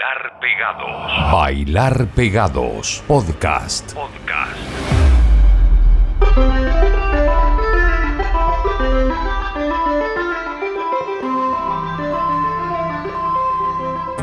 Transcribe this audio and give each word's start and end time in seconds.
Bailar 0.00 0.40
Pegados. 0.40 1.32
Bailar 1.32 2.06
Pegados. 2.14 3.04
Podcast. 3.06 3.92
Podcast. 3.92 4.56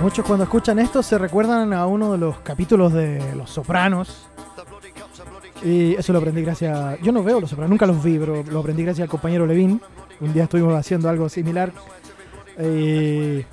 Muchos 0.01 0.25
cuando 0.25 0.45
escuchan 0.45 0.79
esto 0.79 1.04
se 1.04 1.20
recuerdan 1.20 1.71
a 1.73 1.86
uno 1.86 2.12
de 2.12 2.18
los 2.18 2.39
capítulos 2.39 2.94
de 2.94 3.36
Los 3.36 3.52
Sopranos. 3.52 4.28
Y 5.64 5.94
eso 5.94 6.12
lo 6.12 6.18
aprendí 6.18 6.41
gracias. 6.41 7.00
Yo 7.02 7.12
no 7.12 7.21
veo 7.21 7.39
Los 7.39 7.52
Sopranos, 7.52 7.70
nunca 7.70 7.86
los 7.86 8.04
vi, 8.04 8.18
pero 8.18 8.41
lo 8.41 8.62
aprendí 8.62 8.82
gracias 8.84 9.04
al 9.04 9.09
compañero 9.09 9.46
Levin. 9.46 9.80
Un 10.21 10.34
día 10.34 10.46
estuvimos 10.46 10.73
haciendo 10.73 11.07
algo 11.07 11.30
similar. 11.30 11.71
Eh, 12.57 13.46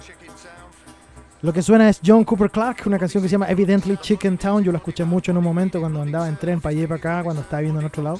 lo 1.44 1.52
que 1.52 1.60
suena 1.60 1.90
es 1.90 2.00
John 2.02 2.24
Cooper 2.24 2.50
Clark, 2.50 2.78
una 2.86 2.98
canción 2.98 3.22
que 3.22 3.28
se 3.28 3.32
llama 3.32 3.50
Evidently 3.50 3.98
Chicken 3.98 4.38
Town. 4.38 4.64
Yo 4.64 4.72
la 4.72 4.78
escuché 4.78 5.04
mucho 5.04 5.30
en 5.30 5.36
un 5.36 5.44
momento 5.44 5.78
cuando 5.78 6.00
andaba 6.00 6.26
en 6.26 6.36
tren 6.36 6.58
para 6.58 6.70
allá 6.70 6.84
y 6.84 6.86
para 6.86 6.96
acá, 6.96 7.22
cuando 7.22 7.42
estaba 7.42 7.60
viendo 7.60 7.80
en 7.80 7.86
otro 7.86 8.02
lado. 8.02 8.18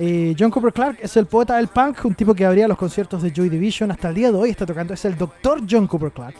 Eh, 0.00 0.34
John 0.36 0.50
Cooper 0.50 0.72
Clark 0.72 0.98
es 1.00 1.16
el 1.16 1.26
poeta 1.26 1.58
del 1.58 1.68
punk, 1.68 2.04
un 2.04 2.16
tipo 2.16 2.34
que 2.34 2.44
abría 2.44 2.66
los 2.66 2.76
conciertos 2.76 3.22
de 3.22 3.30
Joy 3.30 3.48
Division. 3.48 3.92
Hasta 3.92 4.08
el 4.08 4.16
día 4.16 4.32
de 4.32 4.36
hoy 4.36 4.50
está 4.50 4.66
tocando. 4.66 4.94
Es 4.94 5.04
el 5.04 5.16
doctor 5.16 5.60
John 5.70 5.86
Cooper 5.86 6.10
Clark. 6.10 6.34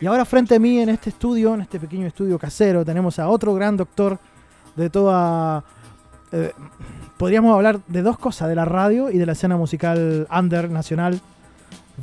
Y 0.00 0.06
ahora 0.06 0.24
frente 0.24 0.54
a 0.54 0.60
mí 0.60 0.78
en 0.78 0.88
este 0.88 1.10
estudio, 1.10 1.52
en 1.52 1.62
este 1.62 1.80
pequeño 1.80 2.06
estudio 2.06 2.38
casero, 2.38 2.84
tenemos 2.84 3.18
a 3.18 3.28
otro 3.28 3.52
gran 3.54 3.76
doctor 3.76 4.20
de 4.76 4.88
toda... 4.88 5.64
eh, 6.30 6.52
podríamos 7.16 7.56
hablar 7.56 7.80
de 7.88 8.02
dos 8.02 8.20
cosas, 8.20 8.48
de 8.48 8.54
la 8.54 8.66
radio 8.66 9.10
y 9.10 9.18
de 9.18 9.26
la 9.26 9.32
escena 9.32 9.56
musical 9.56 10.28
under 10.30 10.70
nacional. 10.70 11.20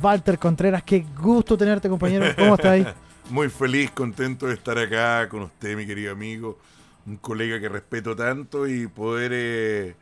Walter 0.02 0.38
Contreras, 0.38 0.82
qué 0.82 1.06
gusto 1.18 1.56
tenerte 1.56 1.88
compañero. 1.88 2.26
¿Cómo 2.36 2.56
estás 2.56 2.72
ahí? 2.72 2.86
Muy 3.30 3.48
feliz, 3.48 3.90
contento 3.90 4.46
de 4.46 4.54
estar 4.54 4.78
acá 4.78 5.28
con 5.28 5.42
usted, 5.42 5.76
mi 5.76 5.84
querido 5.86 6.12
amigo, 6.12 6.58
un 7.06 7.16
colega 7.16 7.60
que 7.60 7.68
respeto 7.68 8.14
tanto 8.14 8.68
y 8.68 8.86
poder 8.86 9.32
eh, 9.34 9.94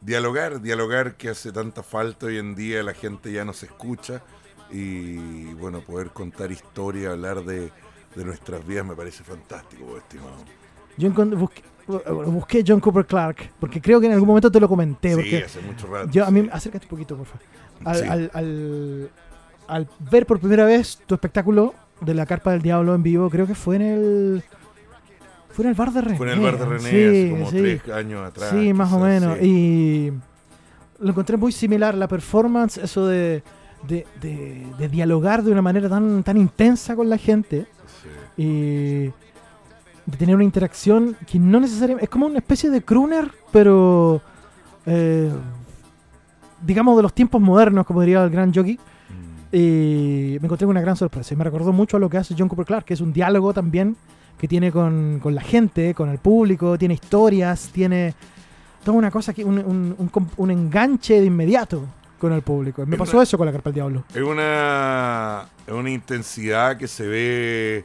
dialogar, 0.00 0.60
dialogar 0.62 1.16
que 1.16 1.28
hace 1.28 1.52
tanta 1.52 1.82
falta 1.82 2.26
hoy 2.26 2.38
en 2.38 2.54
día, 2.54 2.82
la 2.82 2.94
gente 2.94 3.30
ya 3.32 3.44
nos 3.44 3.62
escucha 3.62 4.22
y 4.70 5.52
bueno, 5.54 5.80
poder 5.82 6.08
contar 6.10 6.50
historia, 6.50 7.10
hablar 7.10 7.44
de, 7.44 7.70
de 8.16 8.24
nuestras 8.24 8.66
vidas 8.66 8.86
me 8.86 8.94
parece 8.94 9.24
fantástico, 9.24 9.96
estimado. 9.98 10.36
Yo 10.96 11.10
busqué, 11.10 11.62
busqué 12.26 12.64
John 12.66 12.80
Cooper 12.80 13.04
Clark, 13.06 13.50
porque 13.60 13.80
creo 13.80 14.00
que 14.00 14.06
en 14.06 14.12
algún 14.12 14.28
momento 14.28 14.50
te 14.50 14.58
lo 14.58 14.68
comenté. 14.68 15.14
Sí, 15.22 15.36
hace 15.36 15.60
mucho 15.60 15.86
rato. 15.86 16.10
yo, 16.10 16.24
a 16.24 16.30
mí, 16.30 16.42
sí. 16.42 16.48
acércate 16.50 16.86
un 16.86 16.90
poquito, 16.90 17.16
por 17.16 17.26
favor. 17.26 17.42
Al, 17.84 17.96
Sí. 17.96 18.04
al- 18.08 18.30
al- 18.34 19.10
al 19.68 19.88
ver 20.10 20.26
por 20.26 20.40
primera 20.40 20.64
vez 20.64 20.98
tu 21.06 21.14
espectáculo 21.14 21.74
de 22.00 22.14
la 22.14 22.26
Carpa 22.26 22.52
del 22.52 22.62
Diablo 22.62 22.94
en 22.94 23.02
vivo, 23.02 23.28
creo 23.30 23.46
que 23.46 23.54
fue 23.54 23.76
en 23.76 23.82
el... 23.82 24.44
Fue 25.52 25.64
en 25.64 25.70
el 25.70 25.74
bar 25.74 25.92
de 25.92 26.00
René. 26.00 26.16
Fue 26.16 26.32
en 26.32 26.38
el 26.38 26.44
bar 26.44 26.58
de 26.58 26.64
René 26.64 26.90
Sí, 26.90 27.04
hace 27.04 27.30
como 27.30 27.50
sí. 27.50 27.56
tres 27.58 27.88
años 27.94 28.26
atrás. 28.26 28.50
Sí, 28.50 28.72
más 28.72 28.92
o 28.92 29.00
menos. 29.00 29.36
sí. 29.40 29.44
Y 29.46 30.12
lo 31.04 31.10
encontré 31.10 31.36
muy 31.36 31.50
similar, 31.52 31.94
la 31.96 32.06
performance, 32.08 32.78
eso 32.78 33.06
de, 33.06 33.42
de, 33.88 34.06
de- 34.20 34.66
de 34.78 34.88
dialogar 34.88 35.42
de 35.42 35.50
una 35.50 35.60
manera 35.62 35.88
tan, 35.88 36.22
tan 36.22 36.36
intensa 36.36 36.94
con 36.94 37.08
la 37.10 37.18
gente 37.18 37.66
y 38.36 39.06
de 40.06 40.16
tener 40.18 40.34
una 40.34 40.44
interacción 40.44 41.16
que 41.26 41.38
no 41.38 41.58
necesariamente... 41.60 42.04
Es 42.04 42.10
como 42.10 42.26
una 42.26 42.38
especie 42.38 42.70
de 42.70 42.82
crooner, 42.82 43.30
pero... 43.52 44.22
eh, 44.86 45.30
digamos 46.62 46.96
de 46.96 47.02
los 47.02 47.12
tiempos 47.14 47.40
modernos, 47.40 47.86
como 47.86 48.00
diría 48.02 48.22
el 48.22 48.30
gran 48.30 48.52
jockey. 48.54 48.78
Y 49.52 50.36
me 50.40 50.46
encontré 50.46 50.64
con 50.66 50.70
una 50.70 50.80
gran 50.80 50.96
sorpresa. 50.96 51.34
Y 51.34 51.36
me 51.36 51.44
recordó 51.44 51.72
mucho 51.72 51.96
a 51.96 52.00
lo 52.00 52.08
que 52.08 52.18
hace 52.18 52.34
John 52.38 52.48
Cooper 52.48 52.66
Clark, 52.66 52.84
que 52.84 52.94
es 52.94 53.00
un 53.00 53.12
diálogo 53.12 53.52
también 53.52 53.96
que 54.38 54.48
tiene 54.48 54.72
con, 54.72 55.18
con 55.22 55.34
la 55.34 55.42
gente, 55.42 55.92
con 55.94 56.08
el 56.08 56.18
público, 56.18 56.78
tiene 56.78 56.94
historias, 56.94 57.68
tiene 57.72 58.14
toda 58.84 58.96
una 58.96 59.10
cosa 59.10 59.34
que 59.34 59.44
un, 59.44 59.58
un- 59.58 60.10
un 60.36 60.50
enganche 60.50 61.20
de 61.20 61.26
inmediato 61.26 61.84
con 62.18 62.32
el 62.32 62.40
público. 62.42 62.86
Me 62.86 62.94
Es 62.96 62.98
pasó 62.98 63.16
una- 63.18 63.24
eso 63.24 63.36
con 63.36 63.46
la 63.46 63.52
Carpa 63.52 63.68
del 63.70 63.74
Diablo. 63.74 64.04
Es 64.14 64.22
una, 64.22 65.46
es 65.66 65.72
una 65.74 65.90
intensidad 65.90 66.78
que 66.78 66.88
se 66.88 67.06
ve, 67.06 67.84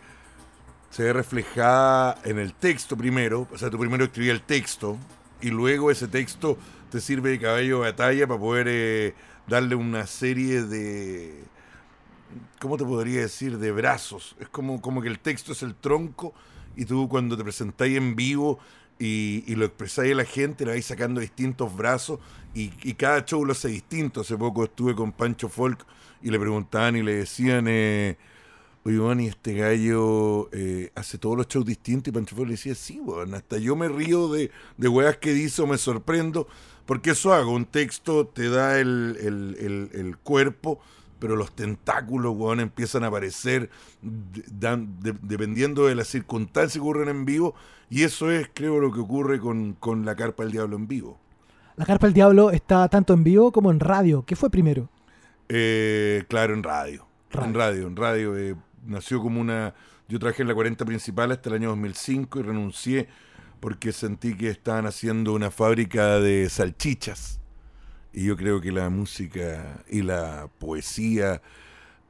se 0.91 1.03
ve 1.03 1.13
reflejada 1.13 2.15
en 2.23 2.39
el 2.39 2.53
texto 2.53 2.95
primero. 2.95 3.47
O 3.53 3.57
sea, 3.57 3.69
tú 3.69 3.77
primero 3.77 4.05
escribías 4.05 4.35
el 4.35 4.41
texto 4.41 4.97
y 5.41 5.49
luego 5.49 5.91
ese 5.91 6.07
texto 6.07 6.57
te 6.89 7.01
sirve 7.01 7.31
de 7.31 7.39
caballo 7.39 7.79
de 7.81 7.91
batalla 7.91 8.27
para 8.27 8.39
poder 8.39 8.67
eh, 8.69 9.13
darle 9.47 9.75
una 9.75 10.07
serie 10.07 10.61
de, 10.63 11.43
¿cómo 12.59 12.77
te 12.77 12.85
podría 12.85 13.21
decir? 13.21 13.57
De 13.57 13.71
brazos. 13.71 14.35
Es 14.39 14.49
como, 14.49 14.81
como 14.81 15.01
que 15.01 15.07
el 15.07 15.19
texto 15.19 15.51
es 15.53 15.63
el 15.63 15.75
tronco 15.75 16.33
y 16.75 16.85
tú 16.85 17.07
cuando 17.09 17.37
te 17.37 17.43
presentáis 17.43 17.97
en 17.97 18.15
vivo 18.15 18.59
y, 18.99 19.53
lo 19.55 19.65
expresáis 19.65 20.13
a 20.13 20.15
la 20.15 20.25
gente, 20.25 20.65
le 20.65 20.71
vais 20.71 20.85
sacando 20.85 21.19
distintos 21.21 21.75
brazos 21.75 22.19
y, 22.53 22.71
y 22.83 22.93
cada 22.93 23.25
show 23.25 23.43
lo 23.45 23.51
hace 23.51 23.67
distinto. 23.69 24.21
Hace 24.21 24.37
poco 24.37 24.63
estuve 24.63 24.95
con 24.95 25.11
Pancho 25.11 25.49
Folk 25.49 25.85
y 26.21 26.29
le 26.31 26.39
preguntaban 26.39 26.95
y 26.95 27.03
le 27.03 27.15
decían, 27.15 27.65
eh, 27.67 28.17
oye, 28.83 28.97
Juan, 28.97 29.19
y 29.21 29.27
este 29.27 29.53
gallo 29.53 30.49
eh, 30.53 30.91
hace 30.95 31.17
todos 31.17 31.37
los 31.37 31.47
shows 31.47 31.65
distintos. 31.65 32.09
Y 32.09 32.11
Pancho 32.13 32.35
Folk 32.35 32.47
le 32.47 32.53
decía, 32.53 32.75
sí, 32.75 32.99
weón, 32.99 33.33
hasta 33.33 33.57
yo 33.57 33.75
me 33.75 33.87
río 33.89 34.29
de, 34.31 34.51
de 34.77 34.87
weas 34.87 35.17
que 35.17 35.33
dice 35.33 35.61
o 35.61 35.67
me 35.67 35.77
sorprendo, 35.77 36.47
porque 36.85 37.11
eso 37.11 37.33
hago. 37.33 37.51
Un 37.51 37.65
texto 37.65 38.27
te 38.27 38.49
da 38.49 38.79
el- 38.79 39.17
el 39.93 40.17
cuerpo, 40.17 40.79
pero 41.25 41.35
los 41.35 41.55
tentáculos, 41.55 42.35
weón, 42.37 42.59
empiezan 42.59 43.03
a 43.03 43.07
aparecer 43.07 43.71
de- 44.03 44.43
dan- 44.51 44.99
de- 44.99 45.15
dependiendo 45.23 45.87
de 45.87 45.95
las 45.95 46.07
circunstancias 46.07 46.73
que 46.73 46.79
ocurren 46.79 47.09
en 47.09 47.25
vivo. 47.25 47.55
Y 47.89 48.03
eso 48.03 48.29
es, 48.29 48.47
creo, 48.53 48.79
lo 48.79 48.91
que 48.91 48.99
ocurre 48.99 49.39
con, 49.39 49.73
con 49.73 50.05
la 50.05 50.15
Carpa 50.15 50.43
del 50.43 50.51
Diablo 50.51 50.75
en 50.75 50.87
vivo. 50.87 51.19
La 51.77 51.85
Carpa 51.85 52.05
del 52.05 52.13
Diablo 52.13 52.51
está 52.51 52.87
tanto 52.89 53.13
en 53.13 53.23
vivo 53.23 53.51
como 53.51 53.71
en 53.71 53.79
radio. 53.79 54.23
¿Qué 54.25 54.35
fue 54.35 54.51
primero? 54.51 54.87
Eh, 55.49 56.23
claro, 56.27 56.53
en 56.53 56.61
radio. 56.63 57.07
Radio. 57.31 57.47
En 57.47 57.53
radio, 57.55 57.87
en 57.87 57.95
radio. 57.95 58.37
eh, 58.37 58.55
nació 58.85 59.19
como 59.21 59.41
una... 59.41 59.73
Yo 60.07 60.19
trabajé 60.19 60.43
en 60.43 60.47
la 60.49 60.53
40 60.53 60.85
principal 60.85 61.31
hasta 61.31 61.49
el 61.49 61.55
año 61.55 61.69
2005 61.69 62.39
y 62.39 62.43
renuncié 62.43 63.07
porque 63.59 63.91
sentí 63.91 64.35
que 64.37 64.49
estaban 64.49 64.85
haciendo 64.85 65.33
una 65.33 65.49
fábrica 65.49 66.19
de 66.19 66.47
salchichas. 66.49 67.39
Y 68.15 68.23
yo 68.23 68.37
creo 68.37 68.61
que 68.61 68.71
la 68.71 68.89
música 68.89 69.83
y 69.89 70.01
la 70.01 70.47
poesía 70.57 71.41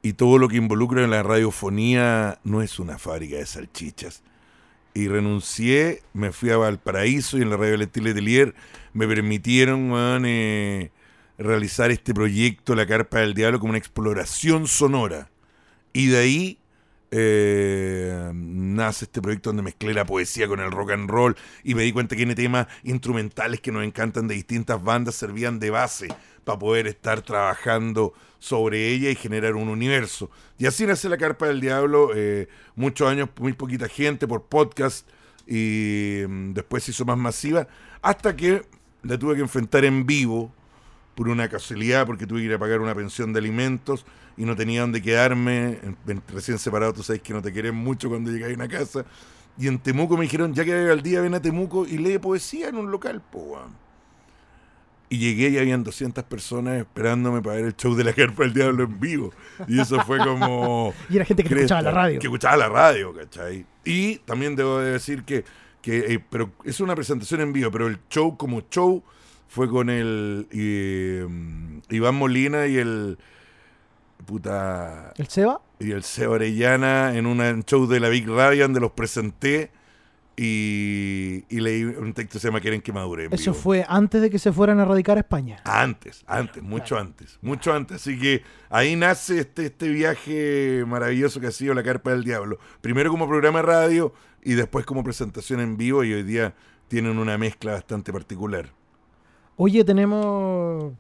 y 0.04 0.14
todo 0.14 0.38
lo 0.38 0.48
que 0.48 0.58
involucra 0.58 1.04
en 1.04 1.10
la 1.10 1.24
radiofonía 1.24 2.38
no 2.44 2.62
es 2.62 2.78
una 2.78 3.00
fábrica 3.00 3.38
de 3.38 3.46
salchichas. 3.48 4.22
Y 4.94 5.08
renuncié, 5.08 6.04
me 6.14 6.32
fui 6.32 6.52
a 6.52 6.58
Valparaíso 6.58 7.40
y 7.40 7.42
en 7.42 7.50
la 7.50 7.58
radio 7.58 7.72
Valentín 7.72 8.04
Letelier 8.04 8.54
me 8.94 9.08
permitieron 9.08 9.90
weón, 9.90 10.26
eh, 10.28 10.92
realizar 11.40 11.90
este 11.90 12.14
proyecto, 12.14 12.76
La 12.76 12.86
Carpa 12.86 13.22
del 13.22 13.34
Diablo, 13.34 13.60
como 13.60 13.72
una 13.72 13.80
exploración 13.80 14.68
sonora. 14.68 15.32
Y 15.92 16.06
de 16.06 16.20
ahí 16.20 16.60
eh, 17.18 18.30
nace 18.34 19.06
este 19.06 19.22
proyecto 19.22 19.50
donde 19.50 19.64
mezclé 19.64 19.94
la 19.94 20.06
poesía 20.06 20.50
con 20.50 20.60
el 20.60 20.70
rock 20.70 20.92
and 20.92 21.10
roll 21.10 21.38
y 21.64 21.74
me 21.74 21.84
di 21.84 21.94
cuenta 21.94 22.14
que 22.14 22.18
tiene 22.18 22.36
temas 22.36 22.68
instrumentales 22.84 23.62
que 23.62 23.72
nos 23.72 23.86
encantan 23.86 24.28
de 24.28 24.36
distintas 24.36 24.84
bandas, 24.84 25.16
servían 25.16 25.58
de 25.58 25.70
base 25.70 26.10
para 26.44 26.60
poder 26.60 26.88
estar 26.88 27.22
trabajando 27.22 28.14
sobre 28.38 28.90
ella 28.90 29.10
y 29.10 29.16
generar 29.16 29.56
un 29.56 29.70
universo. 29.70 30.30
Y 30.58 30.66
así 30.66 30.86
nace 30.86 31.08
La 31.08 31.18
Carpa 31.18 31.48
del 31.48 31.62
Diablo, 31.62 32.12
eh, 32.14 32.50
muchos 32.76 33.10
años, 33.10 33.30
muy 33.40 33.54
poquita 33.54 33.88
gente 33.88 34.28
por 34.28 34.44
podcast 34.44 35.08
y 35.48 36.20
mm, 36.28 36.52
después 36.52 36.84
se 36.84 36.92
hizo 36.92 37.06
más 37.06 37.18
masiva, 37.18 37.70
hasta 38.02 38.36
que 38.36 38.64
la 39.04 39.18
tuve 39.18 39.36
que 39.36 39.42
enfrentar 39.42 39.86
en 39.86 40.06
vivo 40.06 40.52
por 41.16 41.30
una 41.30 41.48
casualidad, 41.48 42.06
porque 42.06 42.28
tuve 42.28 42.42
que 42.42 42.46
ir 42.48 42.54
a 42.54 42.60
pagar 42.60 42.82
una 42.82 42.94
pensión 42.94 43.32
de 43.34 43.40
alimentos 43.40 44.06
y 44.38 44.44
no 44.44 44.56
tenía 44.56 44.82
dónde 44.82 45.02
quedarme. 45.02 45.80
Recién 46.28 46.60
separado, 46.60 46.94
tú 46.94 47.04
sabes 47.04 47.22
que 47.22 47.34
no 47.34 47.42
te 47.42 47.52
quieren 47.52 47.76
mucho 47.76 48.10
cuando 48.10 48.32
llegas 48.32 48.52
a 48.52 48.54
una 48.54 48.68
casa. 48.68 49.06
Y 49.58 49.68
en 49.68 49.80
Temuco 49.80 50.18
me 50.18 50.24
dijeron, 50.24 50.54
ya 50.54 50.66
que 50.66 50.74
al 50.74 51.02
día, 51.02 51.22
ven 51.22 51.34
a 51.34 51.42
Temuco 51.42 51.86
y 51.86 51.98
lee 51.98 52.20
poesía 52.20 52.68
en 52.68 52.76
un 52.76 52.92
local, 52.92 53.22
po, 53.32 53.40
weón". 53.40 53.86
Y 55.08 55.20
llegué 55.20 55.50
y 55.50 55.58
habían 55.58 55.84
200 55.84 56.24
personas 56.26 56.80
esperándome 56.80 57.42
para 57.42 57.58
ver 57.58 57.66
el 57.66 57.76
show 57.76 57.96
de 57.96 58.04
la 58.04 58.12
Carpa 58.12 58.44
del 58.44 58.54
Diablo 58.54 58.84
en 58.84 59.00
vivo. 59.00 59.32
Y 59.68 59.80
eso 59.80 60.02
fue 60.02 60.18
como... 60.18 60.94
Y 61.10 61.16
era 61.16 61.26
gente 61.26 61.44
que 61.44 61.50
Cresta, 61.50 61.76
escuchaba 61.76 61.82
la 61.84 61.92
radio. 61.92 62.20
Que 62.20 62.28
escuchaba 62.28 62.58
la 62.58 62.70
radio, 62.70 63.14
¿cachai? 63.14 63.66
Y 63.86 64.18
también 64.18 64.56
debo 64.56 64.80
de 64.80 64.92
decir 64.94 65.24
que, 65.24 65.46
que 65.82 66.16
eh, 66.16 66.24
pero 66.30 66.52
es 66.66 66.80
una 66.82 66.96
presentación 66.96 67.40
en 67.42 67.54
vivo, 67.54 67.72
pero 67.72 67.88
el 67.88 68.00
show 68.10 68.36
como 68.36 68.62
show 68.70 69.04
fue 69.56 69.70
con 69.70 69.90
el 69.90 70.48
eh, 70.52 71.26
Iván 71.90 72.16
Molina 72.16 72.68
y 72.68 72.76
el 72.76 73.18
puta 74.26 75.14
¿El 75.16 75.28
Seba? 75.30 75.62
y 75.80 75.92
el 75.92 76.04
Seba 76.04 76.34
Orellana 76.34 77.16
en 77.16 77.26
un 77.26 77.64
show 77.64 77.88
de 77.88 78.02
la 78.02 78.10
Big 78.10 78.28
Radio 78.28 78.64
donde 78.64 78.82
los 78.82 78.92
presenté 78.92 79.72
y, 80.36 81.46
y 81.48 81.62
leí 81.62 81.86
un 81.86 82.14
texto 82.14 82.34
que 82.34 82.40
se 82.40 82.48
llama 82.50 82.60
Quieren 82.60 82.82
que 82.82 82.92
madure. 82.92 83.30
Eso 83.32 83.52
vivo. 83.52 83.64
fue 83.64 83.86
antes 83.88 84.22
de 84.22 84.30
que 84.30 84.40
se 84.40 84.52
fueran 84.52 84.82
a 84.82 84.84
radicar 84.84 85.16
a 85.16 85.22
España. 85.22 85.62
Antes, 85.64 86.26
antes, 86.28 86.62
mucho 86.62 86.98
antes, 87.00 87.40
mucho 87.42 87.74
antes. 87.74 88.02
Así 88.02 88.20
que 88.20 88.44
ahí 88.70 88.98
nace 88.98 89.40
este, 89.40 89.68
este 89.68 89.88
viaje 89.88 90.84
maravilloso 90.86 91.40
que 91.40 91.48
ha 91.48 91.52
sido 91.52 91.74
La 91.74 91.84
Carpa 91.84 92.12
del 92.12 92.26
Diablo. 92.26 92.60
Primero 92.82 93.10
como 93.10 93.26
programa 93.26 93.60
de 93.60 93.68
radio 93.68 94.14
y 94.44 94.56
después 94.56 94.86
como 94.86 95.02
presentación 95.02 95.62
en 95.62 95.78
vivo 95.78 96.04
y 96.04 96.12
hoy 96.12 96.24
día 96.24 96.54
tienen 96.90 97.18
una 97.20 97.38
mezcla 97.38 97.72
bastante 97.72 98.12
particular. 98.12 98.74
Oye, 99.58 99.84
tenemos 99.84 100.92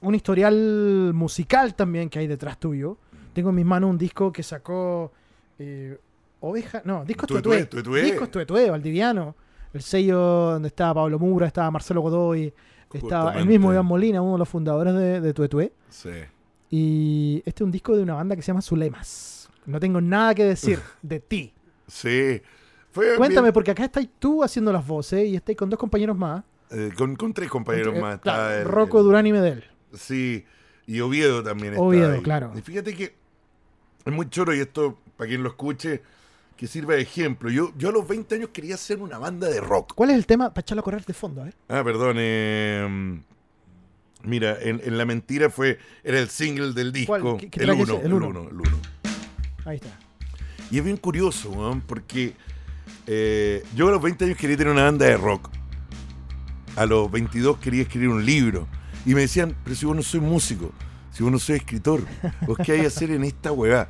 un 0.00 0.14
historial 0.14 1.12
musical 1.14 1.74
también 1.74 2.08
que 2.08 2.18
hay 2.20 2.26
detrás 2.26 2.58
tuyo. 2.58 2.96
Tengo 3.32 3.50
en 3.50 3.56
mis 3.56 3.64
manos 3.66 3.90
un 3.90 3.98
disco 3.98 4.32
que 4.32 4.42
sacó 4.42 5.12
eh, 5.58 5.98
Oveja. 6.40 6.82
No, 6.84 7.04
discos 7.04 7.28
Tuetué. 7.28 7.66
Tuetué. 7.66 8.02
Discos 8.02 8.30
Tuetué, 8.30 8.70
Valdiviano. 8.70 9.34
El 9.72 9.82
sello 9.82 10.18
donde 10.18 10.68
estaba 10.68 10.94
Pablo 10.94 11.18
Mura, 11.18 11.46
estaba 11.46 11.70
Marcelo 11.70 12.00
Godoy, 12.00 12.52
estaba 12.92 13.34
el 13.38 13.46
mismo 13.46 13.72
Iván 13.72 13.86
Molina, 13.86 14.20
uno 14.20 14.32
de 14.32 14.38
los 14.40 14.48
fundadores 14.48 14.94
de, 14.94 15.20
de 15.20 15.32
Tuetué. 15.34 15.72
Sí. 15.88 16.10
Y 16.70 17.42
este 17.44 17.62
es 17.62 17.66
un 17.66 17.70
disco 17.70 17.96
de 17.96 18.02
una 18.02 18.14
banda 18.14 18.34
que 18.34 18.42
se 18.42 18.48
llama 18.48 18.62
Zulemas. 18.62 19.48
No 19.66 19.78
tengo 19.78 20.00
nada 20.00 20.34
que 20.34 20.44
decir 20.44 20.80
de 21.02 21.20
ti. 21.20 21.52
Sí. 21.86 22.40
Fue 22.90 23.16
Cuéntame, 23.16 23.48
bien- 23.48 23.52
porque 23.54 23.70
acá 23.70 23.84
estás 23.84 24.08
tú 24.18 24.42
haciendo 24.42 24.72
las 24.72 24.84
voces 24.84 25.24
y 25.28 25.36
estáis 25.36 25.56
con 25.56 25.70
dos 25.70 25.78
compañeros 25.78 26.16
más. 26.16 26.42
Eh, 26.70 26.90
con, 26.96 27.16
con 27.16 27.32
tres 27.34 27.48
compañeros 27.50 27.96
Eh, 27.96 28.00
más. 28.00 28.20
claro, 28.20 28.54
el- 28.54 28.64
Rocco, 28.64 29.02
Durán 29.02 29.26
y 29.26 29.32
Medel. 29.32 29.64
Sí, 29.94 30.44
y 30.86 31.00
Oviedo 31.00 31.42
también 31.42 31.72
está 31.74 31.82
Oviedo, 31.84 32.12
ahí. 32.14 32.22
claro. 32.22 32.52
Y 32.56 32.60
fíjate 32.62 32.94
que 32.94 33.14
es 34.04 34.12
muy 34.12 34.28
choro, 34.30 34.54
y 34.54 34.60
esto, 34.60 34.98
para 35.16 35.28
quien 35.28 35.42
lo 35.42 35.48
escuche, 35.50 36.02
que 36.56 36.66
sirva 36.66 36.94
de 36.94 37.02
ejemplo. 37.02 37.50
Yo, 37.50 37.72
yo 37.76 37.88
a 37.88 37.92
los 37.92 38.06
20 38.06 38.34
años 38.34 38.50
quería 38.52 38.74
hacer 38.74 39.00
una 39.00 39.18
banda 39.18 39.48
de 39.48 39.60
rock. 39.60 39.94
¿Cuál 39.94 40.10
es 40.10 40.16
el 40.16 40.26
tema? 40.26 40.50
Para 40.52 40.60
echarlo 40.62 40.80
a 40.80 40.84
correr 40.84 41.04
de 41.04 41.14
fondo, 41.14 41.46
¿eh? 41.46 41.52
Ah, 41.68 41.82
perdón. 41.82 42.16
eh, 42.18 43.20
mira, 44.24 44.58
en, 44.60 44.80
en 44.84 44.98
La 44.98 45.04
Mentira 45.06 45.48
fue 45.50 45.78
era 46.04 46.18
el 46.18 46.28
single 46.28 46.72
del 46.72 46.92
disco. 46.92 47.18
¿Cuál? 47.18 47.36
¿Qué- 47.38 47.50
qué 47.50 47.60
el 47.60 47.66
track 47.66 47.78
es 47.78 47.84
1, 47.88 47.94
ese? 47.94 48.00
el 48.02 48.06
El 48.08 48.12
1, 48.14 48.26
uno. 48.28 48.48
el 48.50 48.60
1. 48.60 48.78
Ahí 49.64 49.76
está. 49.76 49.88
Y 50.70 50.78
es 50.78 50.84
bien 50.84 50.96
curioso, 50.98 51.50
weón, 51.50 51.80
porque 51.80 52.34
eh, 53.06 53.64
yo 53.74 53.88
a 53.88 53.90
los 53.92 54.02
20 54.02 54.24
años 54.26 54.36
quería 54.36 54.56
tener 54.56 54.72
una 54.72 54.84
banda 54.84 55.06
de 55.06 55.16
rock. 55.16 55.50
A 56.76 56.86
los 56.86 57.10
22 57.10 57.58
quería 57.58 57.82
escribir 57.82 58.08
un 58.08 58.24
libro. 58.24 58.66
Y 59.04 59.14
me 59.14 59.22
decían, 59.22 59.56
pero 59.64 59.76
si 59.76 59.86
vos 59.86 59.96
no 59.96 60.02
soy 60.02 60.20
músico, 60.20 60.72
si 61.12 61.22
vos 61.22 61.32
no 61.32 61.38
soy 61.38 61.56
escritor, 61.56 62.04
¿vos 62.46 62.58
qué 62.64 62.72
hay 62.72 62.80
que 62.80 62.86
hacer 62.86 63.10
en 63.10 63.24
esta 63.24 63.52
hueá? 63.52 63.88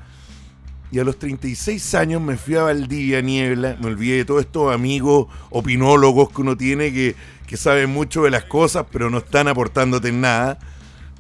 Y 0.93 0.99
a 0.99 1.05
los 1.05 1.19
36 1.19 1.95
años 1.95 2.21
me 2.21 2.37
fui 2.37 2.57
a 2.57 2.63
Valdivia, 2.65 3.21
Niebla, 3.21 3.77
me 3.81 3.87
olvidé 3.87 4.17
de 4.17 4.25
todos 4.25 4.41
estos 4.41 4.75
amigos 4.75 5.29
opinólogos 5.51 6.31
que 6.31 6.41
uno 6.41 6.57
tiene 6.57 6.93
que, 6.93 7.15
que 7.47 7.57
saben 7.57 7.91
mucho 7.91 8.25
de 8.25 8.31
las 8.31 8.45
cosas, 8.45 8.87
pero 8.91 9.09
no 9.09 9.19
están 9.19 9.47
aportándote 9.47 10.09
en 10.09 10.21
nada. 10.21 10.59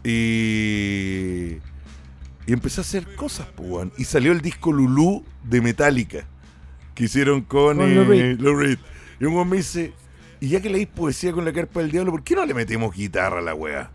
Y, 0.02 1.58
y 2.46 2.52
empecé 2.52 2.80
a 2.80 2.82
hacer 2.82 3.14
cosas, 3.14 3.46
pues. 3.54 3.88
Y 3.96 4.04
salió 4.04 4.32
el 4.32 4.40
disco 4.40 4.72
Lulú 4.72 5.24
de 5.44 5.60
Metallica, 5.60 6.26
que 6.96 7.04
hicieron 7.04 7.42
con, 7.42 7.76
Con 7.76 7.88
eh, 7.88 7.94
Lou 7.94 8.04
Reed. 8.04 8.38
Reed. 8.38 8.78
Y 9.20 9.24
un 9.24 9.48
me 9.48 9.58
dice, 9.58 9.92
y 10.40 10.48
ya 10.48 10.60
que 10.60 10.70
leís 10.70 10.88
poesía 10.88 11.32
con 11.32 11.44
la 11.44 11.52
carpa 11.52 11.80
del 11.80 11.90
diablo, 11.90 12.12
¿por 12.12 12.24
qué 12.24 12.34
no 12.34 12.46
le 12.46 12.54
metemos 12.54 12.94
guitarra 12.94 13.38
a 13.38 13.42
la 13.42 13.54
weá? 13.54 13.90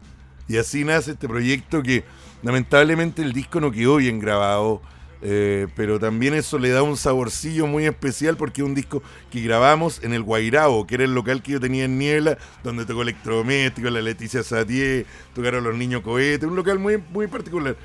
Y 0.48 0.58
así 0.58 0.84
nace 0.84 1.12
este 1.12 1.28
proyecto 1.28 1.82
que 1.82 2.04
lamentablemente 2.44 3.24
el 3.24 3.34
disco 3.34 3.60
no 3.60 3.72
quedó 3.72 3.96
bien 3.96 4.20
grabado, 4.20 4.82
eh, 5.24 5.68
pero 5.76 6.00
también 6.00 6.36
eso 6.36 6.60
le 6.60 6.70
da 6.70 6.84
un 6.84 6.98
saborcillo 6.98 7.66
muy 7.66 7.86
especial 7.86 8.38
porque 8.38 8.62
es 8.62 8.68
un 8.68 8.76
disco 8.76 9.02
que 9.32 9.42
grabamos 9.42 10.04
en 10.04 10.14
el 10.14 10.22
Guairao, 10.22 10.86
que 10.86 10.96
era 10.96 11.04
el 11.04 11.16
local 11.16 11.42
que 11.42 11.54
yo 11.54 11.60
tenía 11.60 11.86
en 11.86 11.98
Niebla, 11.98 12.38
donde 12.64 12.86
tocó 12.86 13.02
electrodoméstico, 13.02 13.90
la 13.90 14.02
Leticia 14.02 14.44
Satie, 14.44 15.08
tocaron 15.34 15.64
los 15.64 15.76
niños 15.76 16.04
cohetes, 16.04 16.48
un 16.48 16.56
local 16.56 16.78
muy, 16.78 17.02
muy 17.12 17.26
particular. 17.26 17.76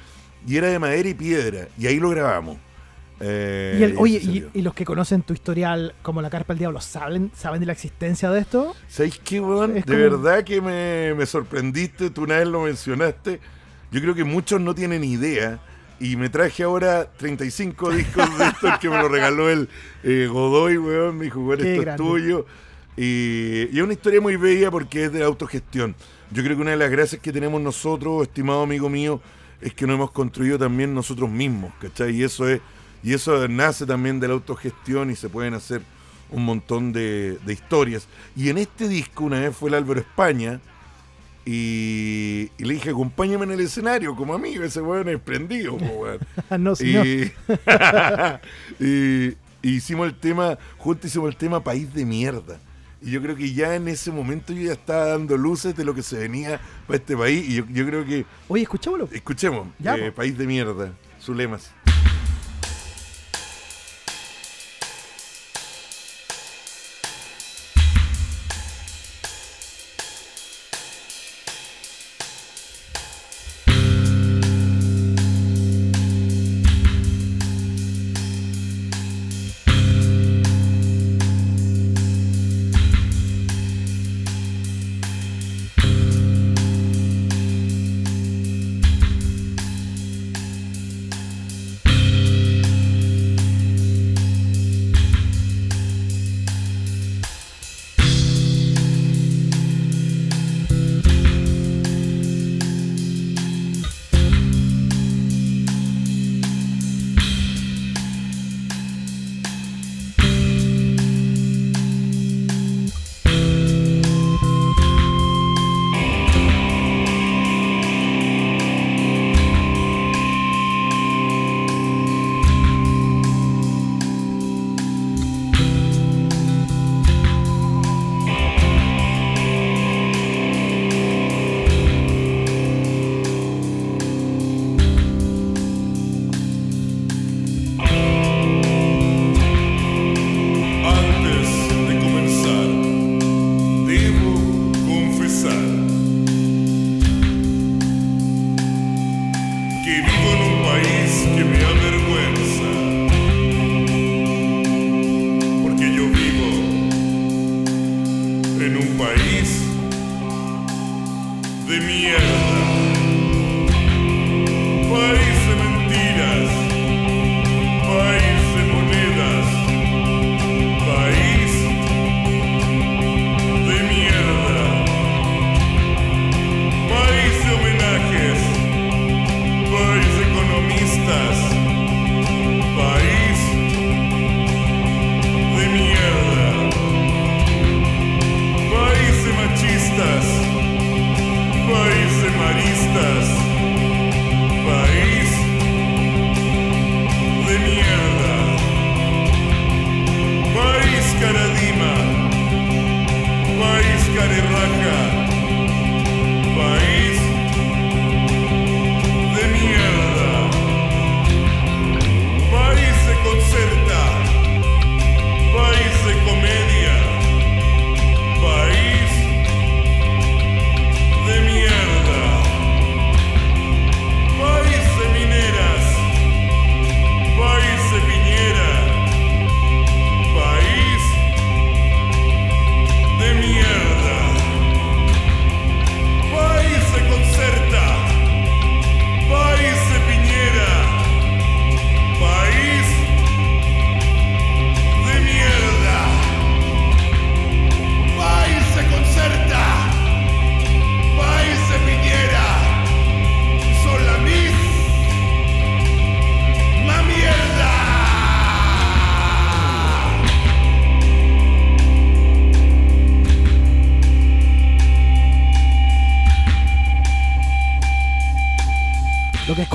Y 0.46 0.56
era 0.56 0.68
de 0.68 0.78
madera 0.78 1.08
y 1.08 1.14
piedra, 1.14 1.68
y 1.78 1.86
ahí 1.86 1.98
lo 1.98 2.10
grabamos. 2.10 2.58
Eh, 3.20 3.76
Y 3.78 3.82
el- 3.82 3.94
oye, 3.99 4.49
y, 4.55 4.62
los 4.62 4.72
que 4.75 4.84
conocen 4.84 5.22
tu 5.22 5.34
historial 5.34 5.94
como 6.02 6.22
la 6.22 6.31
carpa 6.31 6.55
del 6.55 6.58
diablo, 6.61 6.81
¿saben, 6.81 7.31
¿saben 7.37 7.61
de 7.61 7.67
la 7.67 7.72
existencia 7.72 8.31
de 8.31 8.40
esto? 8.40 8.75
¿Sabéis 8.88 9.20
qué, 9.22 9.40
weón? 9.40 9.75
De 9.75 9.82
como- 9.82 9.96
verdad 9.99 10.43
que 10.44 10.61
me, 10.62 11.14
me 11.14 11.26
sorprendiste, 11.26 12.11
tú 12.11 12.22
una 12.25 12.37
vez 12.38 12.49
lo 12.49 12.62
mencionaste. 12.62 13.40
Yo 13.93 14.00
creo 14.00 14.14
que 14.14 14.25
muchos 14.25 14.61
no 14.61 14.75
tienen 14.75 15.05
idea. 15.05 15.61
Y 16.02 16.17
me 16.17 16.31
traje 16.31 16.62
ahora 16.62 17.11
35 17.19 17.90
discos 17.93 18.38
de 18.38 18.46
estos 18.46 18.78
que 18.78 18.88
me 18.88 18.96
lo 18.96 19.08
regaló 19.08 19.50
el 19.50 19.69
eh, 20.02 20.28
Godoy, 20.31 20.78
weón. 20.78 21.19
Me 21.19 21.25
dijo, 21.25 21.40
weón, 21.40 21.61
esto 21.61 21.82
grande. 21.82 21.90
es 21.90 21.96
tuyo. 22.08 22.46
Y, 22.96 23.69
y 23.70 23.76
es 23.78 23.82
una 23.82 23.93
historia 23.93 24.20
muy 24.20 24.37
bella 24.37 24.70
porque 24.70 25.05
es 25.05 25.12
de 25.12 25.23
autogestión. 25.23 25.94
Yo 26.31 26.43
creo 26.43 26.56
que 26.56 26.62
una 26.62 26.70
de 26.73 26.76
las 26.78 26.90
gracias 26.90 27.20
que 27.20 27.32
tenemos 27.32 27.61
nosotros, 27.61 28.23
estimado 28.23 28.62
amigo 28.62 28.88
mío, 28.88 29.20
es 29.61 29.75
que 29.75 29.87
nos 29.87 29.94
hemos 29.96 30.11
construido 30.11 30.58
también 30.58 30.94
nosotros 30.94 31.28
mismos, 31.28 31.73
¿cachai? 31.81 32.16
Y 32.16 32.23
eso 32.25 32.49
es, 32.49 32.61
y 33.02 33.14
eso 33.14 33.47
nace 33.49 33.87
también 33.87 34.20
de 34.20 34.29
la 34.29 34.35
autogestión 34.35 35.11
y 35.11 35.17
se 35.17 35.29
pueden 35.29 35.55
hacer 35.55 35.82
un 36.31 36.44
montón 36.44 36.93
de, 36.93 37.38
de 37.44 37.52
historias. 37.52 38.06
Y 38.37 38.49
en 38.50 38.58
este 38.58 38.88
disco, 38.88 39.25
una 39.25 39.41
vez 39.41 39.56
fue 39.56 39.69
el 39.70 39.75
Álvaro 39.75 40.00
España, 40.00 40.61
y, 41.47 42.50
y 42.58 42.64
le 42.64 42.75
dije, 42.75 42.91
acompáñame 42.91 43.44
en 43.47 43.52
el 43.52 43.61
escenario 43.61 44.14
como 44.14 44.35
amigo, 44.35 44.62
ese 44.62 44.81
weón 44.82 45.08
es 45.08 45.19
prendido, 45.20 45.76
no. 46.58 46.75
Y, 46.81 47.32
y- 48.85 49.37
hicimos 49.62 50.06
el 50.06 50.14
tema, 50.14 50.58
juntos 50.79 51.06
hicimos 51.11 51.29
el 51.31 51.37
tema 51.37 51.62
País 51.62 51.93
de 51.93 52.05
Mierda. 52.05 52.58
Y 53.02 53.11
yo 53.12 53.23
creo 53.23 53.35
que 53.35 53.52
ya 53.55 53.75
en 53.75 53.88
ese 53.88 54.11
momento 54.11 54.52
yo 54.52 54.61
ya 54.62 54.73
estaba 54.73 55.06
dando 55.06 55.37
luces 55.38 55.75
de 55.75 55.85
lo 55.85 55.94
que 55.94 56.02
se 56.02 56.19
venía 56.19 56.61
para 56.87 56.99
este 56.99 57.17
país. 57.17 57.49
Y 57.49 57.55
yo, 57.55 57.64
yo 57.70 57.87
creo 57.87 58.05
que, 58.05 58.26
Oye, 58.49 58.62
escuchámoslo. 58.62 59.08
escuchemos, 59.11 59.69
eh. 59.82 60.12
País 60.14 60.37
de 60.37 60.47
Mierda, 60.47 60.93
Zulemas. 61.20 61.70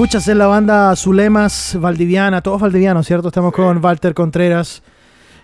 Escuchas 0.06 0.28
es 0.28 0.38
la 0.38 0.46
banda 0.46 0.96
Zulemas 0.96 1.76
Valdiviana, 1.80 2.42
todos 2.42 2.62
valdivianos, 2.62 3.08
¿cierto? 3.08 3.30
Estamos 3.30 3.52
con 3.52 3.84
Walter 3.84 4.14
Contreras, 4.14 4.84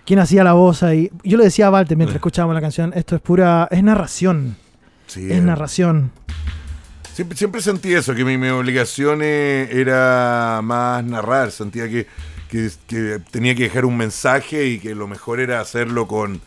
quien 0.06 0.20
hacía 0.20 0.44
la 0.44 0.52
voz 0.52 0.84
ahí. 0.84 1.10
Yo 1.24 1.36
le 1.36 1.42
decía 1.44 1.66
a 1.66 1.70
Walter 1.72 1.96
mientras 1.96 2.14
escuchábamos 2.14 2.54
la 2.54 2.60
canción, 2.60 2.92
esto 2.94 3.16
es 3.16 3.22
pura, 3.22 3.66
es 3.72 3.82
narración, 3.82 4.56
Sí, 5.08 5.24
es 5.24 5.38
eh, 5.38 5.40
narración. 5.40 6.12
Siempre, 7.12 7.36
siempre 7.36 7.60
sentí 7.60 7.92
eso, 7.92 8.14
que 8.14 8.24
mi, 8.24 8.38
mi 8.38 8.50
obligación 8.50 9.18
eh, 9.22 9.68
era 9.72 10.60
más 10.62 11.02
narrar. 11.04 11.50
Sentía 11.50 11.88
que, 11.88 12.06
que- 12.48 12.70
que 12.86 13.20
tenía 13.32 13.56
que 13.56 13.64
dejar 13.64 13.84
un 13.84 13.96
mensaje 13.96 14.66
y 14.68 14.78
que 14.78 14.94
lo 14.94 15.08
mejor 15.08 15.40
era 15.40 15.60
hacerlo 15.60 16.06
con, 16.06 16.40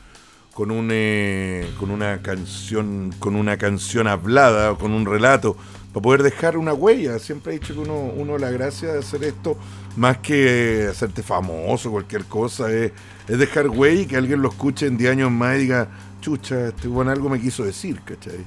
con, 0.53 0.72
un, 0.72 0.88
eh, 0.89 1.69
con 1.77 1.91
una 1.91 2.22
canción 2.22 3.13
con 3.19 3.36
una 3.36 3.57
canción 3.57 4.07
hablada 4.07 4.72
o 4.72 4.77
con 4.77 4.93
un 4.93 5.05
relato 5.05 5.57
para 5.96 6.04
poder 6.04 6.24
dejar 6.24 6.58
una 6.58 6.74
huella. 6.74 7.18
Siempre 7.20 7.54
he 7.54 7.60
dicho 7.60 7.74
que 7.74 7.80
uno, 7.80 8.12
uno 8.18 8.38
la 8.38 8.52
gracia 8.52 8.92
de 8.92 9.00
hacer 9.00 9.24
esto, 9.24 9.56
más 9.96 10.18
que 10.18 10.90
hacerte 10.92 11.24
famoso, 11.24 11.90
cualquier 11.90 12.25
cosa, 12.25 12.70
es, 12.70 12.92
es 13.30 13.40
dejar 13.40 13.70
huella 13.70 14.02
y 14.02 14.06
que 14.06 14.18
alguien 14.18 14.42
lo 14.42 14.50
escuche 14.50 14.88
en 14.88 14.98
10 14.98 15.12
años 15.12 15.32
más 15.32 15.56
y 15.56 15.60
diga, 15.62 15.88
chucha, 16.20 16.68
este 16.68 16.90
bueno 16.90 17.12
algo 17.12 17.30
me 17.30 17.40
quiso 17.40 17.64
decir, 17.64 18.02
¿cachai? 18.04 18.44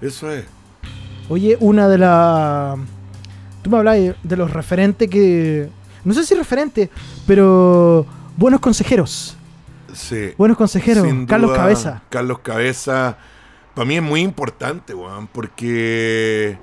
Eso 0.00 0.28
es. 0.32 0.44
Oye, 1.28 1.56
una 1.60 1.86
de 1.86 1.98
las... 1.98 2.76
Tú 3.62 3.70
me 3.70 3.76
hablabas 3.76 4.16
de 4.20 4.36
los 4.36 4.52
referentes 4.52 5.08
que... 5.08 5.68
No 6.04 6.14
sé 6.14 6.24
si 6.24 6.34
referente, 6.34 6.90
pero 7.28 8.06
buenos 8.36 8.58
consejeros. 8.58 9.36
Sí. 9.92 10.32
Buenos 10.36 10.56
consejeros. 10.56 11.06
Carlos 11.28 11.52
Cabeza. 11.52 12.02
Carlos 12.08 12.40
Cabeza, 12.40 13.18
para 13.76 13.86
mí 13.86 13.94
es 13.94 14.02
muy 14.02 14.22
importante, 14.22 14.94
weón, 14.94 15.28
porque 15.28 16.58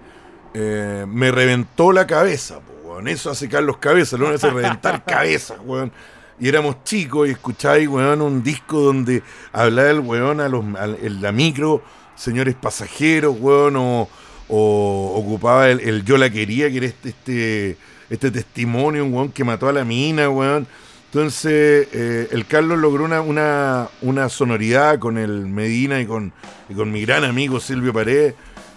eh, 0.58 1.06
me 1.06 1.32
reventó 1.32 1.92
la 1.92 2.08
cabeza, 2.08 2.60
weón. 2.86 3.10
Eso 3.10 3.30
hace 3.30 3.50
Carlos 3.50 3.76
Cabeza, 3.78 4.16
lo 4.16 4.30
hace 4.30 4.50
reventar 4.50 5.04
cabeza, 5.06 5.56
weón. 5.66 5.92
Y 6.40 6.48
éramos 6.48 6.82
chicos 6.86 7.28
y 7.28 7.32
escucháis, 7.32 7.90
weón, 7.90 8.22
un 8.22 8.42
disco 8.42 8.80
donde 8.80 9.22
hablaba 9.52 9.90
el 9.90 10.00
weón 10.00 10.40
a 10.40 10.48
los, 10.48 10.64
en 10.64 11.22
la 11.22 11.34
micro, 11.34 11.84
señores 12.16 12.56
pasajeros, 12.56 13.36
weón, 13.38 13.76
o, 13.76 14.08
o 14.48 15.14
ocupaba 15.18 15.70
el, 15.70 15.82
el 15.82 16.06
Yo 16.06 16.18
la 16.18 16.30
quería, 16.30 16.70
que 16.70 16.78
era 16.78 16.86
este, 16.86 17.10
este, 17.10 17.78
este 18.10 18.32
testimonio, 18.32 19.04
un 19.04 19.14
weón 19.14 19.32
que 19.34 19.44
mató 19.44 19.68
a 19.68 19.74
la 19.74 19.84
mina, 19.84 20.30
weón. 20.30 20.68
Entonces, 21.08 21.90
eh, 21.92 22.30
el 22.32 22.46
Carlos 22.46 22.80
logró 22.80 23.04
una, 23.04 23.20
una, 23.20 23.90
una 24.02 24.30
sonoridad 24.30 25.00
con 25.00 25.18
el 25.18 25.48
Medina 25.48 26.00
y 26.00 26.06
con, 26.06 26.32
y 26.70 26.74
con 26.76 26.94
mi 26.94 27.02
gran 27.06 27.26
amigo 27.26 27.60
Silvio 27.60 27.92
Paredes. 27.92 28.36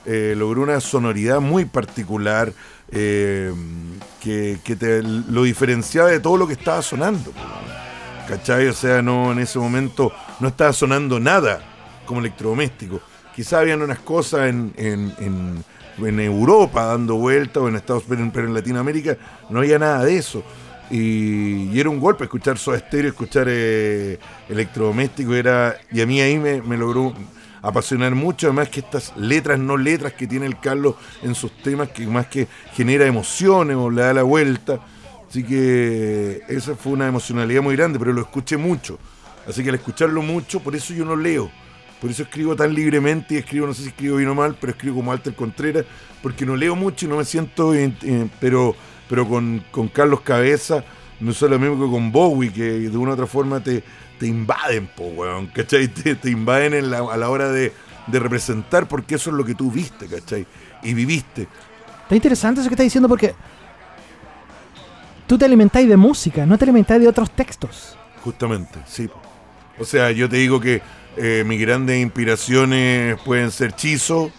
Eh, 0.09 0.35
logró 0.37 0.63
una 0.63 0.81
sonoridad 0.81 1.41
muy 1.41 1.67
particular 1.67 2.53
eh, 2.91 3.53
que, 4.23 4.59
que 4.65 4.75
te 4.75 5.03
lo 5.03 5.43
diferenciaba 5.43 6.09
de 6.09 6.21
todo 6.21 6.37
lo 6.39 6.47
que 6.47 6.55
estaba 6.55 6.81
sonando. 6.83 7.33
¿Cachai? 8.27 8.67
O 8.69 8.73
sea, 8.73 9.01
no, 9.03 9.33
en 9.33 9.39
ese 9.39 9.59
momento 9.59 10.13
no 10.41 10.49
estaba 10.49 10.73
sonando 10.73 11.21
nada 11.21 11.61
como 12.07 12.21
electrodoméstico. 12.21 13.01
Quizá 13.35 13.61
habían 13.61 13.83
unas 13.83 14.01
cosas 14.01 14.49
en, 14.49 14.73
en, 14.77 15.13
en- 15.19 15.65
en 15.99 16.21
Europa 16.21 16.85
dando 16.85 17.17
vueltas 17.17 17.61
o 17.61 17.69
en 17.69 17.75
Estados 17.77 18.05
Unidos, 18.09 18.31
pero 18.33 18.47
en 18.47 18.55
Latinoamérica 18.55 19.17
no 19.51 19.59
había 19.59 19.79
nada 19.81 20.05
de 20.05 20.17
eso. 20.17 20.45
Y, 20.91 21.71
y 21.73 21.81
era 21.81 21.91
un 21.91 21.99
golpe 22.01 22.25
escuchar 22.25 22.57
Soda 22.57 22.79
Stereo, 22.79 23.11
escuchar 23.11 23.47
eh, 23.51 24.19
electrodoméstico, 24.49 25.35
era, 25.35 25.77
y 25.91 26.01
a 26.01 26.07
mí 26.07 26.21
ahí 26.21 26.39
me, 26.39 26.63
me 26.63 26.77
logró 26.77 27.13
apasionar 27.69 28.15
mucho, 28.15 28.47
además 28.47 28.69
que 28.69 28.81
estas 28.81 29.17
letras, 29.17 29.59
no 29.59 29.77
letras 29.77 30.13
que 30.15 30.27
tiene 30.27 30.47
el 30.47 30.59
Carlos 30.59 30.97
en 31.23 31.35
sus 31.35 31.57
temas, 31.63 31.89
que 31.91 32.07
más 32.07 32.27
que 32.27 32.49
genera 32.75 33.07
emociones 33.07 33.77
o 33.77 33.91
le 33.91 34.03
da 34.03 34.13
la 34.13 34.23
vuelta. 34.23 34.81
Así 35.29 35.45
que 35.45 36.43
esa 36.49 36.75
fue 36.75 36.93
una 36.93 37.09
emocionalidad 37.09 37.63
muy 37.63 37.77
grande, 37.77 37.99
pero 37.99 38.13
lo 38.13 38.23
escuché 38.23 38.57
mucho. 38.57 38.99
Así 39.47 39.63
que 39.63 39.69
al 39.69 39.77
escucharlo 39.77 40.23
mucho, 40.23 40.61
por 40.61 40.75
eso 40.75 40.95
yo 40.95 41.05
no 41.05 41.17
leo. 41.17 41.51
Por 42.01 42.11
eso 42.11 42.23
escribo 42.23 42.55
tan 42.55 42.73
libremente 42.75 43.35
y 43.35 43.39
escribo, 43.39 43.67
no 43.67 43.75
sé 43.75 43.83
si 43.83 43.89
escribo 43.89 44.17
bien 44.17 44.29
o 44.29 44.35
mal, 44.35 44.57
pero 44.61 44.73
escribo 44.73 44.97
como 44.97 45.11
Alter 45.11 45.35
Contreras, 45.35 45.85
porque 46.23 46.47
no 46.47 46.55
leo 46.55 46.77
mucho 46.77 47.07
y 47.07 47.09
no 47.09 47.17
me 47.17 47.25
siento, 47.25 47.73
pero, 48.41 48.75
pero 49.09 49.29
con, 49.29 49.65
con 49.71 49.89
Carlos 49.89 50.21
Cabeza, 50.21 50.85
no 51.21 51.33
es 51.33 51.43
lo 51.43 51.59
mismo 51.59 51.85
que 51.85 51.91
con 51.91 52.13
Bowie, 52.13 52.53
que 52.53 52.63
de 52.63 52.97
una 52.97 53.11
u 53.11 53.15
otra 53.15 53.27
forma 53.27 53.61
te, 53.61 53.83
te 54.19 54.27
invaden, 54.27 54.89
po, 54.97 55.05
weón, 55.05 55.47
¿cachai? 55.49 55.89
Te, 55.95 56.15
te 56.15 56.31
invaden 56.31 56.75
en 56.75 56.91
la- 56.91 56.99
a 57.13 57.17
la 57.17 57.29
hora 57.31 57.49
de, 57.51 57.73
de 58.07 58.19
representar, 58.21 58.87
porque 58.89 59.15
eso 59.17 59.31
es 59.31 59.37
lo 59.37 59.45
que 59.45 59.55
tú 59.55 59.71
viste, 59.71 60.07
¿cachai? 60.07 60.47
Y 60.83 60.95
viviste. 60.95 61.49
Está 62.03 62.15
interesante 62.15 62.61
eso 62.61 62.69
que 62.69 62.75
estás 62.75 62.85
diciendo 62.87 63.09
porque 63.09 63.35
tú 65.27 65.37
te 65.39 65.45
alimentáis 65.45 65.89
de 65.89 65.97
música, 65.97 66.47
no 66.47 66.57
te 66.59 66.65
alimentáis 66.65 67.01
de 67.03 67.09
otros 67.09 67.31
textos. 67.31 67.97
Justamente, 68.25 68.79
sí. 68.87 69.09
po. 69.09 69.21
O 69.79 69.85
sea, 69.85 70.11
yo 70.11 70.29
te 70.29 70.37
digo 70.37 70.61
que 70.61 70.83
eh, 71.17 71.45
mis 71.47 71.61
grandes 71.61 71.99
inspiraciones 72.01 73.19
pueden 73.25 73.51
ser 73.51 73.73
Chizo, 73.73 74.31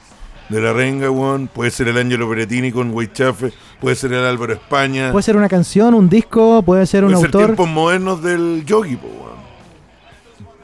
de 0.49 0.59
la 0.59 0.73
Renga, 0.73 1.11
weón, 1.11 1.47
puede 1.47 1.69
ser 1.69 1.89
el 1.89 1.97
Ángelo 1.99 2.27
Peretini 2.27 2.71
con 2.71 2.89
Weichafe, 2.91 3.53
puede 3.79 3.95
ser 3.95 4.13
el 4.13 4.25
Álvaro 4.25 4.53
España, 4.53 5.11
Puede 5.11 5.21
ser 5.21 5.37
una 5.37 5.47
canción, 5.47 5.93
un 5.93 6.09
disco, 6.09 6.63
puede 6.63 6.87
ser 6.87 7.03
un 7.05 7.11
puede 7.11 7.21
ser 7.21 7.27
autor. 7.27 7.45
tiempos 7.45 7.69
modernos 7.69 8.23
del 8.23 8.65
yogi, 8.65 8.95
po, 8.95 9.07
weón. 9.07 9.38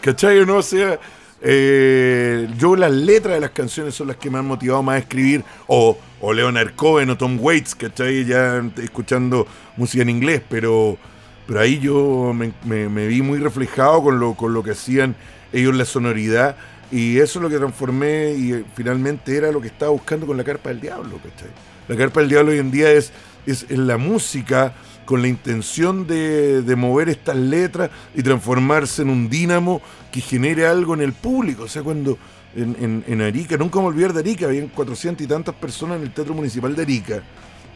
¿Cachai 0.06 0.46
no? 0.46 0.62
Sea, 0.62 1.00
eh, 1.42 2.48
yo 2.60 2.76
las 2.76 2.92
letras 2.92 3.34
de 3.34 3.40
las 3.40 3.50
canciones 3.50 3.96
son 3.96 4.06
las 4.10 4.18
que 4.18 4.30
me 4.30 4.38
han 4.38 4.46
motivado 4.46 4.84
más 4.84 4.98
a 4.98 5.00
escribir, 5.00 5.44
o, 5.66 5.98
o 6.22 6.32
Leonard 6.32 6.76
Cohen 6.76 7.10
o 7.10 7.18
Tom 7.18 7.40
Waits, 7.42 7.74
¿cachai? 7.74 8.24
Ya 8.24 8.64
escuchando 8.84 9.48
música 9.76 10.04
en 10.04 10.12
inglés, 10.12 10.44
pero, 10.48 11.00
pero 11.48 11.60
ahí 11.60 11.80
yo 11.80 12.36
me, 12.36 13.08
vi 13.08 13.24
muy 13.24 13.40
reflejado 13.40 14.04
con 14.04 14.20
lo, 14.20 14.36
con 14.36 14.54
lo 14.54 14.62
que 14.62 14.72
hacían 14.72 15.16
ellos, 15.52 15.74
la 15.76 15.86
sonoridad, 15.86 16.56
y 16.92 17.18
eso 17.18 17.40
es 17.40 17.44
lo 17.44 17.50
que 17.50 17.58
transformé 17.58 18.34
y 18.34 18.54
eh, 18.54 18.64
finalmente 18.76 19.36
era 19.36 19.52
lo 19.52 19.60
que 19.60 19.70
estaba 19.70 19.90
buscando 19.90 20.28
con 20.28 20.38
la 20.38 20.44
carpa 20.44 20.70
del 20.70 20.82
diablo, 20.82 21.18
¿cachai? 21.18 21.50
La 21.88 21.96
carpa 21.96 22.20
del 22.20 22.30
diablo 22.30 22.52
hoy 22.52 22.60
en 22.60 22.70
día 22.70 22.92
es, 22.92 23.12
es 23.48 23.68
la 23.72 23.98
música 23.98 24.76
con 25.06 25.22
la 25.22 25.28
intención 25.28 26.08
de, 26.08 26.62
de 26.62 26.76
mover 26.76 27.10
estas 27.10 27.36
letras 27.36 27.92
y 28.16 28.24
transformarse 28.24 29.04
en 29.04 29.10
un 29.10 29.30
dínamo 29.30 29.82
que 30.12 30.22
genere 30.22 30.66
algo 30.68 30.94
en 30.94 31.02
el 31.02 31.14
público. 31.14 31.64
O 31.64 31.68
sea, 31.68 31.84
cuando 31.84 32.18
en, 32.56 32.76
en- 32.80 33.04
en 33.08 33.22
Arica, 33.22 33.58
nunca 33.58 33.80
me 33.80 33.86
olvidar 33.86 34.14
de 34.14 34.22
Arica, 34.22 34.46
habían 34.48 34.68
400 34.70 35.24
y 35.24 35.28
tantas 35.28 35.56
personas 35.56 35.98
en 35.98 36.04
el 36.04 36.14
Teatro 36.14 36.34
Municipal 36.34 36.76
de 36.76 36.82
Arica. 36.82 37.24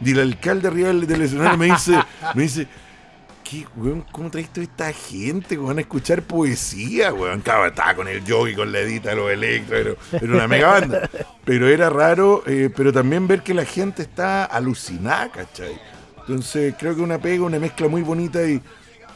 Y 0.04 0.10
el 0.12 0.20
alcalde 0.20 0.68
arriba 0.68 0.88
del, 0.88 1.22
escenario 1.22 1.58
me 1.58 1.66
dice, 1.66 1.92
me 2.34 2.42
dice, 2.44 2.66
¿qué, 3.44 3.66
weón? 3.76 4.02
¿Cómo 4.10 4.30
traes 4.30 4.50
toda 4.50 4.64
esta 4.64 4.92
gente, 4.92 5.58
weón, 5.58 5.78
a 5.78 5.82
escuchar 5.82 6.22
poesía, 6.22 7.12
weón? 7.12 7.38
Estaba, 7.38 7.94
con 7.94 8.08
el 8.08 8.24
yogi, 8.24 8.54
con 8.54 8.72
la 8.72 8.78
edita, 8.80 9.14
los 9.14 9.30
electros, 9.30 9.78
era, 9.80 9.94
era 10.24 10.32
una 10.34 10.48
mega 10.48 10.68
banda. 10.68 11.10
Pero 11.44 11.68
era 11.68 11.90
raro, 11.90 12.42
eh, 12.46 12.70
pero 12.74 12.92
también 12.92 13.28
ver 13.28 13.42
que 13.42 13.52
la 13.54 13.64
gente 13.66 14.02
está 14.02 14.44
alucinada, 14.46 15.30
¿cachai? 15.30 15.78
Entonces 16.26 16.74
creo 16.78 16.94
que 16.94 17.00
una 17.02 17.18
pega, 17.18 17.44
una 17.44 17.58
mezcla 17.58 17.88
muy 17.88 18.02
bonita 18.02 18.42
y, 18.48 18.60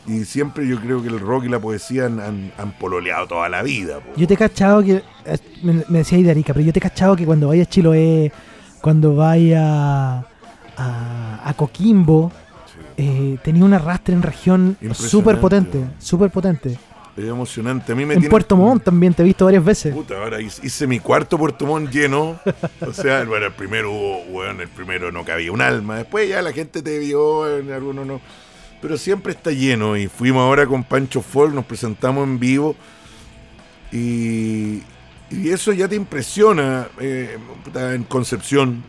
y 0.07 0.25
siempre 0.25 0.67
yo 0.67 0.81
creo 0.81 1.01
que 1.03 1.09
el 1.09 1.21
rock 1.21 1.45
y 1.45 1.49
la 1.49 1.59
poesía 1.61 2.07
han, 2.07 2.21
han- 2.21 2.53
han 2.59 2.73
pololeado 2.79 3.27
toda 3.29 3.49
la 3.49 3.63
vida. 3.63 4.01
po. 4.01 4.13
Yo 4.17 4.27
te 4.27 4.35
he 4.35 4.37
cachado 4.37 4.83
que. 4.83 5.03
eh, 5.25 5.39
Me, 5.63 5.85
me 5.89 5.99
decía 5.99 6.19
de 6.19 6.31
Arica, 6.31 6.53
pero 6.53 6.65
yo 6.67 6.73
te 6.73 6.79
he 6.79 6.83
cachado 6.83 7.15
que 7.17 7.25
cuando 7.25 7.49
vaya 7.49 7.63
a 7.63 7.67
Chiloé, 7.67 8.33
cuando 8.81 9.15
vaya 9.15 10.19
a, 10.77 11.41
a 11.45 11.55
Coquimbo, 11.55 12.33
eh, 12.97 13.39
tenía 13.43 13.65
un 13.65 13.73
arrastre 13.75 14.15
en 14.15 14.23
región 14.23 14.77
súper 15.11 15.37
potente, 15.41 15.79
súper 15.99 16.31
potente. 16.31 16.79
Es 17.17 17.25
emocionante. 17.25 17.93
A 17.93 17.95
mí 17.95 18.05
me 18.05 18.15
En 18.15 18.21
tiene- 18.21 18.31
Puerto 18.31 18.57
Montt 18.57 18.83
también 18.85 19.15
te 19.15 19.23
he 19.23 19.25
visto 19.25 19.45
varias 19.45 19.65
veces. 19.65 19.95
Puta, 19.95 20.17
ahora 20.21 20.41
hice 20.41 20.87
mi 20.89 20.99
cuarto 20.99 21.39
Puerto 21.39 21.65
Montt 21.65 21.91
lleno. 21.93 22.41
O 22.85 22.93
sea, 22.93 23.23
bueno, 23.25 23.47
el 23.47 23.53
primero 23.53 23.93
hubo, 23.93 24.25
bueno, 24.33 24.63
el 24.63 24.69
primero 24.69 25.13
no 25.13 25.25
cabía 25.25 25.53
un 25.53 25.61
alma. 25.61 25.99
Después 25.99 26.29
ya 26.29 26.43
la 26.43 26.53
gente 26.53 26.83
te 26.83 26.99
vio, 26.99 27.59
en 27.59 27.71
algunos 27.71 28.05
no. 28.05 28.21
Pero 28.83 28.99
siempre 28.99 29.33
está 29.33 29.53
lleno. 29.53 29.97
Y 29.97 30.09
fuimos 30.09 30.43
ahora 30.43 30.67
con 30.67 30.83
Pancho 30.83 31.23
Folk, 31.23 31.55
nos 31.55 31.65
presentamos 31.65 32.25
en 32.25 32.41
vivo. 32.41 32.75
Y, 33.93 34.83
y 35.31 35.51
eso 35.51 35.73
ya 35.73 35.87
te 35.89 35.95
impresiona. 35.97 36.89
eh, 37.01 37.39
en 37.77 38.05
Concepción, 38.05 38.83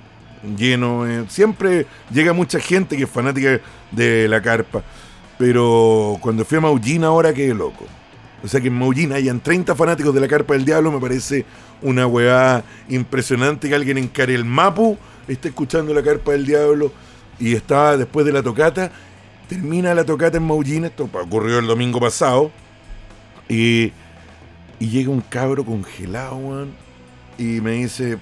lleno. 0.58 1.05
eh, 1.08 1.25
siempre 1.29 1.86
llega 2.12 2.34
mucha 2.34 2.60
gente 2.60 2.98
que 2.98 3.03
es 3.03 3.10
fanática 3.10 3.60
de 3.91 4.27
la 4.27 4.41
carpa. 4.41 4.84
Pero 5.38 6.17
cuando 6.22 6.44
fui 6.46 6.58
a 6.58 6.62
Maullín 6.62 7.03
ahora 7.03 7.34
quedé 7.34 7.53
loco. 7.53 7.86
O 8.45 8.47
sea 8.47 8.61
que 8.61 8.67
en 8.67 9.13
hayan 9.13 9.39
30 9.39 9.73
fanáticos 9.73 10.13
de 10.13 10.21
la 10.21 10.27
Carpa 10.27 10.53
del 10.53 10.65
Diablo 10.65 10.91
me 10.91 10.99
parece 10.99 11.45
una 11.81 12.05
weá 12.05 12.63
impresionante 12.89 13.67
que 13.67 13.73
alguien 13.73 13.97
en 13.97 14.07
Carel 14.07 14.45
Mapu 14.45 14.99
esté 15.27 15.47
escuchando 15.47 15.95
la 15.95 16.03
Carpa 16.03 16.33
del 16.33 16.45
Diablo 16.45 16.91
y 17.39 17.55
está 17.55 17.97
después 17.97 18.23
de 18.23 18.31
la 18.31 18.43
tocata, 18.43 18.91
termina 19.49 19.95
la 19.95 20.05
tocata 20.05 20.37
en 20.37 20.43
Maullín, 20.43 20.85
esto 20.85 21.09
ocurrió 21.11 21.57
el 21.57 21.65
domingo 21.65 21.99
pasado, 21.99 22.51
y, 23.49 23.91
y 24.79 24.89
llega 24.89 25.09
un 25.09 25.21
cabro 25.21 25.65
congelado, 25.65 26.35
weón, 26.35 26.69
y 27.39 27.61
me 27.61 27.71
dice, 27.71 28.19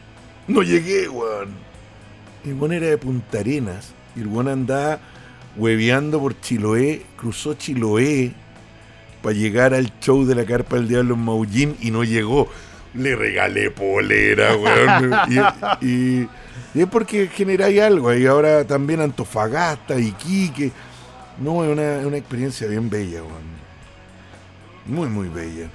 no 0.47 0.63
llegué, 0.63 1.09
weón. 1.09 1.49
Y 2.45 2.53
bueno, 2.53 2.75
era 2.75 2.87
de 2.87 2.97
Punta 2.97 3.39
Arenas, 3.39 3.93
Y 4.15 4.21
el 4.21 4.27
weón 4.27 4.47
andaba 4.47 4.99
hueveando 5.57 6.21
por 6.21 6.39
Chiloé, 6.39 7.01
cruzó 7.17 7.55
Chiloé 7.55 8.33
para 9.23 9.33
llegar 9.35 9.73
al 9.73 9.91
show 9.99 10.23
de 10.25 10.35
la 10.35 10.45
Carpa 10.45 10.75
del 10.75 10.87
Diablo 10.87 11.15
en 11.15 11.21
Maullín 11.21 11.75
y 11.81 11.89
no 11.89 12.03
llegó. 12.03 12.47
Le 12.93 13.15
regalé 13.15 13.71
polera, 13.71 14.55
weón. 14.57 15.13
y, 15.81 15.85
y- 15.87 16.29
y 16.75 16.81
es 16.81 16.87
porque 16.87 17.27
generáis 17.27 17.81
algo. 17.81 18.13
Y 18.13 18.25
ahora 18.27 18.65
también 18.65 18.99
Antofagasta, 19.01 19.99
Iquique. 19.99 20.71
No, 21.39 21.63
es 21.63 21.71
una, 21.71 21.99
es 21.99 22.05
una 22.05 22.17
experiencia 22.17 22.67
bien 22.67 22.89
bella, 22.89 23.21
weón. 23.23 23.53
Muy, 24.85 25.07
muy 25.07 25.29
bella. 25.29 25.69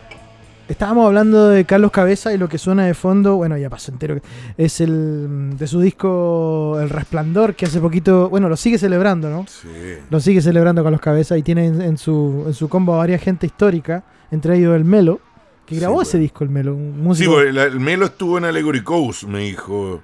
Estábamos 0.68 1.06
hablando 1.06 1.48
de 1.48 1.64
Carlos 1.64 1.90
Cabeza 1.90 2.32
y 2.34 2.36
lo 2.38 2.46
que 2.48 2.58
suena 2.58 2.84
de 2.84 2.92
fondo, 2.92 3.36
bueno, 3.36 3.56
ya 3.56 3.70
pasó 3.70 3.90
entero, 3.90 4.20
es 4.58 4.80
el 4.82 5.56
de 5.56 5.66
su 5.66 5.80
disco 5.80 6.78
El 6.78 6.90
Resplandor, 6.90 7.54
que 7.54 7.64
hace 7.64 7.80
poquito, 7.80 8.28
bueno, 8.28 8.50
lo 8.50 8.56
sigue 8.56 8.76
celebrando, 8.76 9.30
¿no? 9.30 9.46
Sí. 9.48 9.68
Lo 10.10 10.20
sigue 10.20 10.42
celebrando 10.42 10.82
Carlos 10.82 11.00
Cabeza 11.00 11.38
y 11.38 11.42
tiene 11.42 11.66
en, 11.68 11.80
en 11.80 11.96
su, 11.96 12.44
en 12.46 12.52
su 12.52 12.68
combo 12.68 12.94
a 12.94 12.98
varias 12.98 13.22
gente 13.22 13.46
histórica, 13.46 14.04
entre 14.30 14.58
ellos 14.58 14.76
el 14.76 14.84
Melo, 14.84 15.20
que 15.64 15.74
Sí, 15.74 15.80
grabó 15.80 15.94
bueno. 15.96 16.08
ese 16.08 16.18
disco, 16.18 16.44
el 16.44 16.50
Melo, 16.50 16.74
un 16.74 16.92
Sí, 16.96 17.00
músico. 17.00 17.40
la- 17.42 17.64
el 17.64 17.80
Melo 17.80 18.04
estuvo 18.04 18.36
en 18.36 18.44
Allegory 18.44 18.82
Coast, 18.82 19.22
me 19.24 19.38
dijo. 19.40 20.02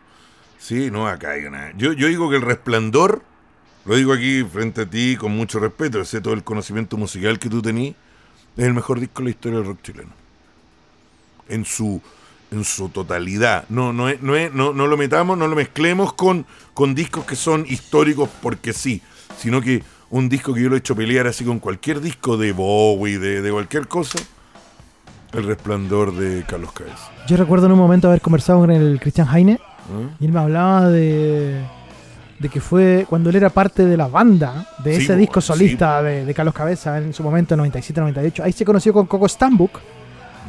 Sí, 0.59 0.91
no, 0.91 1.07
acá 1.07 1.33
hay 1.33 1.43
nada. 1.51 1.73
Yo, 1.77 1.93
yo 1.93 2.07
digo 2.09 2.31
que 2.31 2.37
el 2.37 2.43
resplandor, 2.43 3.21
lo 3.85 3.97
digo 3.97 4.15
aquí 4.15 4.43
frente 4.45 4.81
a 4.83 4.87
ti 4.87 5.17
con 5.19 5.33
mucho 5.37 5.59
respeto, 5.59 6.03
sé 6.07 6.23
todo 6.23 6.33
el 6.33 6.43
conocimiento 6.43 6.97
musical 6.97 7.39
que 7.39 7.51
tú 7.51 7.61
tenís, 7.61 7.95
es 8.57 8.65
el 8.65 8.73
mejor 8.73 8.99
disco 8.99 9.19
de 9.21 9.25
la 9.25 9.31
historia 9.31 9.59
del 9.59 9.67
rock 9.69 9.83
chileno. 9.83 10.24
En 11.49 11.65
su, 11.65 12.01
en 12.51 12.65
su 12.65 12.89
totalidad. 12.89 13.65
No, 13.69 13.93
no, 13.93 14.09
es- 14.09 14.23
no, 14.23 14.35
es- 14.37 14.53
no, 14.53 14.73
no 14.73 14.87
lo 14.87 14.97
metamos, 14.97 15.37
no 15.37 15.47
lo 15.47 15.57
mezclemos 15.57 16.13
con, 16.15 16.47
con 16.73 16.95
discos 16.95 17.25
que 17.25 17.37
son 17.37 17.65
históricos 17.69 18.29
porque 18.43 18.73
sí, 18.73 19.03
sino 19.37 19.61
que 19.61 19.83
un 20.11 20.29
disco 20.29 20.55
que 20.55 20.63
yo 20.63 20.69
lo 20.69 20.77
he 20.77 20.79
hecho 20.79 20.95
pelear 20.95 21.27
así 21.27 21.45
con 21.45 21.59
cualquier 21.59 22.01
disco 22.01 22.37
de 22.37 22.53
Bowie, 22.53 23.19
de, 23.19 23.43
de 23.43 23.51
cualquier 23.51 23.89
cosa, 23.89 24.19
el 25.33 25.45
resplandor 25.45 26.15
de 26.15 26.45
Carlos 26.45 26.73
Cabeza. 26.73 27.11
Yo 27.27 27.37
recuerdo 27.37 27.67
en 27.67 27.73
un 27.73 27.79
momento 27.79 28.09
haber 28.09 28.21
conversado 28.21 28.61
con 28.61 28.71
el 28.71 29.01
Christian 29.01 29.27
Heine 29.35 29.59
¿no? 29.93 30.11
y 30.21 30.27
él 30.27 30.33
me 30.33 30.39
hablaba 30.41 30.89
de, 30.89 31.61
de 32.39 32.49
que 32.49 32.61
fue 32.61 33.07
cuando 33.09 33.31
él 33.31 33.37
era 33.37 33.51
parte 33.51 33.85
de 33.85 33.97
la 33.97 34.07
banda 34.07 34.69
de 34.85 34.97
Sí, 34.97 35.03
ese 35.05 35.15
po, 35.15 35.19
disco 35.19 35.41
sí. 35.41 35.47
solista 35.49 36.01
de, 36.03 36.25
de 36.25 36.35
Carlos 36.35 36.55
Cabeza 36.55 36.97
en 36.99 37.13
su 37.13 37.23
momento, 37.25 37.57
97-98. 37.57 38.41
Ahí 38.45 38.53
se 38.53 38.65
conoció 38.65 38.93
con 38.93 39.07
Coco 39.07 39.29
Stambuk. 39.29 39.81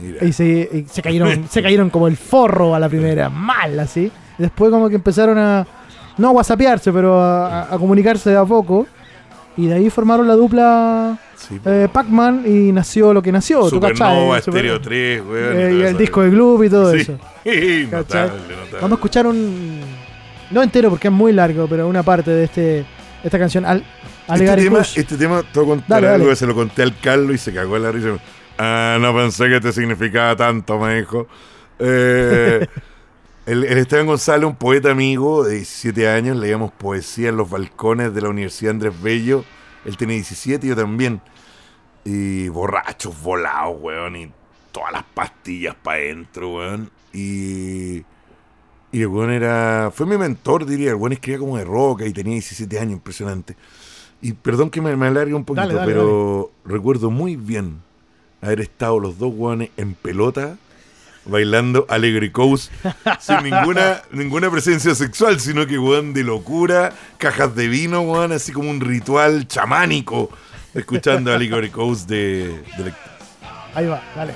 Mira. 0.02 0.24
Y 0.26 0.34
se, 0.34 0.46
y 0.46 0.86
se 0.90 1.02
cayeron, 1.02 1.48
se 1.50 1.62
cayeron 1.62 1.90
como 1.90 2.08
el 2.08 2.18
forro 2.18 2.76
a 2.76 2.80
la 2.80 2.90
primera, 2.90 3.30
mal 3.30 3.80
así. 3.80 4.12
Después 4.38 4.70
como 4.72 4.90
que 4.90 4.96
empezaron 4.96 5.38
a, 5.38 5.66
no 6.18 6.28
a 6.30 6.32
whatsappearse, 6.32 6.92
pero 6.92 7.20
a, 7.22 7.74
a- 7.74 7.78
comunicarse 7.78 8.30
de 8.32 8.38
a 8.38 8.46
poco. 8.46 8.88
Y 9.58 9.68
de 9.68 9.76
ahí 9.76 9.90
formaron 9.90 10.28
la 10.28 10.34
dupla 10.34 11.18
Sí, 11.38 11.60
eh, 11.64 11.88
Pac-Man 11.92 12.44
y 12.46 12.72
nació 12.74 13.14
lo 13.14 13.22
que 13.22 13.32
nació. 13.32 13.62
¿tú 13.62 13.70
Supernova, 13.72 14.42
Stereo 14.42 14.82
3, 14.82 15.22
weón. 15.26 15.60
eh, 15.60 15.74
y 15.80 15.82
el 15.84 15.98
disco 15.98 16.22
de 16.24 16.30
Gloop 16.32 16.64
y 16.66 16.70
todo 16.70 16.92
Sí. 16.92 17.00
eso. 17.02 17.12
Notable, 17.92 17.92
notable. 17.92 18.32
Vamos 18.82 18.92
a 18.92 18.96
escuchar 18.96 19.28
un... 19.28 19.80
No 20.52 20.62
entero 20.62 20.90
porque 20.90 21.08
es 21.08 21.14
muy 21.14 21.32
largo, 21.32 21.68
pero 21.68 21.88
una 21.88 22.04
parte 22.04 22.32
de 22.32 22.44
este 22.46 22.86
esta 23.24 23.40
canción. 23.40 23.66
Al, 23.66 23.78
este, 23.78 23.88
Allegari 24.28 24.64
tema, 24.66 24.78
Kush. 24.80 25.00
este 25.00 25.18
tema, 25.18 25.42
te 25.42 25.60
voy 25.60 25.66
a 25.68 25.70
contar 25.72 25.88
Dale, 26.02 26.08
algo 26.08 26.20
dale. 26.26 26.30
que 26.32 26.36
se 26.36 26.46
lo 26.48 26.54
conté 26.54 26.84
al 26.84 26.96
Carlos 27.00 27.34
y 27.36 27.38
se 27.38 27.54
cagó 27.54 27.78
en 27.78 27.84
la 27.84 27.92
risa. 27.92 28.10
Ah, 28.58 28.98
no 29.02 29.13
pensé 29.13 29.50
que 29.50 29.60
te 29.60 29.74
significaba 29.74 30.36
tanto, 30.36 30.80
me 30.80 30.96
dijo. 30.96 31.28
Eh, 31.80 32.65
el, 33.46 33.63
el 33.63 33.78
Esteban 33.78 34.08
González, 34.08 34.48
un 34.48 34.56
poeta 34.56 34.91
amigo 34.91 35.44
de 35.44 35.56
17 35.56 36.10
años, 36.10 36.38
leíamos 36.38 36.72
poesía 36.72 37.30
en 37.30 37.38
los 37.38 37.50
balcones 37.50 38.13
de 38.13 38.22
la 38.22 38.30
Universidad 38.30 38.72
Andrés 38.72 39.02
Bello. 39.02 39.44
Él 39.84 39.98
tenía 39.98 40.15
17 40.15 40.65
y 40.65 40.70
yo 40.70 40.76
también. 40.76 41.22
Y 42.06 42.50
borrachos, 42.50 43.22
volados, 43.22 43.78
weón, 43.80 44.15
y 44.15 44.32
todas 44.72 44.91
las 44.91 45.04
pastillas 45.04 45.76
para 45.76 45.98
adentro, 45.98 46.56
weón. 46.56 46.91
Y, 47.12 48.06
y 48.91 49.02
el 49.02 49.08
weón 49.08 49.32
era. 49.32 49.91
Fue 49.94 50.06
mi 50.06 50.18
mentor, 50.18 50.65
diría. 50.65 50.91
El 50.91 50.96
weón 50.96 51.13
escribía 51.13 51.39
como 51.39 51.58
de 51.58 51.65
roca 51.65 52.06
y 52.06 52.13
tenía 52.13 52.34
17 52.34 52.80
años, 52.80 52.94
impresionante. 52.94 53.58
Y 54.22 54.32
perdón 54.34 54.70
que 54.70 54.82
me, 54.82 54.96
me 54.96 55.08
alargue 55.08 55.34
un 55.34 55.44
poquito, 55.44 55.68
Dale, 55.68 55.80
dale, 55.80 55.91
pero 55.91 56.52
recuerdo 56.63 57.12
muy 57.12 57.36
bien 57.36 57.82
haber 58.46 58.62
estado 58.62 59.00
los 59.00 59.18
dos 59.18 59.34
weones 59.36 59.70
en 59.78 59.94
pelota 59.94 60.58
bailando 61.26 61.86
Alegre 61.90 62.32
Coast 62.32 62.72
sin 63.20 63.44
ninguna, 63.44 64.02
ninguna 64.12 64.50
presencia 64.50 64.96
sexual, 64.96 65.40
sino 65.40 65.66
que 65.66 65.78
weón 65.80 66.14
de 66.14 66.24
locura, 66.24 66.94
cajas 67.18 67.56
de 67.56 67.68
vino, 67.68 68.02
weón, 68.02 68.32
así 68.32 68.52
como 68.52 68.70
un 68.70 68.80
ritual 68.80 69.48
chamánico, 69.48 70.30
escuchando 70.74 71.34
Alegre 71.34 71.72
Coast 71.72 72.08
de, 72.08 72.48
de 72.78 72.94
Ahí 73.74 73.88
va, 73.88 74.02
dale. 74.16 74.34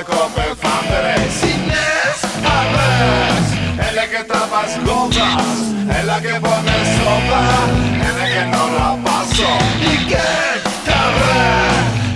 κόπερ 0.00 0.52
φάντρες 0.62 1.34
Ινές 1.52 2.18
φάντρες 2.44 3.44
Έλα 3.86 4.04
και 4.12 4.22
τα 4.30 4.40
πας 4.50 4.72
λόβας 4.86 5.56
Έλα 5.98 6.16
και 6.24 6.34
πόνες 6.44 6.86
σώπα 6.96 7.42
Έλα 8.08 8.24
και 8.32 8.42
νόλα 8.52 8.88
πάσο 9.04 9.52
Η 9.92 9.94
κένταρε 10.10 11.46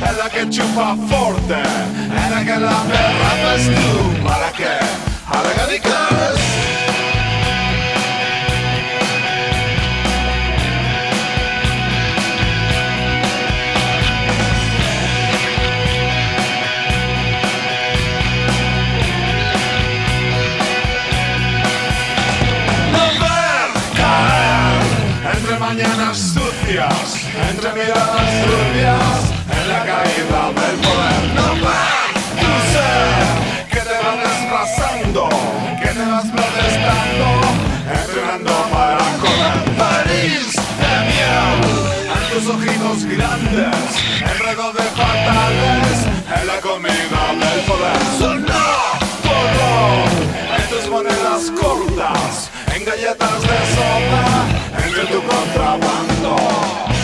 Έλα 0.09 0.27
και 0.35 0.43
τσούπα 0.51 0.89
φόρτε 1.09 1.63
Έλα 2.25 2.41
και 2.47 2.57
λαμπερά 2.67 3.33
πες 3.43 3.65
του. 3.75 3.91
Μαρακέ 4.27 4.77
Αλεγανικάρες 5.37 6.46
entre 27.51 27.73
miradas 27.73 28.31
turbias, 28.45 29.21
en 29.51 29.69
la 29.69 29.81
caída 29.85 30.43
del 30.59 30.77
poder. 30.85 31.23
No 31.35 31.47
ver 31.65 32.07
tu 32.41 32.53
ser 32.73 33.25
que 33.71 33.81
te 33.89 33.97
va 34.05 34.13
desplazando, 34.27 35.29
que 35.81 35.89
te 35.89 36.05
vas 36.11 36.27
protestando, 36.27 37.29
entrenando 38.01 38.53
para 38.73 39.05
correr. 39.23 39.57
París 39.77 40.55
de 40.83 40.95
miel, 41.11 41.61
en 42.15 42.23
tus 42.33 42.45
ojitos 42.55 43.05
grandes, 43.05 43.83
enredo 44.21 44.73
de 44.73 44.87
fatales, 45.01 45.97
en 46.41 46.47
la 46.47 46.59
comida 46.61 47.23
del 47.43 47.61
poder. 47.69 48.01
Sonó 48.19 48.67
porro 49.23 49.75
en 50.57 50.65
tus 50.71 50.91
monedas 50.91 51.51
cortas, 51.61 52.51
en 52.77 52.85
galletas 52.85 53.41
de 53.41 53.59
sopa, 53.75 54.85
entre 54.85 55.07
tu 55.07 55.23
contrabando. 55.23 56.96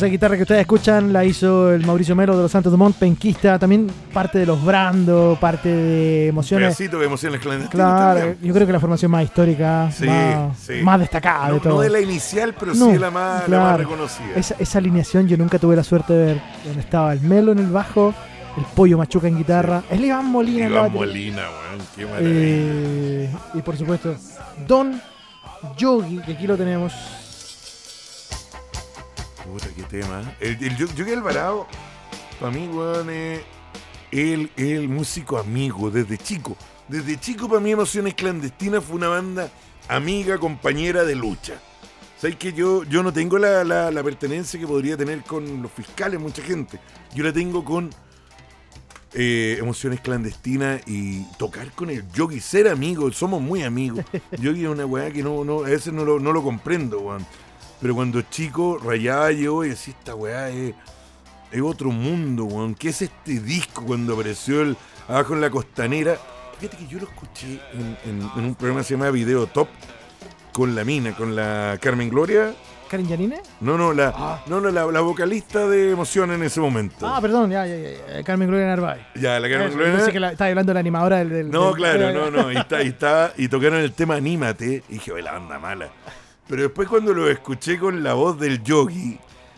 Esa 0.00 0.06
guitarra 0.08 0.34
que 0.36 0.42
ustedes 0.44 0.62
escuchan 0.62 1.12
la 1.12 1.26
hizo 1.26 1.70
el 1.74 1.84
Mauricio 1.84 2.16
Melo 2.16 2.34
de 2.34 2.44
los 2.44 2.50
Santos 2.50 2.72
Dumont, 2.72 2.96
penquista, 2.96 3.58
también 3.58 3.86
parte 4.14 4.38
de 4.38 4.46
los 4.46 4.64
Brando, 4.64 5.36
parte 5.38 5.68
de 5.68 6.22
Un 6.22 6.28
emociones. 6.30 6.68
pedacito 6.68 6.98
de 7.00 7.04
emociones 7.04 7.38
clandestinas. 7.38 7.70
Claro, 7.86 8.18
también. 8.20 8.38
yo 8.40 8.54
creo 8.54 8.66
que 8.66 8.72
la 8.72 8.80
formación 8.80 9.10
más 9.10 9.24
histórica, 9.24 9.90
Sí, 9.92 10.06
más, 10.06 10.56
sí. 10.58 10.72
más 10.82 11.00
destacada 11.00 11.48
No, 11.48 11.54
de 11.54 11.60
todo. 11.60 11.74
no 11.74 11.80
de 11.82 11.90
la 11.90 12.00
inicial, 12.00 12.54
pero 12.58 12.72
No, 12.74 12.86
sí 12.86 12.92
de 12.92 12.98
la 12.98 13.10
más, 13.10 13.40
la 13.40 13.44
claro. 13.46 13.62
más 13.64 13.76
reconocida. 13.78 14.26
Esa, 14.36 14.54
esa 14.58 14.78
alineación 14.78 15.28
yo 15.28 15.36
nunca 15.36 15.58
tuve 15.58 15.76
la 15.76 15.84
suerte 15.84 16.14
de 16.14 16.24
ver. 16.24 16.40
Donde 16.64 16.80
estaba 16.80 17.12
el 17.12 17.20
Melo 17.20 17.52
en 17.52 17.58
el 17.58 17.70
bajo, 17.70 18.14
el 18.56 18.64
Pollo 18.74 18.96
Machuca 18.96 19.28
en 19.28 19.36
guitarra, 19.36 19.82
el 19.90 20.02
Iván 20.02 20.24
Molina 20.24 20.64
en 20.64 20.72
la 20.72 20.80
Iván. 20.80 20.92
Molina, 20.94 21.42
weón, 21.42 21.86
qué 21.94 22.06
maravilla. 22.06 22.30
Eh, 22.32 23.30
y 23.52 23.60
por 23.60 23.76
supuesto, 23.76 24.14
Don 24.66 24.98
Yogi, 25.76 26.20
que 26.22 26.32
aquí 26.32 26.46
lo 26.46 26.56
tenemos. 26.56 26.94
Puta, 29.50 29.66
qué 29.74 29.82
tema. 29.84 30.34
El, 30.40 30.62
el, 30.62 30.76
Yo- 30.76 30.86
Yogi 30.94 31.12
Alvarado, 31.12 31.66
para 32.38 32.52
mí, 32.52 32.68
weón, 32.68 33.10
es 33.10 33.40
el, 34.12 34.50
el 34.56 34.88
músico 34.88 35.38
amigo 35.38 35.90
desde 35.90 36.18
chico. 36.18 36.56
Desde 36.88 37.18
chico, 37.18 37.48
para 37.48 37.60
mí, 37.60 37.70
Emociones 37.72 38.14
Clandestinas 38.14 38.84
fue 38.84 38.96
una 38.96 39.08
banda 39.08 39.48
amiga, 39.88 40.38
compañera 40.38 41.04
de 41.04 41.14
lucha. 41.14 41.54
¿Sabes 42.18 42.36
que 42.36 42.52
yo, 42.52 42.84
yo 42.84 43.02
no 43.02 43.12
tengo 43.12 43.38
la, 43.38 43.64
la- 43.64 43.90
la 43.90 44.02
pertenencia 44.02 44.58
que 44.60 44.66
podría 44.66 44.96
tener 44.96 45.22
con 45.22 45.62
los 45.62 45.72
fiscales, 45.72 46.20
mucha 46.20 46.42
gente? 46.42 46.78
Yo 47.14 47.24
la 47.24 47.32
tengo 47.32 47.64
con 47.64 47.90
eh, 49.14 49.56
Emociones 49.58 50.00
Clandestinas 50.00 50.82
y 50.86 51.24
tocar 51.38 51.72
con 51.72 51.90
el 51.90 52.08
Yogi, 52.12 52.40
ser 52.40 52.68
amigo, 52.68 53.10
somos 53.12 53.40
muy 53.40 53.62
amigos. 53.62 54.04
Yogi 54.38 54.64
es 54.64 54.68
una 54.70 54.86
weá 54.86 55.10
que 55.10 55.22
no, 55.22 55.44
no, 55.44 55.60
a 55.64 55.68
veces 55.70 55.92
no 55.92 56.04
lo, 56.04 56.20
no 56.20 56.32
lo 56.32 56.42
comprendo, 56.42 57.00
weón. 57.00 57.26
Pero 57.80 57.94
cuando 57.94 58.20
chico 58.22 58.78
rayaba 58.82 59.32
yo 59.32 59.64
y 59.64 59.70
decía, 59.70 59.94
esta 59.98 60.14
weá 60.14 60.50
es, 60.50 60.74
es 61.50 61.62
otro 61.62 61.90
mundo, 61.90 62.44
weón. 62.44 62.74
¿Qué 62.74 62.90
es 62.90 63.02
este 63.02 63.40
disco 63.40 63.84
cuando 63.86 64.14
apareció 64.14 64.62
el 64.62 64.76
abajo 65.08 65.34
en 65.34 65.40
la 65.40 65.50
costanera? 65.50 66.16
Fíjate 66.58 66.76
que 66.76 66.86
yo 66.86 66.98
lo 66.98 67.04
escuché 67.06 67.58
en, 67.72 67.96
en- 68.04 68.30
en 68.36 68.44
un 68.44 68.54
programa 68.54 68.80
que 68.80 68.84
se 68.88 68.94
llama 68.94 69.10
Video 69.10 69.46
Top 69.46 69.68
con 70.52 70.74
la 70.74 70.84
mina, 70.84 71.16
con 71.16 71.34
la 71.34 71.78
Carmen 71.80 72.10
Gloria. 72.10 72.52
¿Karen 72.90 73.08
Janine? 73.08 73.40
No, 73.60 73.78
no, 73.78 73.92
la, 73.94 74.12
Ah. 74.14 74.42
no, 74.48 74.60
no, 74.60 74.68
la, 74.68 74.84
la 74.86 75.00
vocalista 75.00 75.68
de 75.68 75.92
emoción 75.92 76.32
en 76.32 76.42
ese 76.42 76.60
momento. 76.60 77.06
Ah, 77.06 77.20
perdón, 77.22 77.48
ya, 77.50 77.64
ya, 77.64 77.76
ya, 77.76 78.24
Carmen 78.24 78.48
Gloria 78.48 78.66
Narváez. 78.66 79.06
ya, 79.14 79.38
la 79.38 79.48
Carmen 79.48 79.68
Eso, 79.68 79.76
Gloria. 79.76 79.96
pensé 79.96 80.12
que 80.12 80.18
la- 80.20 80.32
estaba 80.32 80.50
hablando 80.50 80.70
de 80.70 80.74
la 80.74 80.80
animadora 80.80 81.18
del. 81.18 81.28
del- 81.30 81.50
No, 81.50 81.66
del- 81.66 81.76
claro, 81.76 82.12
no, 82.30 82.30
no. 82.42 82.52
Y, 82.52 82.56
está, 82.56 82.82
y, 82.82 82.88
estaba- 82.88 83.32
y 83.38 83.46
tocaron 83.48 83.78
el 83.80 83.92
tema 83.92 84.16
Anímate. 84.16 84.82
Y 84.88 84.94
dije, 84.94 85.12
"Oye, 85.12 85.22
la 85.22 85.32
banda 85.32 85.58
mala. 85.60 85.88
Pero 86.50 86.62
después 86.62 86.88
cuando 86.88 87.14
lo 87.14 87.30
escuché 87.30 87.78
con 87.78 88.02
la 88.02 88.14
voz 88.14 88.38
del 88.40 88.60
yogi, 88.64 89.16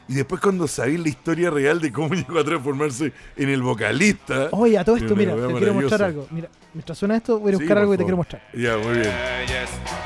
y 0.09 0.15
después 0.15 0.43
cuando 0.43 0.69
sabí 0.69 0.99
la 0.99 1.09
historia 1.09 1.49
real 1.49 1.81
de 1.81 1.91
cómo 1.91 2.13
llegó 2.15 2.39
a 2.39 2.45
transformarse 2.45 3.15
en 3.35 3.49
el 3.49 3.63
vocalista. 3.63 4.49
Oye, 4.51 4.77
a 4.77 4.85
todo 4.85 4.97
esto, 4.97 5.17
mira, 5.17 5.35
te 5.35 5.55
quiero 5.55 5.73
mostrar 5.73 6.03
algo. 6.03 6.27
Mira, 6.31 6.51
mientras 6.75 6.99
suena 6.99 7.17
esto, 7.17 7.39
voy 7.41 7.53
a 7.55 7.57
Sí, 7.57 7.63
buscar 7.63 7.79
algo 7.79 7.93
por 7.93 7.97
que 7.97 7.99
te 7.99 8.05
quiero 8.05 8.17
mostrar. 8.19 8.43
Ya, 8.53 8.77
muy 8.77 8.99
bien. 8.99 9.11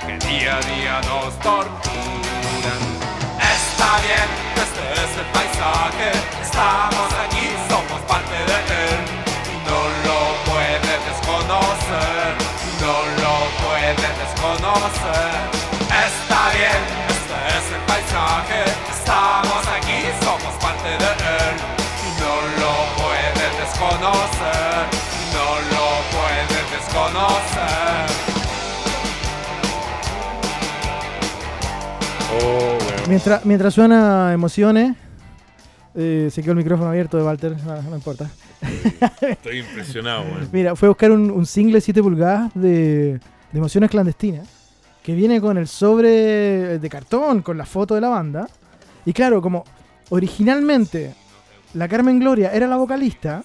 que 0.07 0.29
día 0.29 0.57
a 0.57 0.61
día 0.61 1.01
nos 1.11 1.35
torturan. 1.40 2.81
Está 3.35 3.90
bien, 4.07 4.29
este 4.55 4.85
es 4.94 5.12
el 5.18 5.27
paisaje, 5.33 6.11
estamos 6.40 7.11
aquí, 7.27 7.46
somos 7.68 8.01
parte 8.07 8.31
de 8.31 8.59
él. 8.87 9.01
Y 9.51 9.57
no 9.66 9.81
lo 10.07 10.18
puedes 10.46 11.01
desconocer, 11.11 12.31
no 12.81 12.94
lo 13.22 13.35
puedes 13.66 13.96
desconocer. 14.22 15.55
Oh. 32.46 32.78
Mientras, 33.09 33.44
mientras 33.44 33.74
suena 33.74 34.32
emociones, 34.32 34.96
eh, 35.94 36.28
se 36.30 36.42
quedó 36.42 36.52
el 36.52 36.59
micrófono 36.59 36.90
abierto 36.90 37.16
de 37.16 37.24
Walter, 37.24 37.56
no, 37.64 37.82
no 37.82 37.96
importa. 37.96 38.30
Estoy 39.20 39.59
impresionado, 39.59 40.22
weón. 40.22 40.48
Mira, 40.52 40.76
fue 40.76 40.87
a 40.87 40.90
buscar 40.90 41.11
un, 41.11 41.30
un 41.30 41.46
single 41.46 41.80
7 41.80 42.02
pulgadas 42.02 42.52
de, 42.54 43.18
de 43.52 43.59
emociones 43.59 43.90
clandestinas, 43.90 44.48
que 45.02 45.14
viene 45.14 45.40
con 45.40 45.59
el 45.59 45.66
sobre 45.66 46.78
de 46.78 46.88
cartón, 46.88 47.42
con 47.42 47.56
la 47.59 47.66
foto 47.66 47.94
de 47.94 48.00
la 48.00 48.09
banda. 48.09 48.48
Y 49.04 49.12
claro, 49.12 49.40
como 49.40 49.64
originalmente 50.11 51.14
la 51.74 51.88
Carmen 51.88 52.18
Gloria 52.18 52.52
era 52.52 52.66
la 52.66 52.76
vocalista, 52.76 53.42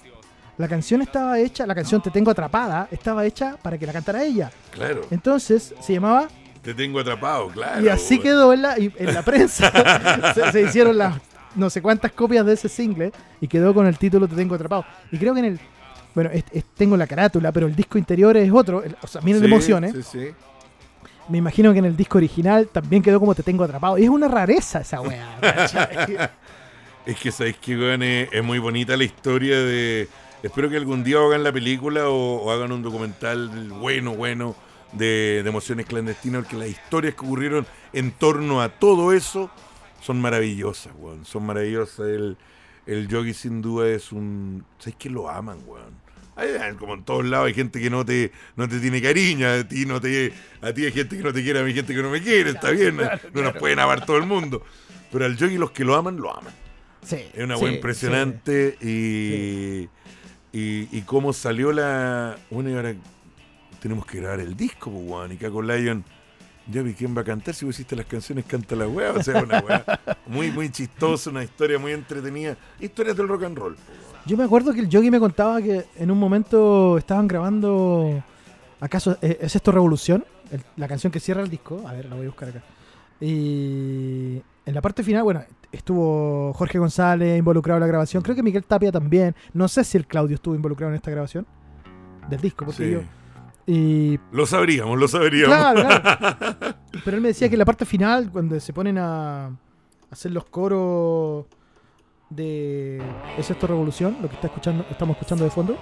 la 0.57 0.67
canción 0.67 1.01
estaba 1.01 1.39
hecha, 1.39 1.65
la 1.65 1.73
canción 1.73 2.01
Te 2.01 2.11
Tengo 2.11 2.31
Atrapada, 2.31 2.87
estaba 2.91 3.25
hecha 3.25 3.57
para 3.61 3.77
que 3.77 3.85
la 3.85 3.93
cantara 3.93 4.23
ella. 4.23 4.51
Claro. 4.71 5.01
Entonces 5.09 5.73
se 5.79 5.93
llamaba 5.93 6.27
Te 6.61 6.73
tengo 6.73 6.99
atrapado, 6.99 7.47
claro. 7.49 7.81
y 7.83 7.89
así 7.89 8.19
quedó 8.19 8.53
en 8.53 8.61
la, 8.61 8.75
en 8.77 9.13
la 9.13 9.23
prensa. 9.23 9.71
se, 10.35 10.51
se 10.51 10.61
hicieron 10.61 10.97
las 10.97 11.15
no 11.55 11.69
sé 11.69 11.81
cuántas 11.81 12.11
copias 12.13 12.45
de 12.45 12.53
ese 12.53 12.69
single 12.69 13.11
y 13.41 13.47
quedó 13.47 13.73
con 13.73 13.85
el 13.87 13.97
título 13.97 14.27
Te 14.27 14.35
tengo 14.35 14.55
atrapado. 14.55 14.85
Y 15.11 15.17
creo 15.17 15.33
que 15.33 15.39
en 15.39 15.45
el. 15.45 15.59
Bueno, 16.15 16.29
es- 16.31 16.43
es- 16.51 16.65
tengo 16.75 16.95
la 16.97 17.07
carátula, 17.07 17.51
pero 17.51 17.67
el 17.67 17.75
disco 17.75 17.97
interior 17.97 18.35
es 18.37 18.51
otro. 18.51 18.83
el- 18.83 18.95
o 19.01 19.07
sea, 19.07 19.21
miren 19.21 19.41
de 19.41 19.47
Sí, 19.47 19.53
emociones. 19.53 19.93
Sí, 19.93 20.03
sí. 20.03 20.27
Me 21.29 21.37
imagino 21.39 21.71
que 21.73 21.79
en 21.79 21.85
el 21.85 21.95
disco 21.97 22.17
original 22.17 22.67
también 22.71 23.01
quedó 23.01 23.19
como 23.19 23.33
Te 23.35 23.43
tengo 23.43 23.63
atrapado. 23.63 23.97
Y 23.97 24.03
es 24.03 24.09
una 24.09 24.27
rareza 24.27 24.79
esa 24.81 25.01
weá. 25.01 25.37
Es 27.05 27.17
que 27.17 27.31
sabéis 27.31 27.57
que 27.57 27.75
weón, 27.75 28.03
es, 28.03 28.29
es 28.31 28.43
muy 28.43 28.59
bonita 28.59 28.95
la 28.95 29.03
historia 29.03 29.57
de. 29.59 30.07
Espero 30.43 30.69
que 30.69 30.77
algún 30.77 31.03
día 31.03 31.17
hagan 31.17 31.43
la 31.43 31.51
película 31.51 32.07
o, 32.09 32.43
o 32.43 32.51
hagan 32.51 32.71
un 32.71 32.81
documental 32.83 33.49
bueno, 33.79 34.15
bueno 34.15 34.55
de, 34.93 35.41
de 35.43 35.49
emociones 35.49 35.85
clandestinas, 35.85 36.43
porque 36.43 36.57
las 36.57 36.69
historias 36.69 37.15
que 37.15 37.21
ocurrieron 37.25 37.65
en 37.93 38.11
torno 38.11 38.61
a 38.61 38.69
todo 38.69 39.13
eso 39.13 39.49
son 40.01 40.19
maravillosas, 40.21 40.93
weón. 40.97 41.25
Son 41.25 41.45
maravillosas. 41.45 42.07
El, 42.07 42.37
el 42.87 43.07
yogi 43.07 43.33
sin 43.33 43.61
duda 43.61 43.87
es 43.89 44.11
un. 44.11 44.65
¿Sabéis 44.79 44.95
que 44.97 45.09
lo 45.09 45.29
aman, 45.29 45.59
weón? 45.65 46.01
Hay- 46.35 46.75
como 46.79 46.93
en 46.95 47.03
todos 47.03 47.25
lados 47.25 47.47
hay 47.47 47.53
gente 47.53 47.79
que 47.79 47.89
no 47.89 48.03
te, 48.05 48.31
no 48.55 48.67
te 48.67 48.79
tiene 48.79 49.01
cariño, 49.01 49.47
a 49.47 49.63
ti 49.67 49.85
no 49.85 49.99
te, 50.01 50.33
a 50.61 50.73
ti 50.73 50.85
hay 50.85 50.91
gente 50.91 51.17
que 51.17 51.23
no 51.23 51.33
te 51.33 51.43
quiere, 51.43 51.59
a 51.59 51.61
mí 51.63 51.69
hay 51.69 51.75
gente 51.75 51.93
que 51.93 52.01
no 52.01 52.09
me 52.09 52.21
quiere, 52.21 52.51
está 52.51 52.71
bien, 52.71 52.97
no 53.33 53.41
nos 53.41 53.53
pueden 53.57 53.79
amar 53.79 54.05
todo 54.05 54.17
el 54.17 54.25
mundo. 54.25 54.63
Pero 55.11 55.25
al 55.25 55.35
yogi 55.37 55.57
los 55.57 55.71
que 55.71 55.83
lo 55.83 55.93
aman, 55.95 56.17
lo 56.17 56.35
aman. 56.35 56.53
Sí, 57.05 57.17
Es 57.33 57.43
una 57.43 57.57
sí, 57.57 57.63
weá 57.63 57.73
impresionante 57.73 58.77
y, 58.81 59.89
y, 60.57 60.87
y 60.91 61.01
cómo 61.05 61.33
salió 61.33 61.71
la. 61.73 62.37
Bueno, 62.49 62.69
y 62.69 62.73
ahora 62.75 62.95
tenemos 63.81 64.05
que 64.05 64.19
grabar 64.21 64.39
el 64.39 64.55
disco, 64.55 64.89
pues, 64.91 65.03
weón. 65.05 65.31
Y 65.33 65.37
Caco 65.37 65.61
Lion, 65.61 66.03
ya 66.71 66.81
vi 66.83 66.93
quién 66.93 67.15
va 67.17 67.21
a 67.21 67.25
cantar. 67.25 67.53
Si 67.53 67.65
vos 67.65 67.75
hiciste 67.75 67.95
las 67.95 68.05
canciones, 68.05 68.45
canta 68.45 68.75
la 68.75 68.87
weá. 68.87 69.11
O 69.11 69.21
sea, 69.23 69.41
una 69.43 69.59
weá 69.59 69.83
muy, 70.27 70.51
muy 70.51 70.69
chistosa, 70.71 71.29
una 71.31 71.43
historia 71.43 71.77
muy 71.79 71.91
entretenida. 71.91 72.55
Historias 72.79 73.17
del 73.17 73.27
rock 73.27 73.43
and 73.43 73.57
roll. 73.57 73.75
pues, 73.75 73.87
weón. 73.87 74.21
Yo 74.25 74.37
me 74.37 74.43
acuerdo 74.43 74.71
que 74.73 74.79
el 74.81 74.87
Yogi 74.89 75.09
me 75.11 75.19
contaba 75.19 75.61
que 75.61 75.85
en 75.97 76.11
un 76.11 76.17
momento 76.19 76.97
estaban 76.97 77.27
grabando. 77.27 78.23
¿Acaso 78.79 79.17
es 79.21 79.55
esto 79.55 79.71
Revolución? 79.71 80.23
El- 80.51 80.63
la 80.77 80.87
canción 80.87 81.11
que 81.11 81.19
cierra 81.19 81.41
el 81.41 81.49
disco. 81.49 81.81
A 81.87 81.93
ver, 81.93 82.05
la 82.05 82.15
voy 82.15 82.25
a 82.25 82.29
buscar 82.29 82.49
acá. 82.49 82.61
Y 83.19 84.41
en 84.65 84.73
la 84.75 84.81
parte 84.81 85.03
final, 85.03 85.23
bueno, 85.23 85.43
estuvo 85.71 86.53
Jorge 86.53 86.77
González 86.79 87.37
involucrado 87.39 87.77
en 87.77 87.81
la 87.81 87.87
grabación. 87.87 88.21
Creo 88.21 88.35
que 88.35 88.43
Miguel 88.43 88.63
Tapia 88.65 88.91
también. 88.91 89.35
No 89.53 89.67
sé 89.67 89.83
si 89.83 89.97
el 89.97 90.05
Claudio 90.05 90.35
estuvo 90.35 90.53
involucrado 90.55 90.91
en 90.91 90.95
esta 90.97 91.09
grabación 91.11 91.45
del 92.29 92.41
disco, 92.41 92.65
porque 92.65 92.85
Sí. 92.85 92.91
yo. 92.91 93.01
Y 93.67 94.19
Lo 94.31 94.45
sabríamos, 94.45 94.97
lo 94.99 95.07
sabríamos. 95.07 95.55
Claro, 95.55 95.81
claro. 95.81 96.75
Pero 97.05 97.17
él 97.17 97.21
me 97.21 97.29
decía 97.29 97.47
que 97.47 97.55
en 97.55 97.59
la 97.59 97.65
parte 97.65 97.85
final, 97.85 98.29
cuando 98.31 98.59
se 98.59 98.73
ponen 98.73 98.97
a 98.97 99.51
hacer 100.09 100.31
los 100.31 100.45
coros 100.45 101.45
de 102.29 103.01
¿Es 103.37 103.49
esto 103.49 103.67
Revolución? 103.67 104.17
Lo 104.21 104.27
que 104.29 104.35
está 104.35 104.47
escuchando, 104.47 104.85
estamos 104.89 105.15
escuchando 105.15 105.43
de 105.43 105.51
fondo. 105.51 105.77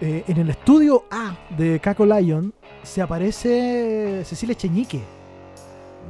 eh, 0.00 0.24
en 0.28 0.36
el 0.38 0.50
estudio 0.50 1.04
A 1.10 1.34
de 1.56 1.80
Caco 1.80 2.04
Lion 2.04 2.52
se 2.82 3.00
aparece 3.02 4.22
Cecilia 4.24 4.54
Cheñique. 4.54 5.02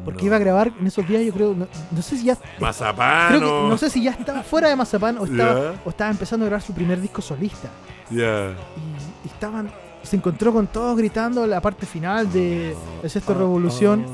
Porque 0.04 0.20
No. 0.22 0.26
iba 0.26 0.36
a 0.36 0.38
grabar 0.40 0.72
en 0.78 0.86
esos 0.86 1.08
días, 1.08 1.24
yo 1.24 1.32
creo, 1.32 1.54
no, 1.54 1.66
no 1.90 2.02
sé 2.02 2.18
si 2.18 2.24
ya. 2.26 2.36
Mazapán. 2.60 3.28
creo 3.28 3.40
que- 3.62 3.68
no 3.70 3.78
sé 3.78 3.88
si 3.88 4.02
ya 4.02 4.10
estaba 4.10 4.42
fuera 4.42 4.68
de 4.68 4.76
Mazapán 4.76 5.16
o 5.18 5.24
estaba, 5.24 5.74
o 5.84 5.88
estaba 5.90 6.10
empezando 6.10 6.44
a 6.44 6.48
grabar 6.48 6.62
su 6.62 6.74
primer 6.74 7.00
disco 7.00 7.22
solista 7.22 7.70
Ya. 8.10 8.50
y, 8.76 9.24
y 9.24 9.28
estaban 9.28 9.70
se 10.06 10.16
encontró 10.16 10.52
con 10.52 10.66
todos 10.68 10.96
gritando 10.96 11.46
la 11.46 11.60
parte 11.60 11.84
final 11.86 12.32
de 12.32 12.74
Es 13.02 13.16
esto 13.16 13.34
revolución 13.34 14.06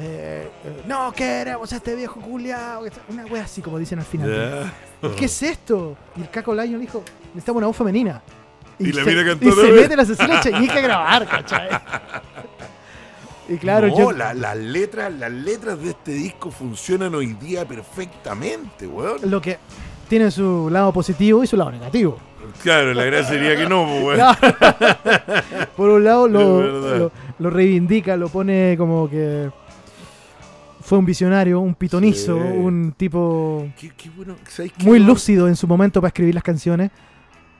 eh, 0.00 0.48
eh, 0.64 0.82
no 0.86 1.12
queremos 1.12 1.72
a 1.72 1.76
este 1.76 1.94
viejo 1.94 2.18
culiao 2.20 2.82
una 3.08 3.26
wea 3.26 3.44
así 3.44 3.60
como 3.60 3.78
dicen 3.78 3.98
al 3.98 4.04
final. 4.06 4.72
¿qué 5.16 5.26
es 5.26 5.42
esto? 5.42 5.96
y 6.16 6.22
el 6.22 6.30
Caco 6.30 6.54
Lion 6.54 6.80
dijo 6.80 7.02
necesitamos 7.34 7.58
una 7.58 7.66
voz 7.68 7.76
femenina 7.76 8.22
Y 8.78 8.90
la 8.92 9.04
se, 9.04 9.12
y 9.12 9.18
otra 9.18 9.36
se 9.64 9.70
vez. 9.72 9.82
mete 9.82 9.96
la 9.96 10.04
Cecilia 10.04 10.40
Cheñique 10.40 10.78
a 10.78 10.80
grabar 10.80 11.28
¿cachai? 11.28 11.68
y 13.48 13.56
claro 13.58 13.88
no, 13.88 13.98
yo 13.98 14.12
la- 14.12 14.34
las 14.34 14.56
letras, 14.56 15.12
las 15.12 15.30
letras 15.30 15.78
de 15.80 15.90
este 15.90 16.12
disco 16.12 16.50
funcionan 16.50 17.14
hoy 17.14 17.34
día 17.34 17.66
perfectamente, 17.66 18.86
weón. 18.86 19.18
lo 19.30 19.40
que 19.40 19.58
tiene 20.08 20.30
su 20.30 20.68
lado 20.70 20.92
positivo 20.92 21.42
y 21.44 21.46
su 21.46 21.56
lado 21.56 21.70
negativo 21.70 22.18
Claro, 22.62 22.94
la 22.94 23.04
gracia 23.04 23.34
sería 23.34 23.56
que 23.56 23.68
no, 23.68 23.86
pues. 24.02 24.20
Por 25.76 25.90
un 25.90 26.04
lado 26.04 26.28
lo, 26.28 27.50
reivindica, 27.50 28.16
lo 28.16 28.28
pone 28.28 28.76
como 28.78 29.08
que 29.08 29.50
fue 30.80 30.98
un 30.98 31.04
visionario, 31.06 31.60
un 31.60 31.74
pitonizo, 31.74 32.36
Sí. 32.36 32.40
un 32.58 32.92
tipo 32.96 33.68
Qué, 33.78 33.90
qué 33.96 34.10
bueno, 34.10 34.36
¿sabes 34.48 34.72
qué, 34.76 34.84
muy 34.84 34.98
lúcido 34.98 35.48
en 35.48 35.56
su 35.56 35.66
momento 35.66 36.00
para 36.00 36.08
escribir 36.08 36.34
las 36.34 36.44
canciones 36.44 36.90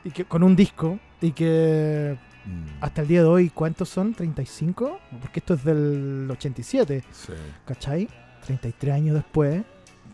y 0.05 0.11
que 0.11 0.25
con 0.25 0.42
un 0.42 0.57
disco 0.57 0.99
y 1.21 1.31
que 1.33 2.16
Mm, 2.45 2.83
hasta 2.83 3.03
el 3.03 3.09
día 3.09 3.21
de 3.21 3.29
hoy, 3.29 3.51
¿cuántos 3.51 3.88
son? 3.88 4.14
¿35? 4.14 4.99
Porque 5.21 5.38
esto 5.40 5.55
es 5.55 5.64
del 5.64 6.27
87, 6.31 7.05
sí. 7.12 7.33
¿cachai? 7.64 8.09
33 8.45 8.95
años 8.95 9.14
después, 9.14 9.62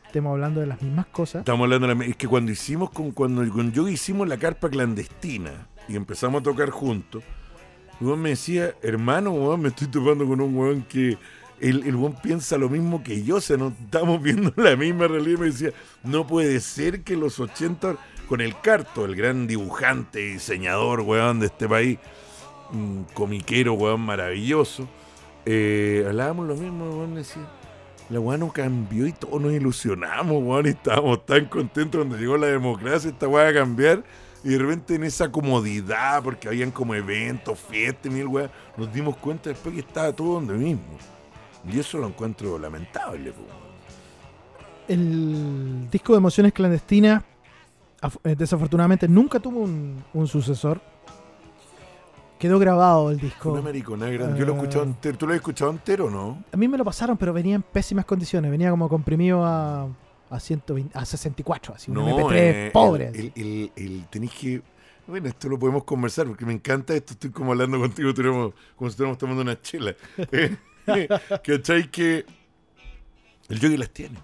estamos 0.09 0.33
hablando 0.33 0.61
de 0.61 0.67
las 0.67 0.81
mismas 0.83 1.07
cosas. 1.07 1.41
Estamos 1.41 1.65
hablando 1.65 1.87
de 1.87 1.95
la, 1.95 2.05
es 2.05 2.17
que 2.17 2.27
cuando 2.27 2.51
hicimos 2.51 2.91
con 2.91 3.13
cuando 3.13 3.45
Yogi 3.45 3.93
hicimos 3.93 4.27
la 4.27 4.39
carpa 4.39 4.69
clandestina 4.69 5.69
y 5.87 5.97
empezamos 5.97 6.41
a 6.41 6.45
tocar 6.45 6.71
juntos, 6.71 7.23
weón 8.01 8.21
me 8.21 8.31
decía, 8.31 8.75
hermano, 8.83 9.33
weón, 9.33 9.61
me 9.61 9.69
estoy 9.69 9.89
topando 9.89 10.27
con 10.27 10.41
un 10.41 10.57
weón 10.57 10.83
que 10.83 11.19
el, 11.61 11.87
el 11.87 11.97
weón 11.97 12.15
piensa 12.23 12.57
lo 12.57 12.71
mismo 12.71 13.03
que 13.03 13.23
yo, 13.23 13.37
o 13.37 13.41
sea, 13.41 13.59
no 13.59 13.69
estamos 13.69 14.23
viendo 14.23 14.53
la 14.57 14.77
misma 14.77 15.09
realidad. 15.09 15.39
Y 15.39 15.41
me 15.41 15.47
decía, 15.47 15.71
no 16.03 16.27
puede 16.27 16.59
ser 16.61 17.03
que 17.03 17.15
los 17.15 17.39
80 17.39 17.97
con 18.29 18.41
el 18.41 18.59
Carto, 18.61 19.05
el 19.05 19.15
gran 19.15 19.47
dibujante, 19.47 20.21
diseñador, 20.21 21.03
weón, 21.03 21.41
de 21.41 21.47
este 21.47 21.69
país, 21.69 21.99
un 22.73 23.07
comiquero, 23.13 23.75
weón, 23.75 24.01
maravilloso, 24.01 24.89
eh, 25.45 26.05
hablábamos 26.07 26.47
lo 26.49 26.55
mismo, 26.57 26.89
weón, 26.91 27.15
decía. 27.15 27.58
La 28.11 28.21
weá 28.21 28.39
no 28.39 28.51
cambió 28.51 29.07
y 29.07 29.13
todos 29.13 29.41
nos 29.41 29.53
ilusionamos, 29.53 30.43
weón, 30.43 30.67
y 30.67 30.71
estábamos 30.71 31.27
tan 31.27 31.45
contentos 31.47 31.99
cuando 31.99 32.17
llegó 32.17 32.39
la 32.39 32.47
democracia, 32.47 33.11
esta 33.11 33.29
weá 33.29 33.49
a 33.49 33.53
cambiar. 33.55 34.03
Y 34.43 34.51
de 34.51 34.59
repente 34.59 34.95
en 34.95 35.05
esa 35.05 35.31
comodidad, 35.31 36.23
porque 36.23 36.49
habían 36.49 36.71
como 36.71 36.95
eventos, 36.95 37.59
fiestas, 37.59 38.11
mil 38.11 38.27
weá, 38.29 38.51
nos 38.77 38.93
dimos 38.93 39.17
cuenta 39.17 39.51
después 39.51 39.75
que 39.75 39.81
estaba 39.81 40.13
todo 40.13 40.35
donde 40.35 40.55
mismo. 40.55 40.83
Y 41.71 41.79
eso 41.79 41.99
lo 41.99 42.07
encuentro 42.07 42.59
lamentable, 42.59 43.31
weón. 43.31 43.69
El 44.87 45.91
disco 45.91 46.15
de 46.15 46.19
Emociones 46.19 46.55
Clandestinas, 46.55 47.23
eh, 48.25 48.35
desafortunadamente, 48.39 49.07
nunca 49.07 49.39
tuvo 49.39 49.61
un 49.61 50.29
sucesor. 50.29 50.81
Quedó 52.39 52.59
grabado 52.59 53.11
el 53.11 53.19
disco. 53.19 53.53
Una 53.53 53.63
mariconada 53.63 54.13
grande. 54.13 54.39
Yo 54.39 54.47
lo 54.47 54.53
he 54.53 54.57
escuchado 54.57 54.85
Eh. 54.85 54.89
entero. 54.89 55.19
¿Tú 55.19 55.27
lo 55.27 55.33
has 55.33 55.37
escuchado 55.37 55.71
entero 55.73 56.07
o 56.07 56.11
no? 56.11 56.45
A 56.53 56.57
mí 56.57 56.69
me 56.69 56.79
lo 56.79 56.85
pasaron, 56.85 57.17
pero 57.17 57.33
venía 57.33 57.57
en 57.57 57.63
pésimas 57.63 58.05
condiciones. 58.05 58.51
Venía 58.51 58.71
como 58.71 58.89
comprimido 58.89 59.45
a, 59.45 59.89
a, 60.31 60.41
120, 60.41 60.97
a 60.97 61.05
64, 61.05 61.75
así, 61.75 61.91
un 61.91 61.97
MP3 61.99 62.31
eh, 62.35 62.71
pobre. 62.73 63.09
El, 63.09 63.17
el, 63.17 63.33
el- 63.35 63.73
el- 63.77 64.07
tenéis 64.09 64.33
que. 64.33 64.63
Bueno, 65.07 65.27
esto 65.29 65.49
lo 65.49 65.59
podemos 65.59 65.85
conversar 65.85 66.27
porque 66.27 66.45
me 66.47 66.53
encanta 66.53 66.95
esto. 66.95 67.15
Estoy 67.15 67.31
como 67.31 67.53
hablando 67.53 67.79
contigo, 67.81 68.13
tuviéramos- 68.15 68.53
como 68.77 68.89
si 68.91 68.93
estuviéramos 68.93 69.19
tomando 69.19 69.43
una 69.43 69.61
chela. 69.61 69.95
Eh, 70.91 71.07
¿Cachai? 71.45 71.91
Que 71.91 72.25
el 73.51 73.61
yogi 73.61 73.77
las 73.77 73.91
tiene. 73.91 74.19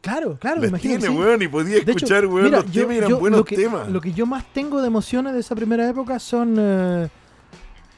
claro, 0.00 0.38
claro, 0.38 0.56
me 0.56 0.62
las 0.62 0.70
imagino. 0.70 0.94
que 0.94 0.98
tiene, 1.00 1.14
sí. 1.14 1.20
weón, 1.22 1.42
y 1.42 1.48
podía 1.48 1.74
De 1.74 1.80
hecho, 1.80 1.90
escuchar, 1.90 2.26
weón, 2.26 2.44
mira, 2.44 2.60
los 2.62 2.70
yo- 2.72 2.82
temas 2.82 2.96
eran 2.96 3.10
yo 3.10 3.18
buenos 3.18 3.38
lo 3.40 3.44
que, 3.44 3.56
temas. 3.56 3.88
Lo 3.90 4.00
que 4.00 4.12
yo 4.14 4.24
más 4.24 4.44
tengo 4.54 4.80
de 4.80 4.86
emociones 4.86 5.34
de 5.34 5.40
esa 5.40 5.54
primera 5.54 5.86
época 5.88 6.18
son 6.18 6.54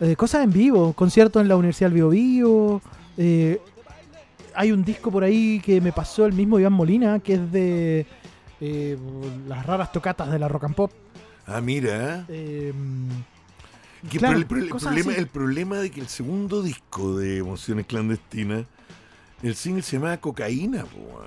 eh, 0.01 0.17
cosas 0.17 0.45
en 0.45 0.53
vivo, 0.53 0.93
conciertos 0.93 1.43
en 1.43 1.49
la 1.49 1.57
Universidad 1.57 1.91
del 1.91 1.95
Bio 1.95 2.09
Bio. 2.11 2.83
eh, 3.17 3.61
hay 4.55 4.73
un 4.73 4.83
disco 4.85 5.11
por 5.11 5.23
ahí 5.23 5.61
que 5.61 5.81
me 5.83 5.93
pasó 5.93 6.25
el 6.25 6.33
mismo 6.33 6.59
Iván 6.59 6.73
Molina, 6.73 7.19
que 7.21 7.35
es 7.35 7.53
de 7.53 8.07
eh, 8.61 8.97
las 9.47 9.67
raras 9.67 9.93
tocatas 9.93 10.31
de 10.31 10.39
la 10.39 10.49
rock 10.49 10.65
and 10.65 10.75
pop. 10.75 10.91
Ah, 11.47 11.61
mira. 11.61 12.25
Eh, 12.29 12.73
Que 14.11 14.19
claro, 14.19 14.39
el, 14.39 14.47
problema, 14.47 15.13
el 15.15 15.27
problema 15.27 15.77
de 15.79 15.91
que 15.91 16.01
el 16.01 16.09
segundo 16.09 16.63
disco 16.63 17.17
de 17.19 17.39
Emociones 17.39 17.85
Clandestinas, 17.87 18.65
el 19.43 19.55
single 19.55 19.83
se 19.83 19.97
llamaba 19.97 20.17
Cocaína, 20.19 20.85
po, 20.85 21.23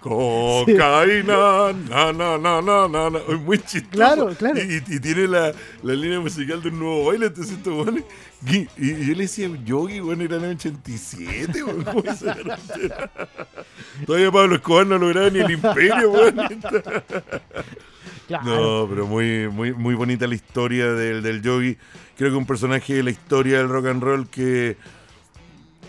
Cocaína, 0.00 1.72
na, 1.90 2.12
na, 2.12 2.38
na, 2.38 2.60
na, 2.62 2.88
na, 2.88 3.10
na. 3.10 3.18
Es 3.28 3.40
muy 3.40 3.58
chistoso. 3.58 3.90
Claro, 3.90 4.34
claro. 4.38 4.58
Y, 4.60 4.80
tiene 5.00 5.28
la, 5.28 5.52
la 5.82 5.92
línea 5.94 6.20
musical 6.20 6.62
de 6.62 6.68
un 6.70 6.78
nuevo 6.78 7.04
baile, 7.06 7.26
entonces 7.26 7.56
estos 7.58 7.74
weones- 7.86 8.04
Y, 8.46 8.66
y- 8.78 9.06
yo 9.06 9.12
le 9.14 9.22
decía, 9.22 9.48
Yogi, 9.64 10.00
bueno, 10.00 10.24
era 10.24 10.36
en 10.36 10.44
el 10.44 10.56
87, 10.56 11.62
weón. 11.62 11.84
¿cómo 11.84 12.02
se? 12.14 12.26
Todavía 14.06 14.30
Pablo 14.32 14.54
Escobar 14.54 14.86
no 14.86 14.96
lograba 14.98 15.28
ni 15.28 15.40
el 15.40 15.50
imperio, 15.50 16.12
claro. 18.26 18.44
No, 18.44 18.86
pero 18.88 19.06
muy, 19.06 19.48
muy, 19.48 19.72
muy 19.74 19.94
bonita 19.94 20.26
la 20.26 20.34
historia 20.34 20.92
del, 20.92 21.22
del 21.22 21.42
Yogi. 21.42 21.76
Creo 22.16 22.30
que 22.30 22.36
un 22.36 22.46
personaje 22.46 22.94
de 22.94 23.02
la 23.02 23.10
historia 23.10 23.58
del 23.58 23.68
rock 23.68 23.86
and 23.86 24.02
roll 24.02 24.28
que, 24.28 24.76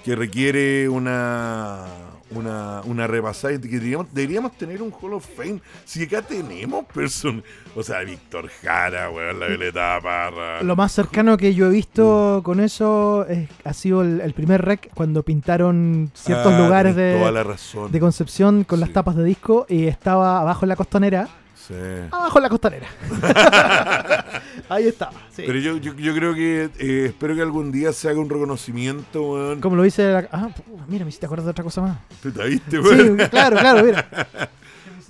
que 0.03 0.15
requiere 0.15 0.89
una, 0.89 1.85
una, 2.31 2.81
una 2.85 3.07
repasada. 3.07 3.53
y 3.53 3.59
Que 3.59 3.67
deberíamos, 3.69 4.07
deberíamos 4.13 4.57
tener 4.57 4.81
un 4.81 4.91
Hall 5.01 5.13
of 5.13 5.25
Fame. 5.35 5.61
Si 5.85 6.03
acá 6.03 6.21
tenemos 6.21 6.85
personas. 6.85 7.43
O 7.75 7.83
sea, 7.83 7.99
Víctor 8.01 8.49
Jara, 8.61 9.09
weón, 9.09 9.39
la 9.39 9.47
Violeta 9.47 9.99
Parra. 10.01 10.61
Lo 10.63 10.75
más 10.75 10.91
cercano 10.91 11.37
que 11.37 11.53
yo 11.53 11.67
he 11.67 11.69
visto 11.69 12.41
con 12.43 12.59
eso 12.59 13.25
es- 13.27 13.49
ha 13.63 13.73
sido 13.73 14.01
el, 14.01 14.21
el 14.21 14.33
primer 14.33 14.61
rec 14.63 14.89
cuando 14.93 15.23
pintaron 15.23 16.11
ciertos 16.13 16.53
Ah, 16.53 16.59
lugares 16.59 16.93
Toda 16.95 17.25
de, 17.27 17.31
la 17.31 17.43
razón. 17.43 17.91
de 17.91 17.99
Concepción 17.99 18.63
con 18.63 18.79
Sí. 18.79 18.85
las 18.85 18.93
tapas 18.93 19.15
de 19.15 19.23
disco 19.23 19.65
y 19.69 19.87
estaba 19.87 20.39
abajo 20.41 20.65
en 20.65 20.69
la 20.69 20.75
costanera. 20.75 21.27
Sí. 21.71 22.07
Abajo 22.11 22.37
en 22.39 22.43
la 22.43 22.49
costanera. 22.49 22.87
Ahí 24.69 24.87
estaba. 24.87 25.13
sí. 25.33 25.43
Pero 25.45 25.57
yo, 25.59 25.77
yo, 25.77 25.93
yo 25.95 26.13
creo 26.13 26.33
que 26.33 26.69
eh, 26.79 27.05
espero 27.07 27.33
que 27.35 27.41
algún 27.41 27.71
día 27.71 27.93
se 27.93 28.09
haga 28.09 28.19
un 28.19 28.29
reconocimiento, 28.29 29.21
weón. 29.23 29.61
Como 29.61 29.75
lo 29.77 29.83
dice 29.83 30.11
la- 30.11 30.27
Ah, 30.31 30.49
mira, 30.87 31.05
me 31.05 31.09
hiciste 31.09 31.25
acordar 31.25 31.45
de 31.45 31.51
otra 31.51 31.63
cosa 31.63 31.81
más. 31.81 31.97
¿Tú 32.21 32.31
te 32.31 32.43
viste, 32.45 32.71
Sí, 32.71 32.77
weón? 32.77 33.17
claro, 33.31 33.57
claro, 33.57 33.83
mira. 33.85 34.07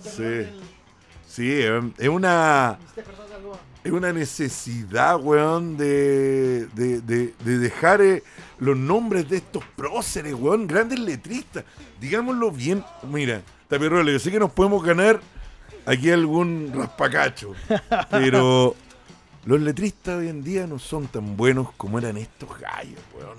Sí. 0.03 0.45
Sí, 1.27 1.51
es 1.97 2.09
una. 2.09 2.77
Es 3.83 3.91
una 3.91 4.11
necesidad, 4.13 5.19
weón, 5.19 5.75
de, 5.77 6.67
de, 6.73 7.01
de- 7.01 7.33
de 7.43 7.57
dejar 7.57 8.01
eh, 8.01 8.21
los 8.59 8.77
nombres 8.77 9.27
de 9.29 9.37
estos 9.37 9.63
próceres, 9.75 10.33
weón, 10.35 10.67
grandes 10.67 10.99
letristas. 10.99 11.63
Digámoslo 11.99 12.51
bien. 12.51 12.83
Mira, 13.11 13.41
Tapirrola, 13.67 14.11
yo 14.11 14.19
sé 14.19 14.29
que 14.31 14.39
nos 14.39 14.51
podemos 14.51 14.83
ganar 14.83 15.19
aquí 15.85 16.09
algún 16.11 16.71
raspacacho, 16.75 17.53
pero 18.09 18.75
los 19.45 19.59
letristas 19.61 20.19
hoy 20.19 20.27
en 20.29 20.43
día 20.43 20.67
no 20.67 20.79
son 20.79 21.07
tan 21.07 21.35
buenos 21.37 21.69
como 21.77 21.97
eran 21.99 22.17
estos 22.17 22.49
gallos, 22.59 22.99
weón. 23.17 23.37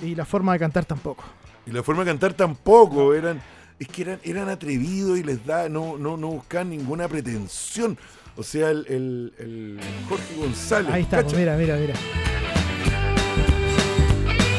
Y 0.00 0.14
la 0.14 0.24
forma 0.24 0.52
de 0.52 0.58
cantar 0.60 0.84
tampoco. 0.84 1.24
Y 1.66 1.70
la 1.72 1.82
forma 1.82 2.04
de 2.04 2.10
cantar 2.10 2.32
tampoco, 2.34 3.14
eran, 3.14 3.40
es 3.78 3.88
que 3.88 4.02
eran, 4.02 4.20
eran 4.22 4.48
atrevidos 4.48 5.18
y 5.18 5.22
les 5.22 5.44
da, 5.44 5.68
no, 5.68 5.98
no, 5.98 6.16
no 6.16 6.28
buscaban 6.28 6.70
ninguna 6.70 7.08
pretensión. 7.08 7.98
O 8.36 8.42
sea, 8.44 8.70
el, 8.70 8.86
el- 8.88 9.32
el 9.38 9.80
Jorge 10.08 10.36
González. 10.36 10.92
Ahí 10.94 11.04
¿cacha? 11.04 11.36
mira, 11.36 11.56
mira, 11.56 11.76
mira. 11.76 11.94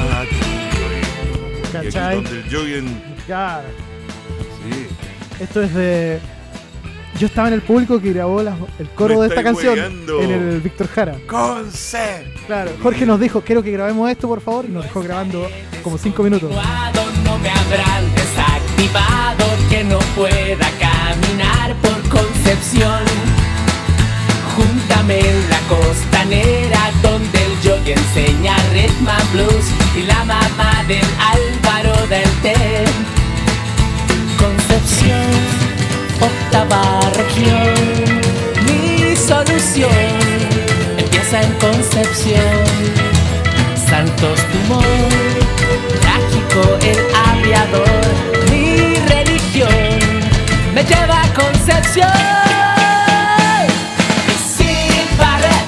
Ah, 0.01 0.23
lindo, 0.29 0.85
eh. 0.91 1.83
Y 1.83 1.87
aquí 1.87 2.15
donde 2.15 2.29
el 2.41 2.49
Yogi 2.49 2.73
en- 2.73 3.01
Claro. 3.25 3.67
Sí. 4.63 4.87
Esto 5.43 5.61
es 5.61 5.73
de. 5.73 6.19
Yo 7.19 7.27
estaba 7.27 7.49
en 7.49 7.55
el 7.55 7.61
público 7.61 7.99
que 8.01 8.13
grabó 8.13 8.41
la- 8.41 8.55
el 8.79 8.87
coro 8.91 9.15
Me 9.15 9.21
de 9.23 9.27
esta 9.27 9.43
canción 9.43 9.77
en 9.77 10.31
el 10.31 10.61
Víctor 10.61 10.87
Jara. 10.87 11.15
Concert. 11.27 12.25
Claro, 12.47 12.71
Jorge 12.81 13.05
nos 13.05 13.19
dijo, 13.19 13.41
quiero 13.41 13.61
que 13.61 13.71
grabemos 13.71 14.09
esto, 14.09 14.27
por 14.29 14.39
favor, 14.39 14.63
y 14.65 14.69
nos 14.69 14.83
dejó 14.83 15.01
grabando 15.01 15.45
como 15.83 15.97
cinco 15.97 16.23
minutos. 16.23 16.49
No 16.49 17.37
me 17.39 17.49
habrán 17.49 18.05
desactivado 18.15 19.45
que 19.69 19.83
no 19.83 19.99
pueda 20.15 20.67
caminar 20.79 21.75
por 21.81 21.99
Concepción. 22.09 23.03
Júntame 24.55 25.19
en 25.19 25.49
la 25.49 25.59
costanera 25.67 26.91
donde 27.03 27.45
el 27.45 27.61
yogi 27.61 27.91
enseña 27.91 28.55
ritmo 28.73 29.11
blues 29.33 29.65
y 29.97 30.03
la 30.03 30.23
mamá 30.25 30.83
del 30.87 31.05
Álvaro 31.19 32.07
del 32.07 32.29
Té. 32.41 32.55
Concepción, 34.37 35.21
octava 36.21 36.99
región, 37.15 37.73
mi 38.65 39.15
solución 39.15 39.89
empieza 40.97 41.41
en 41.41 41.53
Concepción. 41.53 42.63
Santos 43.89 44.39
Dumont, 44.53 45.13
trágico 46.01 46.77
el 46.85 46.99
aviador, 47.31 48.05
mi 48.51 48.95
religión 49.07 49.99
me 50.75 50.83
lleva 50.83 51.23
a 51.23 51.33
Concepción. 51.33 52.09
Y 54.27 54.35
Sid 54.55 55.07
Barrett 55.17 55.67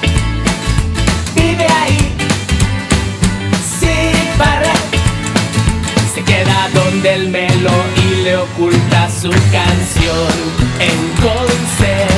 vive 1.34 1.66
ahí, 1.82 2.14
Sid 3.80 4.38
Barrett 4.38 4.82
se 6.14 6.22
queda 6.22 6.68
donde 6.74 7.14
el 7.14 7.28
melo 7.30 7.72
y 7.96 8.22
le 8.22 8.36
oculta 8.36 8.81
su 9.22 9.30
canción 9.52 10.28
en 10.80 10.98
concert, 11.22 12.11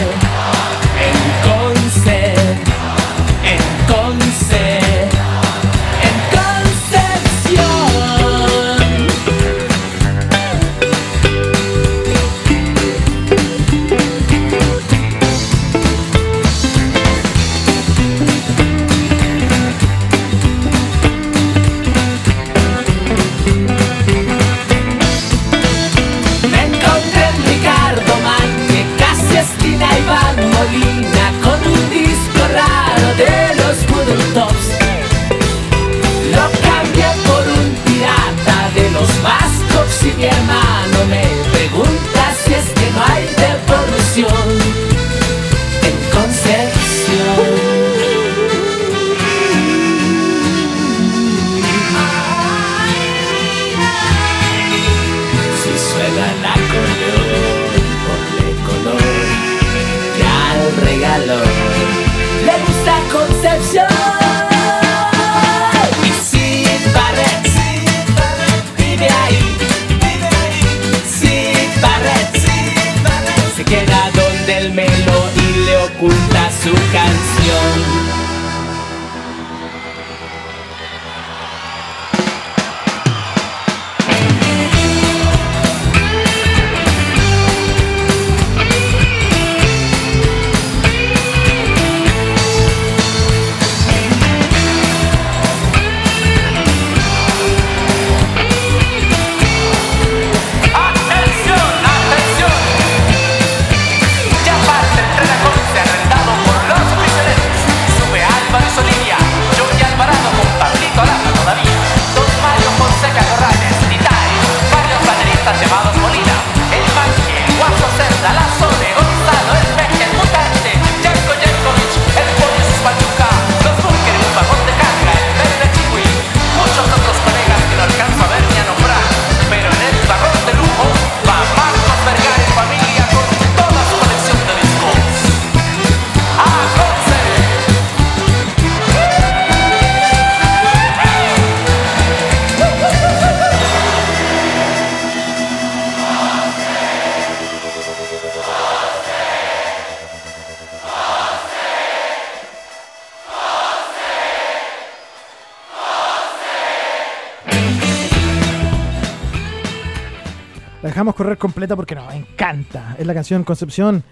dejamos 161.05 161.17
correr 161.17 161.37
completa 161.37 161.77
porque 161.77 161.95
nos 161.95 162.15
encanta. 162.15 162.97
Es 162.99 163.07
la 163.07 163.13
canción 163.13 163.45
Concepción 163.45 164.03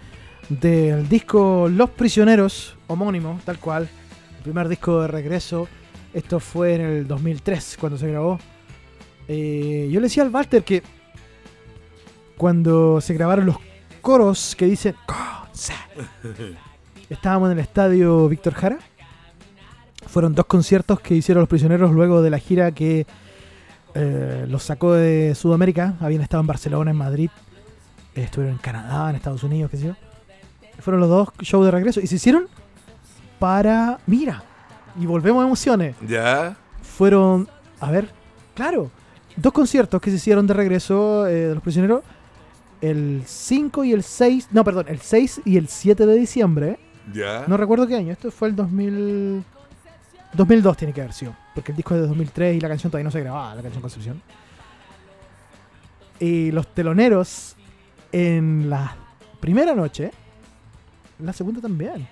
del 0.47 1.09
disco 1.09 1.67
Los 1.67 1.89
Prisioneros, 1.89 2.77
homónimo, 2.85 3.39
tal 3.43 3.57
cual. 3.57 3.89
El 4.37 4.43
primer 4.43 4.67
disco 4.67 5.01
de 5.01 5.07
regreso. 5.07 5.67
Esto 6.13 6.39
fue 6.39 6.75
en 6.75 6.81
el 6.81 7.07
2003 7.07 7.77
cuando 7.79 7.97
se 7.97 8.11
grabó. 8.11 8.37
Eh, 9.27 9.89
yo 9.91 9.99
le 9.99 10.05
decía 10.05 10.21
al 10.21 10.29
Walter 10.29 10.63
que 10.63 10.83
cuando 12.37 13.01
se 13.01 13.15
grabaron 13.15 13.47
los 13.47 13.57
coros 13.99 14.55
que 14.55 14.65
dicen 14.65 14.93
estábamos 17.09 17.47
en 17.47 17.57
el 17.57 17.63
estadio 17.63 18.29
Víctor 18.29 18.53
Jara. 18.53 18.77
Fueron 20.05 20.35
dos 20.35 20.45
conciertos 20.45 20.99
que 20.99 21.15
hicieron 21.15 21.41
los 21.41 21.49
prisioneros 21.49 21.91
luego 21.91 22.21
de 22.21 22.29
la 22.29 22.37
gira 22.37 22.71
que 22.71 23.07
eh, 23.95 24.45
los 24.49 24.63
sacó 24.63 24.93
de 24.93 25.35
Sudamérica. 25.35 25.95
Habían 25.99 26.21
estado 26.21 26.41
en 26.41 26.47
Barcelona, 26.47 26.91
en 26.91 26.97
Madrid. 26.97 27.29
eh, 28.15 28.23
estuvieron 28.23 28.55
en 28.55 28.61
Canadá, 28.61 29.09
en 29.09 29.15
Estados 29.15 29.43
Unidos, 29.43 29.69
qué 29.71 29.77
sé 29.77 29.87
yo. 29.87 29.95
Fueron 30.79 30.99
los 31.01 31.09
dos 31.09 31.29
shows 31.39 31.65
de 31.65 31.71
regreso. 31.71 31.99
Y 32.01 32.07
se 32.07 32.15
hicieron 32.15 32.47
para... 33.39 33.99
Mira. 34.07 34.43
Y 34.99 35.05
volvemos 35.05 35.41
a 35.43 35.45
emociones. 35.45 35.95
¿Ya? 36.07 36.55
Fueron... 36.81 37.47
A 37.79 37.91
ver. 37.91 38.09
Claro. 38.55 38.89
Dos 39.35 39.53
conciertos 39.53 40.01
que 40.01 40.09
se 40.09 40.17
hicieron 40.17 40.45
de 40.47 40.53
regreso 40.53 41.27
eh, 41.27 41.47
de 41.47 41.53
los 41.53 41.63
prisioneros. 41.63 42.03
El 42.81 43.23
5 43.25 43.83
y 43.85 43.93
el 43.93 44.03
6... 44.03 44.49
No, 44.51 44.63
perdón. 44.63 44.85
El 44.89 44.99
6 44.99 45.41
y 45.45 45.57
el 45.57 45.67
7 45.67 46.05
de 46.05 46.15
diciembre. 46.15 46.79
¿Ya? 47.13 47.45
No 47.47 47.57
recuerdo 47.57 47.87
qué 47.87 47.95
año. 47.95 48.11
Esto 48.11 48.31
fue 48.31 48.49
el 48.49 48.55
2000... 48.55 49.43
2002 50.33 50.77
tiene 50.77 50.93
que 50.93 51.01
haber 51.01 51.13
sido. 51.13 51.35
Porque 51.53 51.71
el 51.71 51.77
disco 51.77 51.93
es 51.95 52.01
de 52.01 52.07
2003 52.07 52.55
y 52.57 52.59
la 52.59 52.67
canción 52.67 52.89
todavía 52.91 53.05
no 53.05 53.11
se 53.11 53.19
grababa, 53.21 53.55
la 53.55 53.61
canción 53.61 53.81
Concepción. 53.81 54.21
Y 56.19 56.51
los 56.51 56.67
teloneros 56.73 57.55
en 58.11 58.69
la 58.69 58.95
primera 59.39 59.75
noche, 59.75 60.11
la 61.19 61.33
segunda 61.33 61.59
también, 61.61 62.07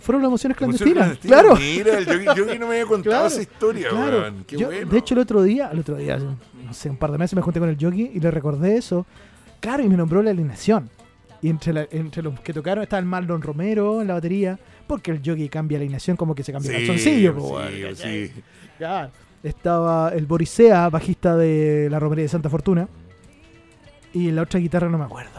fueron 0.00 0.22
las 0.22 0.28
emociones 0.28 0.58
clandestinas. 0.58 1.18
clandestina. 1.18 1.34
Claro. 1.40 1.56
Mira, 1.56 1.98
el 1.98 2.06
Yogi, 2.06 2.24
Yogi 2.40 2.58
no 2.58 2.66
me 2.66 2.74
había 2.74 2.86
contado 2.86 3.12
Claro, 3.14 3.26
esa 3.26 3.40
historia, 3.42 3.88
claro. 3.88 4.18
weón. 4.20 4.44
Qué 4.46 4.58
Yo, 4.58 4.66
bueno. 4.66 4.90
De 4.90 4.98
hecho, 4.98 5.14
el 5.14 5.20
otro 5.20 5.42
día, 5.42 5.70
el 5.72 5.78
otro 5.78 5.96
día, 5.96 6.18
no 6.18 6.74
sé, 6.74 6.90
un 6.90 6.96
par 6.96 7.10
de 7.10 7.18
meses 7.18 7.34
me 7.34 7.42
junté 7.42 7.58
con 7.60 7.68
el 7.70 7.78
Yogi 7.78 8.10
y 8.14 8.20
le 8.20 8.30
recordé 8.30 8.76
eso. 8.76 9.06
Claro, 9.60 9.82
y 9.82 9.88
me 9.88 9.96
nombró 9.96 10.22
la 10.22 10.30
alineación. 10.30 10.90
Y 11.44 11.50
entre, 11.50 11.74
la- 11.74 11.86
entre 11.90 12.22
los 12.22 12.40
que 12.40 12.54
tocaron 12.54 12.82
estaba 12.84 13.00
el 13.00 13.04
Marlon 13.06 13.42
Romero 13.42 14.00
en 14.00 14.08
la 14.08 14.14
batería, 14.14 14.58
porque 14.86 15.10
el 15.10 15.20
Yogi 15.20 15.50
cambia 15.50 15.76
la 15.76 15.82
alineación 15.82 16.16
como 16.16 16.34
que 16.34 16.42
se 16.42 16.52
cambia 16.52 16.70
el 16.70 16.86
calzoncillo. 16.86 17.34
sí, 17.94 18.28
sí. 18.28 18.42
Claro. 18.78 19.10
Estaba 19.42 20.08
el 20.14 20.24
Borisea, 20.24 20.88
bajista 20.88 21.36
de 21.36 21.88
la 21.90 21.98
romería 22.00 22.22
de 22.24 22.28
Santa 22.30 22.48
Fortuna. 22.48 22.88
Y 24.14 24.30
la 24.30 24.40
otra 24.42 24.58
guitarra 24.58 24.88
no 24.88 24.96
me 24.96 25.04
acuerdo. 25.04 25.30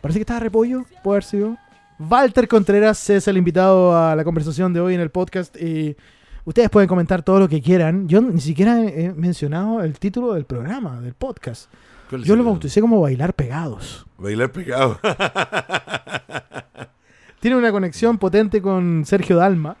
Parece 0.00 0.18
que 0.18 0.22
estaba 0.22 0.40
Repollo, 0.40 0.84
puede 1.04 1.16
haber 1.16 1.24
sido. 1.24 1.56
Walter 2.00 2.48
Contreras 2.48 3.08
es 3.10 3.28
el 3.28 3.36
invitado 3.36 3.96
a 3.96 4.16
la 4.16 4.24
conversación 4.24 4.72
de 4.72 4.80
hoy 4.80 4.94
en 4.94 5.00
el 5.00 5.10
podcast. 5.10 5.56
Y 5.62 5.96
ustedes 6.44 6.70
pueden 6.70 6.88
comentar 6.88 7.22
todo 7.22 7.38
lo 7.38 7.48
que 7.48 7.62
quieran. 7.62 8.08
Yo 8.08 8.20
ni 8.20 8.40
siquiera 8.40 8.80
he 8.84 9.12
mencionado 9.12 9.80
el 9.84 9.96
título 9.98 10.34
del 10.34 10.44
programa, 10.44 11.00
del 11.00 11.14
podcast. 11.14 11.70
¿Cuál 12.12 12.24
es 12.24 12.28
Yo 12.28 12.36
lo 12.36 12.44
bauticé 12.44 12.82
como 12.82 13.00
Bailar 13.00 13.32
Pegados. 13.32 14.04
Bailar 14.18 14.52
pegado. 14.52 15.00
Tiene 17.40 17.56
una 17.56 17.72
conexión 17.72 18.18
potente 18.18 18.60
con 18.60 19.06
Sergio 19.06 19.36
Dalma, 19.36 19.78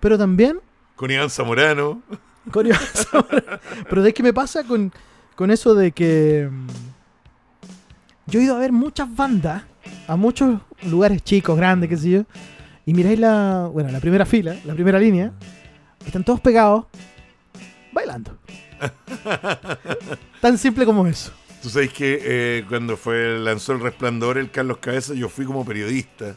pero 0.00 0.18
también 0.18 0.58
Con 0.96 1.12
Iván 1.12 1.30
Zamorano. 1.30 2.02
Con 2.50 2.66
Iván 2.66 2.80
Zamora. 2.94 3.60
Pero 3.88 4.02
¿sabes 4.02 4.12
qué 4.12 4.24
me 4.24 4.32
pasa 4.32 4.64
con, 4.64 4.92
con 5.36 5.52
eso 5.52 5.76
de 5.76 5.92
que 5.92 6.48
mm, 6.50 6.66
yo 8.26 8.40
he 8.40 8.42
ido 8.42 8.56
a 8.56 8.58
ver 8.58 8.72
muchas 8.72 9.14
bandas 9.14 9.62
a 10.08 10.16
muchos 10.16 10.60
lugares 10.82 11.22
chicos, 11.22 11.56
grandes, 11.56 11.88
qué 11.88 11.96
sé 11.96 12.10
yo, 12.10 12.24
y 12.86 12.92
miráis 12.92 13.20
la, 13.20 13.70
bueno, 13.72 13.92
la 13.92 14.00
primera 14.00 14.26
fila, 14.26 14.56
la 14.64 14.74
primera 14.74 14.98
línea, 14.98 15.30
están 16.04 16.24
todos 16.24 16.40
pegados 16.40 16.86
bailando. 17.92 18.36
Tan 20.40 20.58
simple 20.58 20.84
como 20.84 21.06
eso. 21.06 21.30
Tú 21.62 21.70
sabes 21.70 21.92
que 21.92 22.20
eh, 22.22 22.64
cuando 22.68 22.96
fue 22.96 23.38
lanzó 23.38 23.72
El 23.72 23.80
Resplandor, 23.80 24.38
el 24.38 24.50
Carlos 24.50 24.78
Cabeza, 24.78 25.14
yo 25.14 25.28
fui 25.28 25.44
como 25.44 25.64
periodista. 25.64 26.36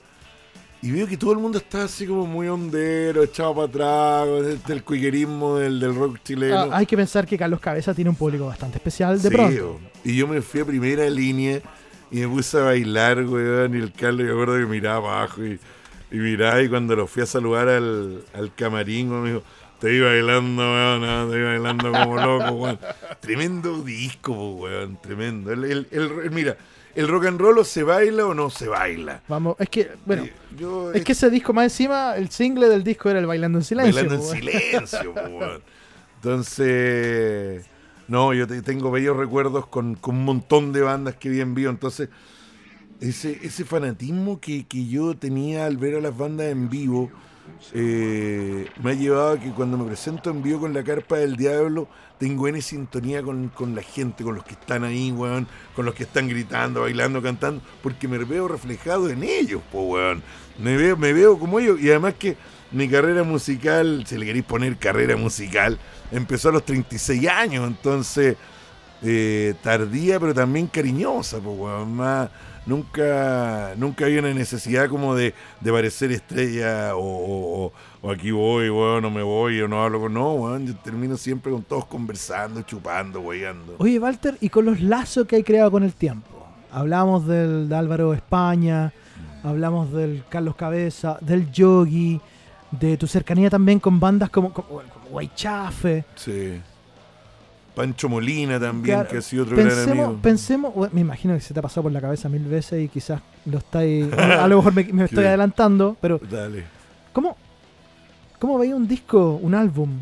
Y 0.83 0.89
veo 0.89 1.05
que 1.05 1.15
todo 1.15 1.31
el 1.33 1.37
mundo 1.37 1.59
está 1.59 1.83
así 1.83 2.07
como 2.07 2.25
muy 2.25 2.47
hondero, 2.47 3.21
echado 3.21 3.53
para 3.53 3.67
atrás, 3.67 4.45
este, 4.47 4.73
el 4.73 4.83
cuiguerismo 4.83 5.57
del, 5.59 5.79
del 5.79 5.93
rock 5.93 6.17
chileno. 6.23 6.57
Ah, 6.57 6.69
hay 6.71 6.87
que 6.87 6.97
pensar 6.97 7.27
que 7.27 7.37
Carlos 7.37 7.59
Cabeza 7.59 7.93
tiene 7.93 8.09
un 8.09 8.15
público 8.15 8.47
bastante 8.47 8.77
especial 8.77 9.21
de 9.21 9.29
Sí, 9.29 9.35
pronto. 9.35 9.79
Y 10.03 10.15
yo 10.15 10.27
me 10.27 10.41
fui 10.41 10.61
a 10.61 10.65
primera 10.65 11.07
línea 11.07 11.61
y 12.09 12.21
me 12.21 12.27
puse 12.27 12.57
a 12.57 12.61
bailar, 12.61 13.23
weón. 13.23 13.75
Y 13.75 13.77
el 13.77 13.93
Carlos, 13.93 14.21
yo 14.27 14.35
me 14.35 14.41
acuerdo 14.41 14.57
que 14.57 14.65
miraba 14.65 15.19
abajo 15.21 15.45
y, 15.45 15.59
y 16.09 16.15
miraba. 16.17 16.59
Y 16.63 16.67
cuando 16.67 16.95
lo 16.95 17.05
fui 17.05 17.21
a 17.21 17.27
saludar 17.27 17.69
al, 17.69 18.23
al 18.33 18.51
camarín, 18.55 19.11
weón, 19.11 19.21
me 19.23 19.29
dijo: 19.33 19.43
Te 19.81 19.89
vi 19.89 19.99
bailando, 19.99 20.61
weón, 20.61 21.03
ah, 21.03 21.27
te 21.29 21.37
vi 21.37 21.43
bailando 21.43 21.91
como 21.91 22.15
loco, 22.15 22.51
weón. 22.51 22.79
Tremendo 23.19 23.81
disco, 23.81 24.31
weón, 24.57 24.97
tremendo. 25.01 25.51
El, 25.51 25.87
el- 25.89 26.29
mira, 26.31 26.55
¿el 26.93 27.07
rock 27.07 27.25
and 27.25 27.41
roll 27.41 27.57
o 27.57 27.63
se 27.63 27.81
baila 27.81 28.27
o 28.27 28.33
no 28.35 28.51
se 28.51 28.67
baila? 28.67 29.23
Vamos, 29.27 29.55
es 29.57 29.69
que, 29.69 29.89
bueno, 30.05 30.27
yo, 30.55 30.93
es 30.93 31.03
que 31.03 31.13
ese 31.13 31.31
disco 31.31 31.51
más 31.51 31.63
encima, 31.65 32.15
el 32.15 32.29
single 32.29 32.69
del 32.69 32.83
disco 32.83 33.09
era 33.09 33.17
el 33.19 33.25
Bailando 33.25 33.57
en 33.57 33.63
Silencio. 33.63 33.95
Bailando 33.95 34.15
en 34.15 34.21
weón. 34.21 34.37
silencio, 34.37 35.13
weón. 35.13 35.61
Entonces, 36.17 37.65
no, 38.07 38.33
yo 38.33 38.45
te- 38.47 38.61
tengo 38.61 38.91
bellos 38.91 39.17
recuerdos 39.17 39.65
con, 39.67 39.95
con 39.95 40.15
un 40.17 40.25
montón 40.25 40.73
de 40.73 40.81
bandas 40.81 41.15
que 41.15 41.29
vi 41.29 41.41
en 41.41 41.55
vivo. 41.55 41.71
Entonces, 41.71 42.09
ese, 42.99 43.39
ese 43.41 43.65
fanatismo 43.65 44.39
que, 44.39 44.65
que 44.67 44.85
yo 44.87 45.15
tenía 45.17 45.65
al 45.65 45.77
ver 45.77 45.95
a 45.95 46.01
las 46.01 46.15
bandas 46.15 46.47
en 46.47 46.69
vivo, 46.69 47.09
eh, 47.73 48.67
me 48.81 48.91
ha 48.91 48.93
llevado 48.93 49.31
a 49.31 49.39
que 49.39 49.51
cuando 49.51 49.77
me 49.77 49.85
presento 49.85 50.29
en 50.29 50.41
vivo 50.41 50.61
con 50.61 50.73
la 50.73 50.83
carpa 50.83 51.17
del 51.17 51.35
diablo, 51.35 51.87
tengo 52.17 52.47
en 52.47 52.61
sintonía 52.61 53.23
con, 53.23 53.49
con 53.49 53.75
la 53.75 53.81
gente, 53.81 54.23
con 54.23 54.35
los 54.35 54.43
que 54.43 54.53
están 54.53 54.83
ahí, 54.83 55.11
weón, 55.11 55.47
con 55.75 55.85
los 55.85 55.95
que 55.95 56.03
están 56.03 56.27
gritando, 56.27 56.81
bailando, 56.81 57.21
cantando, 57.21 57.61
porque 57.81 58.07
me 58.07 58.17
veo 58.19 58.47
reflejado 58.47 59.09
en 59.09 59.23
ellos, 59.23 59.61
po, 59.71 59.81
weón. 59.83 60.21
Me 60.59 60.77
veo, 60.77 60.97
me 60.97 61.13
veo 61.13 61.39
como 61.39 61.59
ellos, 61.59 61.79
y 61.81 61.89
además 61.89 62.15
que 62.19 62.37
mi 62.71 62.87
carrera 62.87 63.23
musical, 63.23 64.03
si 64.05 64.17
le 64.17 64.25
queréis 64.25 64.45
poner 64.45 64.77
carrera 64.77 65.15
musical, 65.17 65.79
empezó 66.11 66.49
a 66.49 66.51
los 66.53 66.65
36 66.65 67.27
años, 67.27 67.67
entonces 67.67 68.37
eh, 69.01 69.55
tardía 69.63 70.19
pero 70.19 70.33
también 70.33 70.67
cariñosa, 70.67 71.39
pues, 71.39 71.57
weón. 71.57 71.95
Más, 71.95 72.29
nunca, 72.65 73.73
nunca 73.77 74.05
había 74.05 74.19
una 74.19 74.33
necesidad 74.33 74.89
como 74.89 75.15
de, 75.15 75.33
de 75.59 75.71
parecer 75.71 76.11
estrella 76.11 76.95
o, 76.95 77.71
o- 78.01 78.11
aquí 78.11 78.31
voy, 78.31 78.69
weón, 78.69 79.03
no 79.03 79.11
me 79.11 79.21
voy, 79.23 79.59
o 79.61 79.67
no 79.67 79.83
hablo 79.83 79.99
con. 80.01 80.13
No, 80.13 80.33
weón, 80.33 80.65
yo 80.67 80.75
termino 80.77 81.17
siempre 81.17 81.51
con 81.51 81.63
todos 81.63 81.85
conversando, 81.85 82.61
chupando, 82.63 83.21
weyando. 83.21 83.75
Oye, 83.77 83.99
Walter, 83.99 84.37
y 84.41 84.49
con 84.49 84.65
los 84.65 84.81
lazos 84.81 85.27
que 85.27 85.35
hay 85.37 85.43
creado 85.43 85.71
con 85.71 85.83
el 85.83 85.93
tiempo. 85.93 86.27
Hablamos 86.71 87.27
del 87.27 87.67
de 87.69 87.75
Álvaro 87.75 88.13
España, 88.13 88.93
hablamos 89.43 89.91
del 89.91 90.23
Carlos 90.29 90.55
Cabeza, 90.55 91.17
del 91.21 91.51
Yogi, 91.51 92.19
de 92.71 92.95
tu 92.97 93.05
cercanía 93.07 93.49
también 93.49 93.79
con 93.79 93.99
bandas 93.99 94.29
como, 94.29 94.53
como, 94.53 94.67
como 94.67 95.09
Guaychafe. 95.11 96.05
Sí. 96.15 96.61
Pancho 97.75 98.09
Molina 98.09 98.59
también, 98.59 98.95
Claro, 98.97 99.09
que 99.09 99.17
ha 99.17 99.21
sido 99.21 99.43
otro 99.43 99.55
gran 99.55 99.69
Pensemos, 99.69 100.05
amigo. 100.05 100.21
pensemos, 100.21 100.93
me 100.93 101.01
imagino 101.01 101.33
que 101.35 101.39
se 101.41 101.53
te 101.53 101.59
ha 101.59 101.63
pasado 101.63 101.83
por 101.83 101.91
la 101.91 102.01
cabeza 102.01 102.27
mil 102.29 102.43
veces 102.45 102.83
y 102.83 102.87
quizás 102.89 103.21
lo 103.45 103.59
estáis, 103.59 104.11
a 104.17 104.47
lo 104.47 104.57
mejor 104.57 104.73
me, 104.73 104.83
me 104.91 105.05
estoy 105.05 105.23
adelantando, 105.25 105.95
pero 106.01 106.19
Dale. 106.29 106.65
¿cómo, 107.13 107.37
cómo 108.39 108.57
veía 108.59 108.75
un 108.75 108.87
disco, 108.87 109.39
un 109.41 109.55
álbum, 109.55 110.01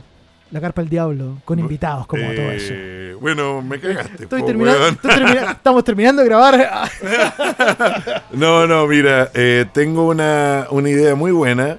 La 0.52 0.60
Carpa 0.60 0.82
del 0.82 0.90
Diablo, 0.90 1.38
con 1.46 1.60
invitados 1.60 2.08
como 2.08 2.24
todo 2.34 2.50
eso? 2.52 2.74
Eh, 2.76 3.16
Bueno, 3.22 3.62
me 3.62 3.80
cagaste. 3.80 4.24
Estoy 4.24 4.40
po, 4.42 4.48
terminando, 4.48 4.80
weón. 4.82 4.94
estoy 4.96 5.12
termina- 5.12 5.52
estamos 5.58 5.84
terminando 5.84 6.22
de 6.24 6.28
grabar. 6.28 6.90
No, 8.34 8.66
no, 8.68 8.88
mira, 8.88 9.30
eh, 9.34 9.66
tengo 9.74 10.08
una, 10.08 10.68
una 10.72 10.90
idea 10.90 11.16
muy 11.16 11.32
buena. 11.32 11.78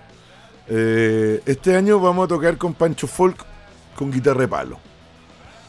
Eh, 0.68 1.41
este 1.47 1.74
año 1.76 1.99
vamos 1.99 2.26
a 2.26 2.28
tocar 2.28 2.57
con 2.57 2.74
Pancho 2.74 3.07
Folk 3.07 3.45
con 3.97 4.11
guitarra 4.11 4.43
de 4.43 4.49
palo. 4.49 4.78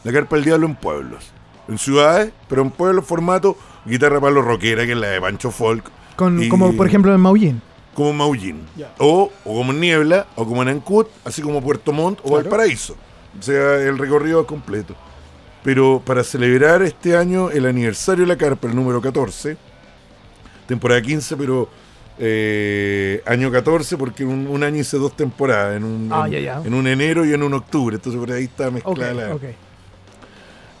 La 0.04 0.12
carpa 0.12 0.36
del 0.36 0.44
diablo 0.44 0.66
en 0.66 0.74
pueblos. 0.74 1.30
En 1.68 1.78
ciudades, 1.78 2.32
pero 2.48 2.62
en 2.62 2.70
pueblos 2.70 3.04
formato 3.06 3.56
guitarra 3.86 4.20
palo 4.20 4.42
rockera, 4.42 4.84
que 4.84 4.92
es 4.92 4.98
la 4.98 5.08
de 5.08 5.20
Pancho 5.20 5.50
Folk. 5.50 5.90
Con, 6.16 6.42
Y- 6.42 6.48
Como 6.48 6.72
por 6.76 6.86
ejemplo 6.86 7.14
en 7.14 7.20
Maullín. 7.20 7.62
Como 7.94 8.12
Maullín. 8.12 8.62
Ya. 8.76 8.92
O, 8.98 9.30
o 9.44 9.56
como 9.56 9.72
en 9.72 9.80
Niebla, 9.80 10.26
o 10.36 10.46
como 10.46 10.62
en 10.62 10.68
Ancud, 10.68 11.06
así 11.24 11.40
como 11.42 11.60
Puerto 11.62 11.92
Montt 11.92 12.18
o 12.20 12.28
Claro. 12.28 12.36
Valparaíso. 12.44 12.96
O 13.38 13.42
sea, 13.42 13.76
el 13.76 13.96
recorrido 13.98 14.40
es 14.40 14.46
completo. 14.46 14.94
Pero 15.62 16.02
para 16.04 16.24
celebrar 16.24 16.82
este 16.82 17.16
año 17.16 17.50
el 17.50 17.66
aniversario 17.66 18.24
de 18.24 18.28
la 18.28 18.36
carpa, 18.36 18.66
el 18.66 18.74
número 18.74 19.00
14, 19.00 19.56
temporada 20.66 21.00
15, 21.00 21.36
pero 21.36 21.68
eh, 22.18 23.22
año 23.26 23.50
14, 23.52 23.96
porque 23.96 24.24
un, 24.24 24.46
un 24.48 24.62
año 24.64 24.78
hice 24.80 24.96
dos 24.96 25.16
temporadas, 25.16 25.76
en 25.76 25.84
un, 25.84 26.08
Ah, 26.12 26.26
en, 26.28 26.74
un 26.74 26.86
enero 26.86 27.24
y 27.24 27.32
en 27.32 27.42
un 27.42 27.54
octubre. 27.54 27.94
Entonces 27.96 28.18
por 28.18 28.32
ahí 28.32 28.44
está 28.44 28.70
mezclada 28.70 29.14
la-. 29.14 29.36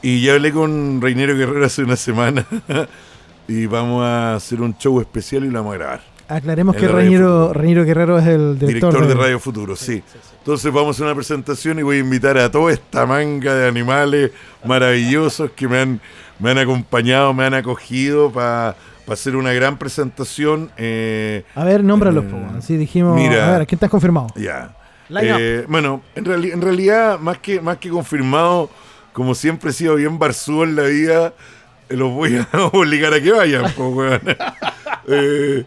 Y 0.02 0.20
ya 0.22 0.32
hablé 0.34 0.52
con 0.52 1.00
Reinero 1.00 1.36
Guerrero 1.36 1.64
hace 1.64 1.82
una 1.82 1.96
semana. 1.96 2.44
y 3.48 3.66
vamos 3.66 4.04
a 4.04 4.34
hacer 4.34 4.60
un 4.60 4.76
show 4.76 5.00
especial 5.00 5.44
y 5.44 5.48
lo 5.50 5.60
vamos 5.60 5.74
a 5.74 5.78
grabar. 5.78 6.00
Aclaremos 6.28 6.74
que 6.76 6.88
Reñero. 6.88 7.52
Reñero 7.52 7.84
Guerrero 7.84 8.18
es 8.18 8.26
el 8.26 8.58
director, 8.58 8.92
Director, 8.94 9.06
de 9.06 9.14
Radio 9.14 9.38
Futuro, 9.38 9.76
sí. 9.76 10.02
Entonces 10.38 10.72
vamos 10.72 10.88
a 10.88 10.90
hacer 10.92 11.04
una 11.06 11.14
presentación 11.14 11.78
y 11.78 11.82
voy 11.82 11.96
a 11.98 12.00
invitar 12.00 12.38
a 12.38 12.50
toda 12.50 12.72
esta 12.72 13.04
manga 13.06 13.54
de 13.54 13.68
animales 13.68 14.30
maravillosos 14.64 15.50
que 15.52 15.68
me 15.68 15.78
han, 15.78 16.00
me 16.38 16.50
han 16.50 16.58
acompañado, 16.58 17.32
me 17.34 17.44
han 17.44 17.54
acogido 17.54 18.30
para 18.32 18.74
hacer 19.08 19.36
una 19.36 19.52
gran 19.52 19.78
presentación. 19.78 20.70
eh, 20.78 21.44
A 21.54 21.64
ver, 21.64 21.84
nómbralos. 21.84 22.24
Eh, 22.24 22.46
así 22.58 22.76
dijimos. 22.76 23.14
mira. 23.14 23.54
a 23.54 23.58
ver, 23.58 23.66
¿quién 23.66 23.78
te 23.78 23.84
has 23.86 23.90
confirmado? 23.90 24.28
ya. 24.36 24.74
Eh, 25.20 25.66
bueno, 25.68 26.00
en, 26.14 26.24
reali- 26.24 26.52
en 26.52 26.62
realidad, 26.62 27.18
más 27.18 27.36
que, 27.38 27.60
más 27.60 27.76
que 27.76 27.90
confirmado, 27.90 28.70
como 29.12 29.34
siempre 29.34 29.70
he 29.70 29.72
sido 29.72 29.96
bien 29.96 30.18
barzú 30.18 30.62
en 30.62 30.76
la 30.76 30.84
vida, 30.84 31.34
eh, 31.88 31.96
los 31.96 32.12
voy 32.12 32.36
a 32.36 32.66
obligar 32.72 33.14
a 33.14 33.20
que 33.20 33.32
vayan, 33.32 33.72
po, 33.72 33.88
weón. 33.88 34.22
Eh, 35.08 35.64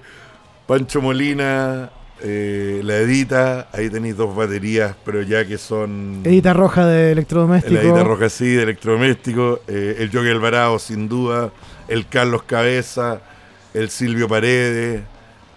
Pancho 0.65 1.01
Molina, 1.01 1.89
eh, 2.21 2.81
la 2.83 2.97
Edita, 2.97 3.67
ahí 3.73 3.89
tenéis 3.89 4.15
dos 4.15 4.35
baterías, 4.35 4.95
pero 5.03 5.21
ya 5.21 5.45
que 5.45 5.57
son... 5.57 6.21
Edita 6.23 6.53
Roja 6.53 6.87
de 6.87 7.11
Electrodoméstico. 7.11 7.75
La 7.75 7.81
Edita 7.81 8.03
Roja 8.03 8.29
sí, 8.29 8.47
de 8.47 8.63
electrodoméstico, 8.63 9.59
eh, 9.67 9.97
el 9.99 10.11
Jockey 10.11 10.31
Alvarado 10.31 10.79
sin 10.79 11.09
duda, 11.09 11.51
el 11.87 12.07
Carlos 12.07 12.43
Cabeza, 12.43 13.21
el 13.73 13.89
Silvio 13.89 14.29
Paredes, 14.29 15.03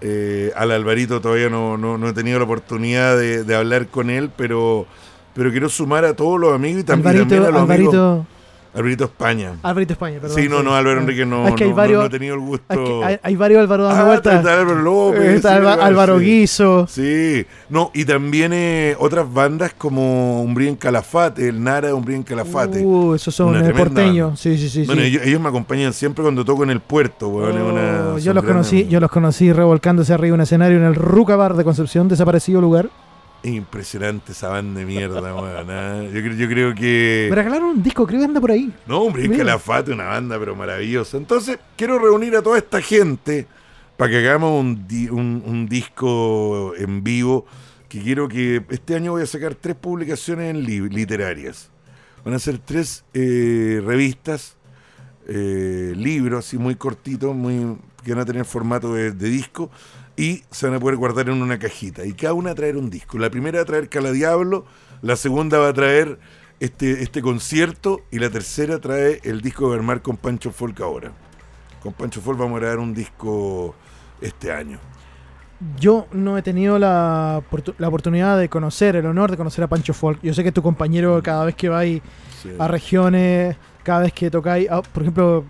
eh, 0.00 0.52
al 0.56 0.72
Alvarito 0.72 1.20
todavía 1.20 1.48
no, 1.48 1.76
no, 1.78 1.96
no 1.96 2.08
he 2.08 2.12
tenido 2.12 2.38
la 2.38 2.44
oportunidad 2.44 3.16
de, 3.16 3.44
de 3.44 3.54
hablar 3.54 3.86
con 3.86 4.10
él, 4.10 4.30
pero, 4.36 4.86
pero 5.34 5.50
quiero 5.50 5.68
sumar 5.68 6.04
a 6.04 6.14
todos 6.14 6.38
los 6.40 6.54
amigos 6.54 6.80
y 6.82 6.84
también, 6.84 7.08
Alvarito, 7.16 7.34
también 7.34 7.54
a 7.54 7.58
los 7.60 7.70
amigos. 7.70 7.94
Alvarito, 7.94 8.26
Alvarito 8.74 9.04
España. 9.04 9.52
Alvarito 9.62 9.92
España, 9.94 10.18
perdón. 10.20 10.36
sí, 10.38 10.48
no, 10.48 10.62
no, 10.62 10.76
Álvaro 10.76 11.00
Enrique 11.00 11.24
no, 11.24 11.48
Es 11.48 11.54
que 11.54 11.64
hay 11.64 11.70
no- 11.70 11.74
no- 11.74 11.80
varios, 11.82 12.00
no 12.00 12.06
he 12.06 12.10
tenido 12.10 12.34
el 12.34 12.40
gusto. 12.40 12.64
es 12.68 12.78
que 12.78 13.04
hay, 13.04 13.18
hay 13.22 13.34
varios 13.36 13.60
Álvaro 13.62 13.84
dando 13.84 14.02
Ah, 14.02 14.06
vueltas. 14.06 14.34
está 14.36 14.60
Álvaro 14.60 14.82
López, 14.82 15.20
Está 15.22 15.48
sí, 15.48 15.54
Alba- 15.56 15.70
verdad, 15.70 15.86
Álvaro 15.86 16.18
sí. 16.18 16.24
Guiso. 16.26 16.86
Sí, 16.86 17.46
no, 17.70 17.90
y 17.94 18.04
también 18.04 18.52
eh, 18.54 18.94
otras 19.00 19.32
bandas 19.32 19.72
como 19.76 20.42
Umbría 20.42 20.68
en 20.68 20.76
Calafate, 20.76 21.48
el 21.48 21.64
Nara 21.64 21.88
de 21.88 21.94
Umbría 21.94 22.16
en 22.18 22.22
Calafate. 22.22 22.84
Uh, 22.84 23.14
esos 23.14 23.34
son 23.34 23.56
eh, 23.64 23.72
porteños. 23.72 24.38
Sí, 24.38 24.58
sí, 24.58 24.68
sí. 24.68 24.84
Bueno, 24.84 25.00
sí. 25.02 25.08
ellos, 25.08 25.22
ellos 25.24 25.40
me 25.40 25.48
acompañan 25.48 25.92
siempre 25.94 26.22
cuando 26.22 26.44
toco 26.44 26.62
en 26.62 26.70
el 26.70 26.80
puerto, 26.80 27.28
weón. 27.28 27.56
es 27.56 27.62
una- 27.62 28.12
Oh, 28.14 28.18
yo 28.18 28.34
los 28.34 28.44
conocí, 28.44 28.86
yo 28.86 29.00
los 29.00 29.10
conocí 29.10 29.50
revolcándose 29.52 30.12
arriba 30.12 30.28
de 30.28 30.34
un 30.34 30.40
escenario 30.42 30.76
en 30.76 30.84
el 30.84 30.94
Ruca 30.94 31.36
Bar 31.36 31.54
de 31.56 31.64
Concepción, 31.64 32.06
desaparecido 32.06 32.60
lugar. 32.60 32.90
Impresionante 33.44 34.32
esa 34.32 34.48
banda 34.48 34.80
de 34.80 34.86
mierda, 34.86 35.20
weón. 35.34 35.70
ah. 35.70 36.02
Yo, 36.04 36.20
creo- 36.20 36.34
yo 36.34 36.48
creo 36.48 36.74
que. 36.74 37.26
Me 37.30 37.36
regalaron 37.36 37.68
un 37.68 37.82
disco, 37.82 38.06
creo 38.06 38.18
que 38.20 38.24
anda 38.26 38.40
por 38.40 38.50
ahí. 38.50 38.72
No, 38.86 39.02
hombre, 39.02 39.24
es. 39.26 39.30
Calafate, 39.36 39.92
una 39.92 40.06
banda 40.06 40.38
pero 40.38 40.56
maravillosa. 40.56 41.16
Entonces, 41.16 41.58
quiero 41.76 41.98
reunir 41.98 42.34
a 42.36 42.42
toda 42.42 42.58
esta 42.58 42.80
gente 42.82 43.46
para 43.96 44.10
que 44.10 44.18
hagamos 44.18 44.60
un, 44.60 44.86
di- 44.88 45.08
un- 45.08 45.42
un 45.46 45.68
disco 45.68 46.74
en 46.76 47.02
vivo. 47.04 47.46
Que 47.88 48.02
quiero 48.02 48.28
que 48.28 48.62
este 48.68 48.96
año 48.96 49.12
voy 49.12 49.22
a 49.22 49.26
sacar 49.26 49.54
tres 49.54 49.74
publicaciones 49.76 50.54
literarias. 50.56 51.70
Van 52.24 52.34
a 52.34 52.38
ser 52.38 52.58
tres 52.58 53.02
eh, 53.14 53.80
revistas, 53.82 54.56
eh, 55.26 55.94
libros, 55.96 56.44
así 56.46 56.58
muy 56.58 56.74
cortitos, 56.74 57.34
muy, 57.34 57.78
que 58.04 58.12
van 58.12 58.20
a 58.20 58.24
tener 58.26 58.44
formato 58.44 58.92
de, 58.92 59.12
de 59.12 59.28
disco. 59.30 59.70
Y 60.18 60.42
se 60.50 60.66
van 60.66 60.74
a 60.76 60.80
poder 60.80 60.96
guardar 60.96 61.28
en 61.28 61.40
una 61.40 61.58
cajita. 61.58 62.04
Y 62.04 62.12
cada 62.12 62.34
una 62.34 62.48
va 62.48 62.52
a 62.52 62.56
traer 62.56 62.76
un 62.76 62.90
disco. 62.90 63.18
La 63.18 63.30
primera 63.30 63.58
va 63.58 63.62
a 63.62 63.66
traer 63.66 63.88
Cala 63.88 64.10
Diablo, 64.10 64.64
la 65.00 65.14
segunda 65.16 65.58
va 65.58 65.68
a 65.68 65.72
traer 65.72 66.18
este, 66.60 67.02
este 67.04 67.22
concierto 67.22 68.00
y 68.10 68.18
la 68.18 68.28
tercera 68.28 68.80
trae 68.80 69.20
el 69.22 69.40
disco 69.40 69.70
de 69.70 69.76
Bermar 69.76 70.02
con 70.02 70.16
Pancho 70.16 70.50
Folk 70.50 70.80
ahora. 70.80 71.12
Con 71.80 71.92
Pancho 71.92 72.20
Folk 72.20 72.36
vamos 72.38 72.56
a 72.56 72.60
grabar 72.60 72.80
un 72.80 72.92
disco 72.94 73.76
este 74.20 74.50
año. 74.50 74.80
Yo 75.78 76.06
no 76.12 76.36
he 76.38 76.42
tenido 76.42 76.78
la, 76.78 77.42
la 77.78 77.88
oportunidad 77.88 78.38
de 78.38 78.48
conocer, 78.48 78.94
el 78.96 79.06
honor 79.06 79.30
de 79.30 79.36
conocer 79.36 79.64
a 79.64 79.68
Pancho 79.68 79.92
Folk. 79.94 80.20
Yo 80.22 80.32
sé 80.34 80.42
que 80.44 80.52
tu 80.52 80.62
compañero 80.62 81.20
cada 81.22 81.44
vez 81.44 81.54
que 81.54 81.68
vais 81.68 82.02
Sí. 82.42 82.50
a 82.56 82.68
regiones, 82.68 83.56
cada 83.82 84.00
vez 84.02 84.12
que 84.12 84.30
tocáis, 84.30 84.68
ah, 84.70 84.82
por 84.82 85.02
ejemplo, 85.02 85.44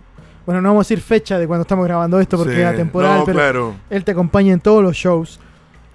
bueno, 0.49 0.63
no 0.63 0.71
vamos 0.71 0.87
a 0.87 0.89
decir 0.89 1.05
fecha 1.05 1.39
de 1.39 1.47
cuando 1.47 1.61
estamos 1.61 1.85
grabando 1.85 2.19
esto 2.21 2.39
porque 2.39 2.55
Sí. 2.55 2.61
es 2.61 2.67
atemporal, 2.67 3.19
No, 3.19 3.25
pero 3.27 3.37
claro. 3.39 3.75
él 3.91 4.03
te 4.03 4.13
acompaña 4.13 4.55
en 4.55 4.61
todos 4.61 4.83
los 4.83 4.97
shows. 4.97 5.39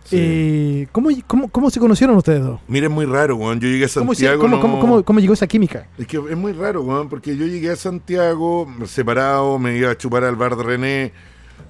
Sí. 0.03 0.17
Y 0.19 0.85
¿cómo, 0.91 1.09
cómo, 1.25 1.47
cómo 1.49 1.71
se 1.71 1.79
conocieron 1.79 2.15
ustedes 2.17 2.43
dos? 2.43 2.59
Mira, 2.67 2.85
es 2.85 2.91
muy 2.93 3.05
raro, 3.05 3.35
weón. 3.35 3.59
Yo 3.59 3.67
llegué 3.67 3.85
a 3.85 3.87
¿Cómo, 3.91 4.13
se- 4.13 4.25
Santiago. 4.27 4.41
cómo- 4.43 4.55
no- 4.57 4.61
cómo- 4.61 4.79
cómo- 4.79 5.03
cómo 5.03 5.19
llegó 5.19 5.33
esa 5.33 5.47
química? 5.47 5.87
Es 5.97 6.05
que 6.05 6.17
es 6.17 6.37
muy 6.37 6.51
raro, 6.53 6.83
weón, 6.83 7.09
porque 7.09 7.35
yo 7.35 7.47
llegué 7.47 7.71
a 7.71 7.75
Santiago 7.75 8.67
separado, 8.85 9.57
me 9.57 9.75
iba 9.75 9.89
a 9.89 9.97
chupar 9.97 10.23
al 10.23 10.35
bar 10.35 10.55
de 10.55 10.61
René. 10.63 11.13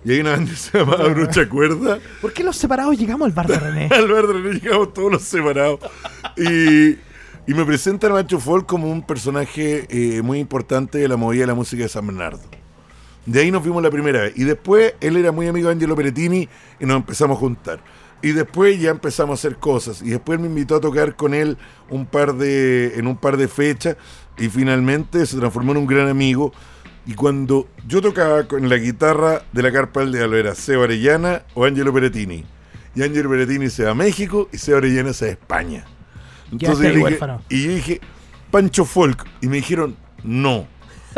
Y 0.03 0.11
hay 0.11 0.19
una 0.19 0.31
banda 0.31 0.51
que 0.51 0.57
se 0.57 0.77
llamaba 0.77 1.07
Brucha 1.13 1.47
Cuerda. 1.47 1.99
¿Por 2.21 2.33
qué 2.33 2.43
los 2.43 2.57
separados 2.57 2.97
llegamos 2.99 3.27
al 3.27 3.31
bar 3.31 3.47
de 3.47 3.59
René? 3.59 3.87
al 3.95 4.11
bar 4.11 4.27
de 4.27 4.33
René 4.33 4.59
llegamos 4.59 4.93
todos 4.93 5.09
los 5.09 5.21
separados. 5.21 5.79
Y, 6.35 6.97
y 7.49 7.53
me 7.53 7.63
presentan 7.63 8.11
a 8.11 8.15
Macho 8.15 8.41
Folk 8.41 8.65
como 8.65 8.91
un 8.91 9.03
personaje 9.03 9.85
eh, 9.89 10.21
muy 10.21 10.39
importante 10.39 10.97
de 10.97 11.07
la 11.07 11.15
movida 11.15 11.41
de 11.41 11.47
la 11.47 11.55
música 11.55 11.83
de 11.83 11.89
San 11.89 12.05
Bernardo. 12.07 12.41
De 13.25 13.39
ahí 13.41 13.51
nos 13.51 13.63
vimos 13.63 13.81
la 13.81 13.89
primera 13.89 14.21
vez. 14.21 14.33
Y 14.35 14.43
después 14.43 14.95
él 15.01 15.17
era 15.17 15.31
muy 15.31 15.47
amigo 15.47 15.67
de 15.69 15.73
Angelo 15.75 15.95
Perettini 15.95 16.47
y 16.79 16.85
nos 16.85 16.97
empezamos 16.97 17.37
a 17.37 17.39
juntar. 17.39 17.79
Y 18.21 18.31
después 18.31 18.79
ya 18.79 18.89
empezamos 18.91 19.31
a 19.31 19.47
hacer 19.47 19.57
cosas. 19.59 20.01
Y 20.01 20.09
después 20.09 20.39
me 20.39 20.47
invitó 20.47 20.75
a 20.75 20.81
tocar 20.81 21.15
con 21.15 21.33
él 21.33 21.57
un 21.89 22.05
par 22.05 22.35
de, 22.35 22.93
en 22.97 23.07
un 23.07 23.17
par 23.17 23.37
de 23.37 23.47
fechas. 23.47 23.97
Y 24.37 24.47
finalmente 24.49 25.25
se 25.25 25.37
transformó 25.37 25.71
en 25.73 25.79
un 25.79 25.87
gran 25.87 26.07
amigo. 26.07 26.53
Y 27.05 27.15
cuando 27.15 27.67
yo 27.85 28.01
tocaba 28.01 28.47
con 28.47 28.69
la 28.69 28.77
guitarra 28.77 29.41
de 29.51 29.61
la 29.61 29.71
carpa 29.73 29.99
del 30.01 30.13
diablo 30.13 30.37
era 30.37 30.55
Seba 30.55 30.85
Arellana 30.85 31.43
o 31.53 31.65
Angelo 31.65 31.93
Perettini. 31.93 32.45
y 32.95 33.01
Ángel 33.03 33.27
Berettini 33.27 33.69
se 33.69 33.83
va 33.85 33.91
a 33.91 33.95
México 33.95 34.47
y 34.53 34.57
Seba 34.57 34.77
Orellana 34.77 35.11
se 35.13 35.25
va 35.25 35.29
a 35.29 35.33
España. 35.33 35.85
Yo 36.51 36.77
ahí 36.89 36.93
dije- 37.09 37.19
y 37.49 37.63
yo 37.65 37.71
dije, 37.75 38.01
Pancho 38.51 38.85
Folk. 38.85 39.25
Y 39.41 39.47
me 39.47 39.57
dijeron, 39.57 39.95
no, 40.23 40.67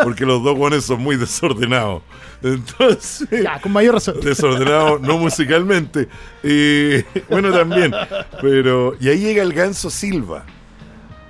porque 0.04 0.26
los 0.26 0.44
dos 0.44 0.56
guanes 0.58 0.86
son 0.86 1.02
muy 1.02 1.16
desordenados. 1.18 2.04
Entonces, 2.44 3.28
Ya, 3.44 3.60
con 3.60 3.72
mayor 3.72 3.96
razón. 3.96 4.20
desordenado 4.22 5.00
no 5.00 5.18
musicalmente. 5.18 6.08
Y 6.44 7.02
bueno, 7.30 7.52
también. 7.52 7.94
Pero, 8.42 8.96
y 9.00 9.10
ahí 9.10 9.20
llega 9.20 9.42
el 9.44 9.54
ganso 9.54 9.90
Silva. 9.90 10.46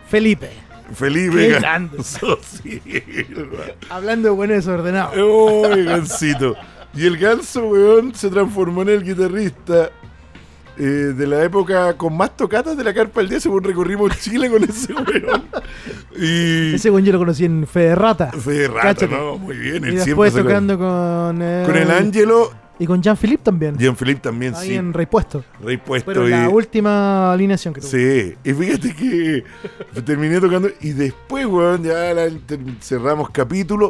Felipe, 0.10 0.50
Felipe 0.94 1.36
Qué 1.48 1.60
Ganso 1.60 2.40
Silva. 2.44 3.64
hablando 3.90 4.30
de 4.30 4.36
bueno 4.36 4.54
y 4.54 4.58
desordenado. 4.58 5.12
Uy, 5.72 5.84
gansito. 5.86 6.56
Y 6.94 7.06
el 7.06 7.18
ganso, 7.18 7.68
weón, 7.68 8.14
se 8.16 8.30
transformó 8.30 8.84
en 8.84 8.90
el 8.90 9.04
guitarrista 9.04 9.90
eh, 10.78 10.84
de 11.16 11.28
la 11.28 11.44
época 11.44 11.96
con 11.98 12.16
más 12.18 12.36
tocatas 12.36 12.76
de 12.78 12.84
la 12.84 12.94
carpa 12.94 13.22
del 13.22 13.30
día, 13.30 13.40
según 13.40 13.64
recorrimos 13.64 14.12
Chile 14.20 14.50
con 14.50 14.64
ese 14.64 14.94
weón. 14.94 15.44
Y. 16.18 16.76
Ese 16.76 16.90
buen 16.90 17.04
yo 17.06 17.12
lo 17.14 17.20
conocí 17.20 17.46
en 17.46 17.66
Fede 17.68 17.96
Rata. 17.96 18.32
Fue 18.32 18.54
de 18.56 18.68
rato, 18.68 18.82
Cáchate. 18.82 19.08
¿no? 19.16 19.38
Muy 19.38 19.58
bien. 19.58 19.84
Y 19.86 19.96
después 19.96 20.34
tocando 20.34 20.78
con, 20.78 21.42
eh, 21.42 21.64
Con 21.66 21.76
el 21.76 21.92
Ángelo, 21.92 22.52
Y 22.80 22.86
con 22.86 23.02
Jean-Philippe 23.02 23.44
también. 23.44 23.78
Jean-Philippe 23.78 24.22
también, 24.22 24.54
ahí 24.56 24.70
sí. 24.70 24.76
en 24.76 24.94
Rey 24.94 25.06
Puesto. 25.06 25.44
Rey 25.64 25.78
puesto. 25.78 26.12
Pero 26.12 26.28
y- 26.28 26.32
la 26.32 26.50
última 26.50 27.32
alineación 27.32 27.74
que 27.74 27.82
tuvo. 27.82 27.90
Sí, 27.92 28.34
y 28.44 28.54
fíjate 28.54 28.94
que 28.96 29.44
terminé 30.04 30.40
tocando 30.42 30.70
y 30.82 30.92
después, 30.92 31.46
weón, 31.46 31.84
ya 31.84 32.14
la- 32.14 32.30
cerramos 32.82 33.30
capítulo 33.30 33.90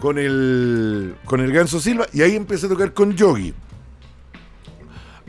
con 0.00 0.18
el 0.18 1.14
con 1.24 1.40
el 1.40 1.52
Ganso 1.52 1.78
Silva 1.80 2.06
y 2.12 2.22
ahí 2.22 2.34
empecé 2.36 2.66
a 2.66 2.68
tocar 2.68 2.92
con 2.92 3.12
Yogi. 3.14 3.54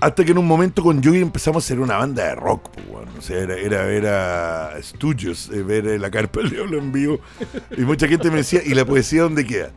Hasta 0.04 0.26
que 0.26 0.34
en 0.34 0.38
un 0.38 0.48
momento 0.48 0.84
con 0.84 1.02
Yogi 1.02 1.22
empezamos 1.22 1.64
a 1.64 1.66
hacer 1.66 1.80
una 1.80 1.96
banda 1.96 2.26
de 2.26 2.36
rock, 2.36 2.72
pues. 2.72 3.08
O 3.18 3.22
sea, 3.22 3.40
era, 3.40 3.56
era, 3.56 4.78
eh, 4.78 5.64
ver 5.64 5.88
eh, 5.88 5.98
la 5.98 6.12
carpa 6.12 6.42
del 6.42 6.50
diablo 6.50 6.78
en 6.78 6.92
vivo. 6.92 7.22
Y 7.78 7.84
mucha 7.84 8.06
gente 8.06 8.30
me 8.30 8.38
decía, 8.38 8.60
¿y 8.66 8.74
la 8.74 8.84
poesía 8.84 9.22
dónde 9.22 9.46
queda? 9.46 9.72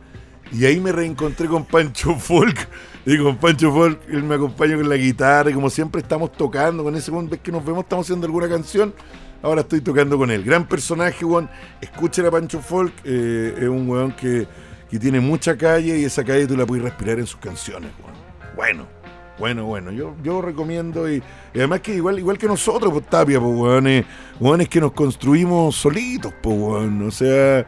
Y 0.51 0.65
ahí 0.65 0.81
me 0.81 0.91
reencontré 0.91 1.47
con 1.47 1.63
Pancho 1.63 2.13
Folk. 2.19 2.67
Y 3.05 3.17
con 3.17 3.37
Pancho 3.37 3.71
Folk, 3.71 4.01
él 4.09 4.23
me 4.23 4.35
acompaña 4.35 4.75
con 4.75 4.89
la 4.89 4.97
guitarra. 4.97 5.49
Y 5.49 5.53
como 5.53 5.69
siempre 5.69 6.01
estamos 6.01 6.33
tocando 6.33 6.83
con 6.83 6.93
ese 6.97 7.09
ves 7.09 7.39
que 7.39 7.53
nos 7.53 7.63
vemos, 7.63 7.83
estamos 7.83 8.05
haciendo 8.05 8.25
alguna 8.25 8.49
canción. 8.49 8.93
Ahora 9.41 9.61
estoy 9.61 9.79
tocando 9.79 10.17
con 10.17 10.29
él. 10.29 10.43
Gran 10.43 10.67
personaje, 10.67 11.23
weón. 11.23 11.49
Escuchen 11.79 12.25
a 12.25 12.31
Pancho 12.31 12.59
Folk. 12.59 12.91
eh, 13.05 13.59
es 13.61 13.67
un 13.69 13.89
weón 13.89 14.11
que, 14.11 14.45
que 14.91 14.99
tiene 14.99 15.21
mucha 15.21 15.57
calle 15.57 15.97
y 15.97 16.03
esa 16.03 16.25
calle 16.25 16.47
tú 16.47 16.57
la 16.57 16.65
puedes 16.65 16.83
respirar 16.83 17.17
en 17.17 17.27
sus 17.27 17.39
canciones, 17.39 17.91
weón. 18.03 18.17
Bueno. 18.57 18.96
Bueno, 19.39 19.65
bueno, 19.65 19.91
yo, 19.91 20.15
yo 20.23 20.41
recomiendo 20.41 21.09
y, 21.09 21.21
y 21.53 21.57
además 21.57 21.81
que 21.81 21.93
igual, 21.95 22.17
igual 22.17 22.37
que 22.37 22.47
nosotros, 22.47 22.91
pues 22.91 23.05
Tapia, 23.05 23.39
pues 23.39 23.55
weones, 23.55 24.05
weones 24.39 24.67
que 24.67 24.81
nos 24.81 24.93
construimos 24.93 25.75
solitos, 25.75 26.33
pues 26.41 26.57
weón, 26.57 27.07
o 27.07 27.11
sea, 27.11 27.65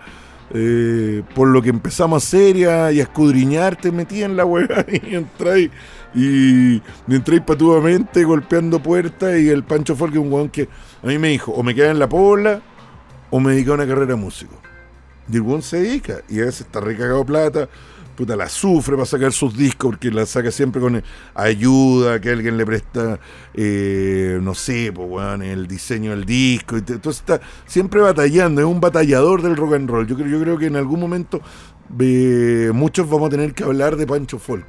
eh, 0.52 1.22
por 1.36 1.48
lo 1.48 1.62
que 1.62 1.70
empezamos 1.70 2.24
a 2.24 2.26
hacer 2.26 2.58
y 2.58 2.64
a, 2.66 2.92
y 2.92 3.00
a 3.00 3.04
escudriñar, 3.04 3.76
te 3.76 3.92
metí 3.92 4.24
en 4.24 4.36
la 4.36 4.46
weá 4.46 4.84
y 5.04 5.14
entráis 5.14 5.70
y, 6.16 6.82
entráis 7.08 7.42
patuamente 7.42 8.24
golpeando 8.24 8.82
puertas 8.82 9.38
y 9.40 9.50
el 9.50 9.64
Pancho 9.64 9.96
Folk 9.96 10.14
es 10.14 10.20
un 10.20 10.34
weón 10.34 10.50
que 10.50 10.68
a 11.04 11.08
mí 11.08 11.20
me 11.20 11.30
dijo, 11.30 11.52
o 11.52 11.62
me 11.62 11.76
queda 11.76 11.92
en 11.92 12.00
la 12.00 12.10
pola 12.10 12.62
o 13.30 13.40
me 13.40 13.52
dedica 13.52 13.72
a 13.72 13.74
una 13.76 13.88
carrera 13.88 14.08
de 14.08 14.16
músico. 14.16 14.60
Y 15.32 15.36
el 15.36 15.42
weón 15.42 15.62
se 15.62 15.82
dedica 15.82 16.22
y 16.28 16.40
a 16.40 16.46
veces 16.46 16.62
está 16.62 16.80
recagado 16.80 17.24
plata, 17.24 17.70
puta, 18.20 18.36
la 18.36 18.50
sufre 18.50 18.96
para 18.98 19.06
sacar 19.06 19.32
sus 19.32 19.56
discos 19.56 19.92
porque 19.92 20.12
la 20.12 20.26
saca 20.26 20.52
siempre 20.52 20.82
con 20.82 20.98
eh, 20.98 21.04
ayuda, 21.34 22.20
que 22.20 22.30
alguien 22.30 22.58
le 22.58 22.66
presta, 22.66 23.18
eh, 23.54 24.38
no 24.42 24.54
sé, 24.54 24.92
pues, 24.94 25.08
weón, 25.10 25.42
el 25.42 25.68
diseño 25.68 26.12
del 26.12 26.26
disco. 26.26 26.76
Y 26.76 26.80
entonces 26.80 27.22
está 27.22 27.40
siempre 27.66 28.02
batallando, 28.02 28.60
es 28.60 28.68
un 28.68 28.82
batallador 28.82 29.42
del 29.42 29.56
rock 29.56 29.76
and 29.76 29.90
roll. 29.90 30.06
Yo 30.06 30.18
creo, 30.18 30.28
yo 30.28 30.42
creo 30.42 30.58
que 30.58 30.66
en 30.66 30.76
algún 30.76 31.00
momento 31.00 31.40
eh, 31.98 32.72
muchos 32.74 33.10
vamos 33.10 33.28
a 33.28 33.30
tener 33.30 33.54
que 33.54 33.64
hablar 33.64 33.96
de 33.96 34.06
Pancho 34.06 34.38
Folk 34.38 34.66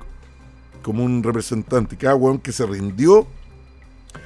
como 0.82 1.03
un 1.03 1.20
representante. 1.24 1.96
Cada 1.96 2.14
weón 2.14 2.38
que 2.38 2.53
se 2.53 2.64
rindió 2.64 3.26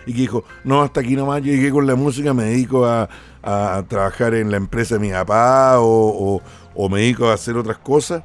y 0.06 0.12
que 0.12 0.20
dijo, 0.20 0.44
no, 0.64 0.82
hasta 0.82 1.00
aquí 1.00 1.16
nomás 1.16 1.40
yo 1.40 1.46
llegué 1.50 1.70
con 1.70 1.86
la 1.86 1.94
música, 1.94 2.34
me 2.34 2.44
dedico 2.44 2.84
a, 2.84 3.08
a 3.42 3.82
trabajar 3.88 4.34
en 4.34 4.50
la 4.50 4.58
empresa 4.58 4.96
de 4.96 5.00
mi 5.00 5.10
papá 5.12 5.76
o- 5.80 6.42
o 6.74 6.88
me 6.90 7.00
dedico 7.00 7.28
a 7.28 7.34
hacer 7.34 7.56
otras 7.56 7.78
cosas. 7.78 8.22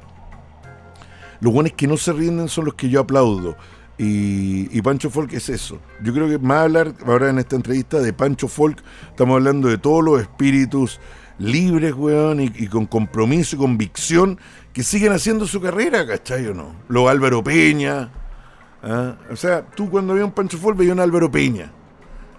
Los 1.40 1.52
buenos 1.52 1.72
que 1.72 1.86
no 1.86 1.96
se 1.96 2.12
rinden 2.12 2.48
son 2.48 2.66
los 2.66 2.74
que 2.74 2.88
yo 2.88 3.00
aplaudo. 3.00 3.56
Y, 3.98 4.76
y 4.76 4.82
Pancho 4.82 5.10
Folk 5.10 5.32
es 5.34 5.48
eso. 5.48 5.78
Yo 6.02 6.14
creo 6.14 6.28
que 6.28 6.38
más 6.38 6.62
hablar 6.62 6.94
ahora 7.06 7.28
en 7.28 7.38
esta 7.38 7.56
entrevista 7.56 8.00
de 8.00 8.12
Pancho 8.12 8.48
Folk, 8.48 8.82
estamos 9.10 9.36
hablando 9.36 9.68
de 9.68 9.76
todos 9.76 10.02
los 10.02 10.20
espíritus 10.20 11.00
libres, 11.40 11.94
weón, 11.94 12.40
y, 12.40 12.66
con 12.68 12.86
compromiso 12.86 13.56
y 13.56 13.58
convicción 13.58 14.38
que 14.72 14.82
siguen 14.82 15.12
haciendo 15.12 15.46
su 15.46 15.60
carrera, 15.60 16.06
¿cachai 16.06 16.46
o 16.46 16.54
no? 16.54 16.74
Los 16.88 17.08
Álvaro 17.08 17.42
Peña. 17.42 18.10
¿ah? 18.82 19.16
O 19.30 19.36
sea, 19.36 19.66
tú 19.66 19.90
cuando 19.90 20.12
veías 20.12 20.28
un 20.28 20.34
Pancho 20.34 20.58
Folk 20.58 20.76
veías 20.76 20.92
un 20.92 21.00
Álvaro 21.00 21.30
Peña. 21.30 21.72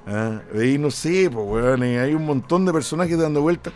¿ah? 0.08 0.41
No 0.80 0.91
sé, 0.91 1.30
pues, 1.32 1.45
weón, 1.45 1.84
y 1.84 1.97
hay 1.97 2.14
un 2.14 2.26
montón 2.26 2.66
de 2.66 2.72
personajes 2.72 3.18
dando 3.18 3.41
vueltas 3.41 3.74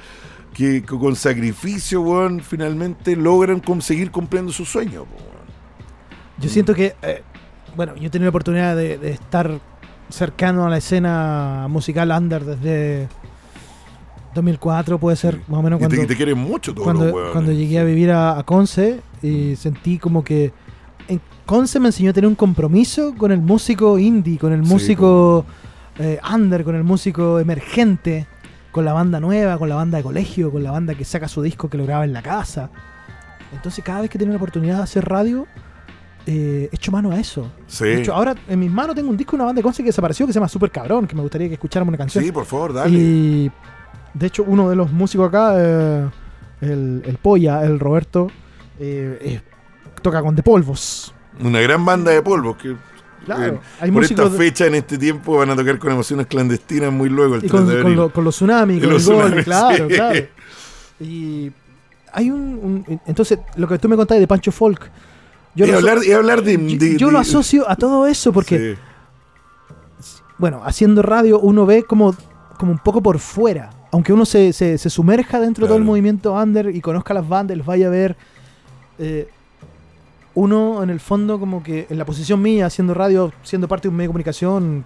que, 0.55 0.83
con 0.83 1.15
sacrificio, 1.15 2.01
weón, 2.01 2.39
finalmente 2.39 3.15
logran 3.15 3.59
conseguir 3.59 4.09
cumpliendo 4.09 4.51
sus 4.51 4.69
sueños, 4.69 5.05
pues, 5.11 5.21
weón. 5.21 5.35
Yo 6.39 6.49
siento 6.49 6.73
que, 6.73 6.95
eh, 7.01 7.21
bueno, 7.75 7.95
yo 7.95 8.07
he 8.07 8.09
tenido 8.09 8.27
la 8.27 8.29
oportunidad 8.29 8.75
de, 8.75 8.97
de 8.97 9.11
estar 9.11 9.59
cercano 10.09 10.65
a 10.65 10.69
la 10.69 10.77
escena 10.77 11.67
musical 11.69 12.11
under 12.11 12.43
desde 12.45 13.07
2004, 14.33 14.97
puede 14.97 15.17
ser 15.17 15.39
más 15.47 15.59
o 15.59 15.63
menos 15.63 15.79
te, 15.79 15.87
cuando, 15.87 16.03
y 16.03 16.07
te 16.07 16.15
quieren 16.15 16.37
mucho 16.37 16.73
todos 16.73 16.85
cuando, 16.85 17.05
los 17.05 17.13
weones. 17.13 17.31
cuando 17.33 17.51
llegué 17.51 17.79
a 17.79 17.83
vivir 17.83 18.11
a, 18.11 18.37
a 18.37 18.43
Conce 18.43 19.01
y 19.21 19.55
sentí 19.55 19.97
como 19.97 20.23
que 20.23 20.53
en 21.07 21.21
Conce 21.45 21.79
me 21.79 21.87
enseñó 21.87 22.11
a 22.11 22.13
tener 22.13 22.27
un 22.27 22.35
compromiso 22.35 23.13
con 23.17 23.31
el 23.31 23.39
músico 23.41 23.97
indie, 23.99 24.37
con 24.37 24.53
el 24.53 24.65
Sí, 24.65 24.71
músico 24.71 25.45
eh, 25.99 26.19
under, 26.33 26.63
con 26.63 26.75
el 26.75 26.83
músico 26.83 27.39
emergente, 27.39 28.27
con 28.75 28.83
la 28.83 28.91
banda 28.91 29.21
nueva, 29.21 29.57
con 29.57 29.69
la 29.69 29.75
banda 29.75 29.99
de 29.99 30.03
colegio, 30.03 30.51
con 30.51 30.61
la 30.61 30.69
banda 30.69 30.95
que 30.95 31.05
saca 31.05 31.29
su 31.29 31.41
disco 31.41 31.69
que 31.69 31.77
lo 31.77 31.85
graba 31.85 32.03
en 32.03 32.11
la 32.11 32.21
casa. 32.21 32.69
Entonces 33.53 33.81
cada 33.85 34.01
vez 34.01 34.09
que 34.09 34.19
tengo 34.19 34.31
la 34.33 34.35
oportunidad 34.35 34.75
de 34.75 34.83
hacer 34.83 35.05
radio, 35.05 35.47
eh, 36.25 36.67
echo 36.73 36.91
mano 36.91 37.09
a 37.11 37.17
eso. 37.17 37.49
Sí. 37.67 37.85
De 37.85 38.01
hecho, 38.01 38.13
ahora 38.13 38.35
en 38.49 38.59
mis 38.59 38.69
manos 38.69 38.93
tengo 38.93 39.09
un 39.09 39.15
disco 39.15 39.31
de 39.31 39.35
una 39.37 39.45
banda 39.45 39.59
de 39.59 39.63
Conce 39.63 39.81
que 39.81 39.87
desapareció 39.87 40.27
que 40.27 40.33
se 40.33 40.39
llama 40.39 40.49
Super 40.49 40.71
Cabrón, 40.71 41.07
que 41.07 41.15
me 41.15 41.21
gustaría 41.21 41.47
que 41.47 41.53
escucháramos 41.53 41.87
una 41.87 41.97
canción. 41.97 42.21
Sí, 42.21 42.33
por 42.33 42.43
favor, 42.43 42.73
dale. 42.73 42.91
Y 42.93 43.51
de 44.13 44.27
hecho, 44.27 44.43
uno 44.43 44.69
de 44.69 44.75
los 44.75 44.91
músicos 44.91 45.29
acá, 45.29 45.53
eh, 45.55 46.09
el, 46.59 47.01
el 47.05 47.17
Polla, 47.19 47.63
el 47.63 47.79
Roberto, 47.79 48.27
eh, 48.77 49.17
eh, 49.21 49.41
toca 50.01 50.21
con 50.21 50.35
De 50.35 50.43
Polvos. 50.43 51.13
Una 51.39 51.61
gran 51.61 51.85
banda 51.85 52.11
de 52.11 52.21
polvos 52.21 52.57
que 52.57 52.75
Claro, 53.25 53.55
eh, 53.55 53.59
hay 53.81 53.91
por 53.91 54.03
esta 54.03 54.29
fecha, 54.29 54.65
en 54.67 54.75
este 54.75 54.97
tiempo, 54.97 55.37
van 55.37 55.49
a 55.49 55.55
tocar 55.55 55.77
con 55.79 55.91
emociones 55.91 56.27
clandestinas 56.27 56.91
muy 56.93 57.09
luego, 57.09 57.35
el 57.35 57.43
y 57.43 57.47
3 57.47 57.51
con, 57.51 57.67
de 57.67 57.73
con 57.73 57.81
abril. 57.81 57.95
lo- 57.97 58.09
con 58.13 58.23
los 58.23 58.35
tsunamis, 58.35 58.81
con 58.83 58.93
los 58.93 59.07
el 59.07 59.15
gol, 59.15 59.43
claro, 59.43 59.87
claro. 59.87 60.19
Y 60.99 61.51
hay 62.13 62.31
un, 62.31 62.83
un- 62.87 63.01
Entonces, 63.05 63.39
lo 63.57 63.67
que 63.67 63.77
tú 63.79 63.89
me 63.89 63.95
contabas 63.97 64.19
de 64.21 64.27
Pancho 64.27 64.51
Folk. 64.51 64.89
Yo, 65.55 65.65
y, 65.65 65.71
hablar, 65.71 65.97
y 66.05 66.11
hablar 66.11 66.41
de... 66.43 66.53
yo- 66.53 66.77
de- 66.77 66.97
yo 66.97 67.07
lo 67.11 67.17
de- 67.17 67.21
asocio 67.23 67.69
a 67.69 67.75
todo 67.75 68.07
eso 68.07 68.31
porque, 68.31 68.75
Sí. 68.75 70.11
bueno, 70.37 70.61
haciendo 70.65 71.01
radio 71.01 71.39
uno 71.39 71.65
ve 71.65 71.83
como, 71.83 72.15
como 72.57 72.71
un 72.71 72.79
poco 72.79 73.01
por 73.01 73.19
fuera. 73.19 73.69
Aunque 73.91 74.11
uno 74.11 74.25
se, 74.25 74.51
se- 74.53 74.77
se 74.77 74.89
sumerja 74.89 75.39
dentro 75.39 75.65
de 75.65 75.69
todo 75.69 75.77
el 75.77 75.83
Claro. 75.83 75.91
movimiento 75.91 76.33
under 76.33 76.75
y 76.75 76.81
conozca 76.81 77.13
las 77.13 77.27
bandas, 77.27 77.57
los 77.57 77.65
vaya 77.65 77.87
a 77.87 77.89
ver. 77.89 78.15
eh, 78.97 79.27
uno 80.35 80.83
en 80.83 80.89
el 80.89 80.99
fondo 80.99 81.39
como 81.39 81.63
que 81.63 81.87
en 81.89 81.97
la 81.97 82.05
posición 82.05 82.41
mía, 82.41 82.65
haciendo 82.67 82.93
radio, 82.93 83.31
siendo 83.43 83.67
parte 83.67 83.83
de 83.87 83.89
un 83.89 83.95
medio 83.95 84.07
de 84.09 84.11
comunicación 84.11 84.85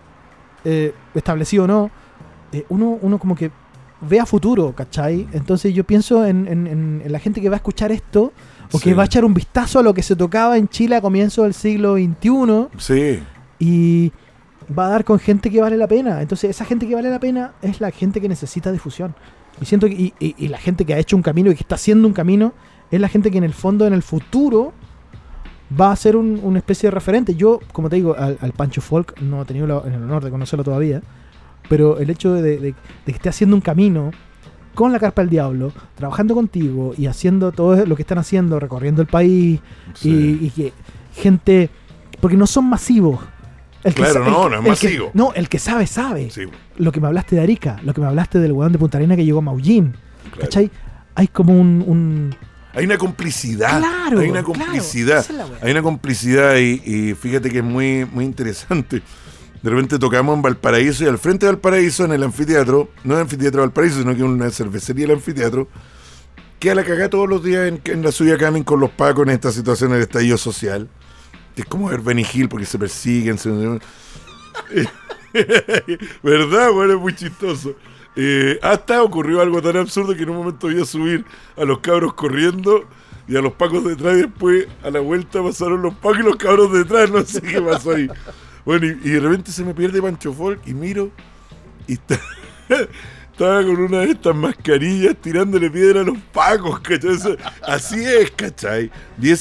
eh, 0.64 0.93
establecido 1.16 1.64
o 1.64 1.68
no, 1.68 1.89
eh, 2.52 2.66
uno, 2.70 2.97
uno 3.02 3.18
como 3.20 3.36
que 3.36 3.52
ve 4.02 4.20
a 4.20 4.26
futuro, 4.26 4.74
¿cachai? 4.76 5.28
Entonces 5.34 5.74
yo 5.74 5.84
pienso 5.84 6.26
en, 6.26 6.47
en- 6.47 7.04
la 7.12 7.20
gente 7.20 7.41
que 7.41 7.50
va 7.50 7.56
a 7.56 7.58
escuchar 7.58 7.91
esto 7.91 8.32
o 8.72 8.78
Sí. 8.78 8.84
que 8.86 8.93
va 8.93 9.04
a 9.04 9.06
echar 9.08 9.26
un 9.26 9.34
vistazo 9.34 9.80
a 9.80 9.84
lo 9.84 9.93
que 9.93 10.04
se 10.04 10.16
tocaba 10.16 10.58
en 10.58 10.68
Chile 10.70 10.95
a 10.95 11.02
comienzos 11.02 11.43
del 11.43 11.54
siglo 11.54 11.95
XXI 11.95 12.68
Sí, 12.78 13.20
y 13.60 14.12
va 14.78 14.86
a 14.86 14.89
dar 14.89 15.04
con 15.04 15.18
gente 15.20 15.50
que 15.50 15.60
vale 15.60 15.76
la 15.78 15.88
pena. 15.88 16.22
Entonces, 16.22 16.52
esa 16.52 16.64
gente 16.66 16.88
que 16.88 16.93
vale 16.95 17.10
la 17.10 17.20
pena 17.20 17.54
es 17.62 17.82
la 17.82 17.89
gente 17.91 18.22
que 18.22 18.30
necesita 18.30 18.72
difusión. 18.72 19.16
Y 19.60 19.66
siento 19.66 19.88
que 19.88 19.93
y, 19.93 20.14
y- 20.20 20.36
y 20.38 20.47
la 20.47 20.60
gente 20.60 20.86
que 20.86 20.93
ha 20.93 21.00
hecho 21.00 21.16
un 21.18 21.24
camino 21.24 21.50
y 21.52 21.56
que 21.56 21.64
está 21.64 21.76
haciendo 21.76 22.08
un 22.08 22.14
camino 22.14 22.54
es 22.91 23.02
la 23.02 23.08
gente 23.10 23.32
que 23.32 23.38
en 23.39 23.43
el 23.43 23.54
fondo, 23.54 23.86
en 23.88 23.93
el 23.93 24.04
futuro, 24.04 24.72
va 25.80 25.92
a 25.92 25.96
ser 25.96 26.16
un- 26.16 26.40
una 26.44 26.60
especie 26.60 26.88
de 26.88 26.92
referente. 26.92 27.36
Yo, 27.36 27.60
como 27.72 27.90
te 27.90 27.98
digo, 27.98 28.16
al, 28.18 28.38
al 28.42 28.52
Pancho 28.54 28.82
Folk 28.82 29.20
no 29.22 29.42
he 29.42 29.46
tenido 29.46 29.68
la- 29.68 29.82
el 29.86 29.96
honor 30.02 30.24
de 30.24 30.32
conocerlo 30.32 30.64
todavía, 30.64 31.02
pero 31.70 32.00
el 32.00 32.10
hecho 32.10 32.34
de, 32.34 32.42
de- 32.42 32.58
de 32.60 32.74
que 33.06 33.12
esté 33.12 33.30
haciendo 33.30 33.56
un 33.56 33.62
camino 33.62 34.12
con 34.76 34.92
la 34.92 35.00
carpa 35.00 35.22
del 35.22 35.30
diablo, 35.30 35.72
trabajando 35.96 36.34
contigo 36.36 36.94
y 36.98 37.08
haciendo 37.08 37.52
todo 37.52 37.86
lo 37.86 37.96
que 37.96 38.02
están 38.04 38.18
haciendo, 38.18 38.60
recorriendo 38.60 39.02
el 39.02 39.08
país, 39.08 39.60
sí. 39.94 40.40
y, 40.42 40.46
y 40.46 40.50
que 40.52 40.74
gente, 41.16 41.70
porque 42.22 42.38
no 42.38 42.48
son 42.48 42.66
masivos, 42.70 43.20
El 43.84 43.94
que 43.94 44.02
Claro, 44.04 44.14
sa- 44.14 44.26
el 44.26 44.32
no, 44.32 44.50
no 44.50 44.56
es 44.56 44.58
el 44.58 44.64
que- 44.64 44.70
masivo. 44.96 45.12
no, 45.14 45.34
el 45.34 45.48
que 45.50 45.58
sabe, 45.60 45.88
sabe. 45.88 46.30
Sí, 46.32 46.42
Lo 46.78 46.92
que 46.92 47.00
me 47.00 47.08
hablaste 47.08 47.36
de 47.38 47.42
Arica, 47.42 47.80
lo 47.84 47.94
que 47.94 48.02
me 48.02 48.08
hablaste 48.08 48.38
del 48.40 48.52
weón 48.52 48.72
de 48.74 48.78
Punta 48.80 48.98
Arena 48.98 49.16
que 49.16 49.24
llegó 49.24 49.40
a 49.40 49.42
Maullín. 49.42 49.94
Claro. 50.32 50.42
¿Cachai? 50.42 50.70
Hay 51.16 51.28
como 51.28 51.54
un, 51.60 51.84
un- 51.88 52.36
Hay 52.74 52.86
una 52.86 52.98
complicidad. 52.98 53.80
Claro, 53.80 54.20
hay 54.20 54.30
una 54.30 54.44
complicidad. 54.44 55.20
es 55.20 55.30
hay 55.64 55.72
una 55.72 55.82
complicidad 55.82 56.56
y, 56.58 56.82
y 56.86 57.14
fíjate 57.16 57.50
que 57.50 57.60
es 57.60 57.64
muy, 57.64 58.06
muy 58.06 58.26
interesante. 58.26 59.02
De 59.62 59.70
repente 59.70 60.00
tocamos 60.00 60.36
en 60.36 60.42
Valparaíso 60.42 61.04
y 61.04 61.08
al 61.08 61.18
frente 61.18 61.46
de 61.46 61.52
Valparaíso, 61.54 62.06
en 62.06 62.14
el 62.14 62.24
anfiteatro, 62.24 62.90
no 63.04 63.16
el 63.16 63.22
anfiteatro 63.22 63.62
de 63.62 63.68
Valparaíso, 63.68 64.00
sino 64.00 64.16
que 64.16 64.24
una 64.24 64.50
cervecería 64.52 65.08
del 65.08 65.18
anfiteatro, 65.18 65.68
queda 66.60 66.76
la 66.76 66.84
cagada 66.84 67.10
todos 67.10 67.28
los 67.28 67.44
días 67.44 67.68
en, 67.68 67.82
en 67.86 68.04
la 68.04 68.12
suya 68.12 68.38
Camin 68.38 68.64
con 68.64 68.80
los 68.80 68.92
pacos 68.92 69.24
en 69.28 69.34
esta 69.34 69.52
situación 69.52 69.92
del 69.92 70.02
estallido 70.02 70.38
social. 70.38 70.88
Es 71.56 71.66
como 71.66 71.90
ver 71.90 72.00
Benny 72.00 72.26
Hill 72.34 72.48
porque 72.48 72.66
se 72.66 72.78
persiguen. 72.80 73.38
se- 73.38 73.50
¿Verdad? 76.24 76.72
Bueno, 76.72 76.94
es 76.94 77.00
muy 77.00 77.16
chistoso. 77.16 77.76
Eh, 78.16 78.60
hasta 78.62 79.01
ocurrió 79.03 79.41
algo 79.41 79.62
tan 79.62 79.78
absurdo 79.78 80.16
que 80.16 80.24
en 80.24 80.30
un 80.32 80.38
momento 80.38 80.68
voy 80.68 80.82
a 80.82 80.86
subir 80.86 81.24
a 81.55 81.64
los 81.64 81.80
cabros 81.80 82.14
corriendo 82.16 82.86
y 83.28 83.38
a 83.38 83.41
los 83.41 83.53
pacos 83.53 83.84
detrás 83.86 84.18
y 84.18 84.22
después 84.24 84.68
a 84.84 84.89
la 84.89 84.99
vuelta 84.99 85.41
pasaron 85.43 85.82
los 85.82 85.93
pacos 85.95 86.20
y 86.20 86.24
los 86.24 86.36
cabros 86.36 86.74
detrás. 86.74 87.10
No 87.12 87.24
sé 87.24 87.41
qué 87.41 87.62
pasó 87.62 87.91
ahí. 87.91 88.10
Bueno, 88.66 88.88
y, 88.88 88.93
de 89.10 89.20
repente 89.20 89.51
se 89.51 89.64
me 89.64 89.74
pierde 89.74 90.01
Pancho 90.01 90.34
Folk 90.34 90.62
y 90.66 90.74
miro 90.74 91.12
y 91.88 91.93
está, 91.93 92.20
estaba 93.32 93.64
con 93.64 93.78
una 93.80 93.99
de 93.99 94.12
estas 94.12 94.36
mascarillas 94.36 95.16
tirándole 95.22 95.70
piedra 95.72 96.01
a 96.01 96.03
los 96.03 96.18
pacos, 96.34 96.80
¿cachai? 96.82 97.12
Eso- 97.12 97.38
así 97.66 98.03
es, 98.03 98.32
¿cachai? 98.32 98.91
Y, 99.22 99.30
y, 99.32 99.39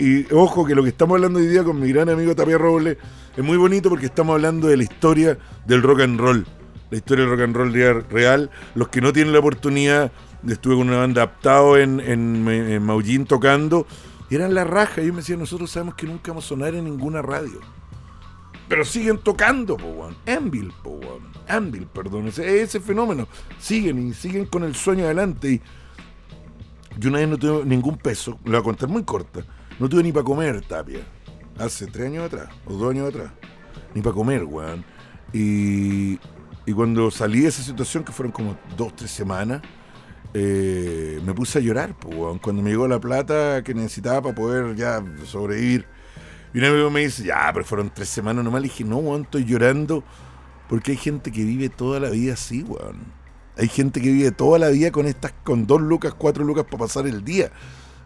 y 0.00 0.26
ojo 0.32 0.66
que 0.66 0.74
lo 0.74 0.82
que 0.82 0.88
estamos 0.88 1.14
hablando 1.14 1.38
hoy 1.38 1.46
día 1.46 1.62
con 1.62 1.78
mi 1.78 1.90
gran 1.92 2.08
amigo 2.08 2.34
Tapia 2.34 2.58
Robles 2.58 2.96
es 3.36 3.44
muy 3.44 3.56
bonito 3.56 3.88
porque 3.88 4.06
estamos 4.06 4.34
hablando 4.34 4.66
de 4.68 4.78
la 4.78 4.82
historia 4.82 5.38
del 5.66 5.82
rock 5.82 6.00
and 6.00 6.18
roll. 6.18 6.46
La 6.90 6.98
historia 6.98 7.24
del 7.24 7.32
rock 7.32 7.42
and 7.42 7.56
roll 7.56 7.72
real. 8.08 8.50
Los 8.74 8.88
que 8.88 9.00
no 9.00 9.12
tienen 9.12 9.32
la 9.32 9.40
oportunidad, 9.40 10.12
estuve 10.46 10.76
con 10.76 10.88
una 10.88 10.98
banda 10.98 11.22
adaptado 11.22 11.76
en, 11.76 12.00
en, 12.00 12.48
en 12.48 13.26
tocando, 13.26 13.86
y 14.30 14.34
eran 14.34 14.54
la 14.54 14.64
raja. 14.64 15.02
Y 15.02 15.06
yo 15.06 15.12
me 15.12 15.18
decía, 15.18 15.36
nosotros 15.36 15.70
sabemos 15.70 15.94
que 15.94 16.06
nunca 16.06 16.30
vamos 16.30 16.44
a 16.44 16.48
sonar 16.48 16.74
en 16.74 16.84
ninguna 16.84 17.22
radio. 17.22 17.60
Pero 18.68 18.84
siguen 18.84 19.18
tocando, 19.18 19.76
po. 19.76 20.10
Anvil, 20.26 20.72
po. 20.82 21.00
Anvil, 21.46 21.86
perdón. 21.86 22.28
Ese, 22.28 22.62
ese 22.62 22.80
fenómeno. 22.80 23.28
Siguen 23.58 24.08
y 24.08 24.12
siguen 24.12 24.46
con 24.46 24.64
el 24.64 24.74
sueño 24.74 25.04
adelante. 25.04 25.52
Y 25.52 25.62
yo 26.98 27.10
una 27.10 27.18
vez 27.18 27.28
no 27.28 27.38
tuve 27.38 27.64
ningún 27.64 27.96
peso. 27.96 28.38
Lo 28.44 28.52
voy 28.52 28.60
a 28.60 28.62
contar 28.62 28.88
muy 28.88 29.04
corta. 29.04 29.44
No 29.78 29.88
tuve 29.88 30.02
ni 30.02 30.10
para 30.10 30.24
comer, 30.24 30.62
Tapia. 30.62 31.00
Hace 31.58 31.86
tres 31.86 32.06
años 32.06 32.24
atrás, 32.24 32.48
o 32.66 32.74
dos 32.74 32.90
años 32.90 33.08
atrás. 33.08 33.30
Ni 33.94 34.02
para 34.02 34.14
comer, 34.14 34.44
weón. 34.44 34.84
Y, 35.32 36.18
y 36.66 36.72
cuando 36.72 37.10
salí 37.12 37.40
de 37.40 37.48
esa 37.48 37.62
situación, 37.62 38.02
que 38.02 38.12
fueron 38.12 38.32
como 38.32 38.58
dos, 38.76 38.94
tres 38.96 39.12
semanas, 39.12 39.62
eh, 40.34 41.20
me 41.24 41.32
puse 41.32 41.58
a 41.58 41.62
llorar, 41.62 41.94
weón. 42.04 42.38
Cuando 42.38 42.60
me 42.60 42.70
llegó 42.70 42.88
la 42.88 43.00
plata 43.00 43.62
que 43.62 43.72
necesitaba 43.72 44.20
para 44.20 44.34
poder 44.34 44.74
ya 44.74 45.02
sobrevivir. 45.24 45.86
Y 46.52 46.58
un 46.58 46.64
amigo 46.64 46.90
me 46.90 47.00
dice, 47.00 47.24
ya, 47.24 47.50
pero 47.52 47.64
fueron 47.64 47.90
tres 47.94 48.08
semanas 48.08 48.44
nomás. 48.44 48.60
Le 48.60 48.68
dije, 48.68 48.84
no, 48.84 48.96
weón, 48.98 49.22
estoy 49.22 49.44
llorando 49.44 50.02
porque 50.68 50.90
hay 50.90 50.96
gente 50.96 51.30
que 51.30 51.44
vive 51.44 51.68
toda 51.68 52.00
la 52.00 52.10
vida 52.10 52.34
así, 52.34 52.62
weón. 52.62 53.14
Hay 53.56 53.68
gente 53.68 54.02
que 54.02 54.10
vive 54.10 54.32
toda 54.32 54.58
la 54.58 54.68
vida 54.68 54.90
con 54.90 55.06
estas, 55.06 55.32
con 55.44 55.66
dos 55.66 55.80
lucas, 55.80 56.14
cuatro 56.14 56.44
lucas 56.44 56.64
para 56.64 56.78
pasar 56.78 57.06
el 57.06 57.24
día. 57.24 57.50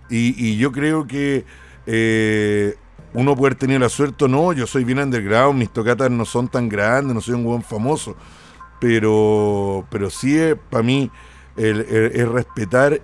Y, 0.09 0.35
y 0.37 0.59
yo 0.59 0.71
creo 0.71 1.07
que 1.07 1.45
eh, 1.87 2.77
uno 3.15 3.35
puede 3.35 3.49
haber 3.49 3.59
tenido 3.59 3.81
la 3.81 3.89
suerte 3.89 4.27
o 4.27 4.29
no. 4.29 4.53
Yo 4.53 4.67
soy 4.67 4.85
bien 4.85 4.99
underground, 4.99 5.59
mis 5.59 5.73
tocatas 5.73 6.11
no 6.11 6.25
son 6.25 6.49
tan 6.49 6.69
grandes, 6.69 7.15
no 7.15 7.21
soy 7.21 7.35
un 7.35 7.47
weón 7.47 7.63
famoso. 7.63 8.15
Pero, 8.81 9.87
pero 9.91 10.11
sí 10.11 10.39
es 10.39 10.57
para 10.71 10.83
mí 10.83 11.11
el, 11.57 12.33
respetar 12.33 13.01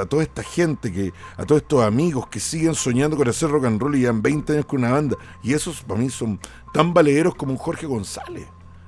a 0.00 0.06
toda 0.06 0.22
esta 0.22 0.42
gente, 0.42 0.92
que 0.92 1.12
a 1.36 1.44
todos 1.44 1.62
estos 1.62 1.84
amigos 1.84 2.26
que 2.28 2.40
siguen 2.40 2.74
soñando 2.74 3.16
con 3.16 3.28
hacer 3.28 3.50
rock 3.50 3.66
and 3.66 3.80
roll 3.80 3.94
y 3.94 4.00
llevan 4.00 4.22
20 4.22 4.52
años 4.54 4.66
con 4.66 4.80
una 4.80 4.92
banda. 4.92 5.16
Y 5.42 5.52
esos 5.52 5.82
para 5.82 6.00
mí 6.00 6.08
son 6.08 6.40
tan 6.72 6.94
valederos 6.94 7.34
como 7.34 7.52
un 7.52 7.58
Jorge 7.58 7.86
González. 7.86 8.46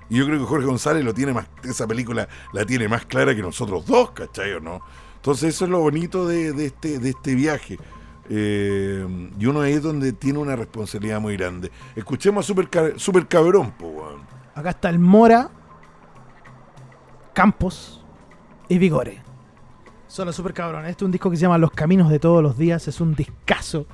Y 0.08 0.16
yo 0.16 0.26
creo 0.26 0.38
que 0.38 0.44
Jorge 0.44 0.66
González 0.66 1.04
lo 1.04 1.14
tiene 1.14 1.32
más, 1.32 1.46
esa 1.64 1.86
película 1.86 2.28
la 2.52 2.64
tiene 2.66 2.88
más 2.88 3.06
clara 3.06 3.34
que 3.34 3.42
nosotros 3.42 3.86
dos, 3.86 4.10
¿cachai 4.10 4.52
o 4.52 4.60
no? 4.60 4.80
Entonces 5.16 5.54
eso 5.54 5.64
es 5.64 5.70
lo 5.70 5.78
bonito 5.78 6.26
de, 6.26 6.52
de 6.52 6.66
este, 6.66 6.98
de 6.98 7.10
este 7.10 7.34
viaje. 7.34 7.78
Eh, 8.28 9.06
y 9.38 9.46
uno 9.46 9.60
ahí 9.60 9.74
es 9.74 9.82
donde 9.82 10.12
tiene 10.12 10.38
una 10.38 10.56
responsabilidad 10.56 11.20
muy 11.20 11.36
grande. 11.36 11.70
Escuchemos 11.94 12.44
a 12.44 12.46
Super, 12.46 12.94
Super 12.98 13.26
Cabrón, 13.26 13.72
po. 13.72 14.18
Acá 14.54 14.70
está 14.70 14.90
el 14.90 14.98
Mora, 14.98 15.50
Campos 17.32 18.04
y 18.68 18.78
Vigore. 18.78 19.20
Son 20.06 20.26
los 20.26 20.36
super 20.36 20.52
cabrones. 20.52 20.90
Este 20.90 21.04
es 21.04 21.06
un 21.06 21.12
disco 21.12 21.30
que 21.30 21.36
se 21.36 21.42
llama 21.42 21.58
Los 21.58 21.70
Caminos 21.70 22.10
de 22.10 22.18
Todos 22.18 22.42
los 22.42 22.58
Días. 22.58 22.86
Es 22.88 23.00
un 23.00 23.14
discazo. 23.14 23.86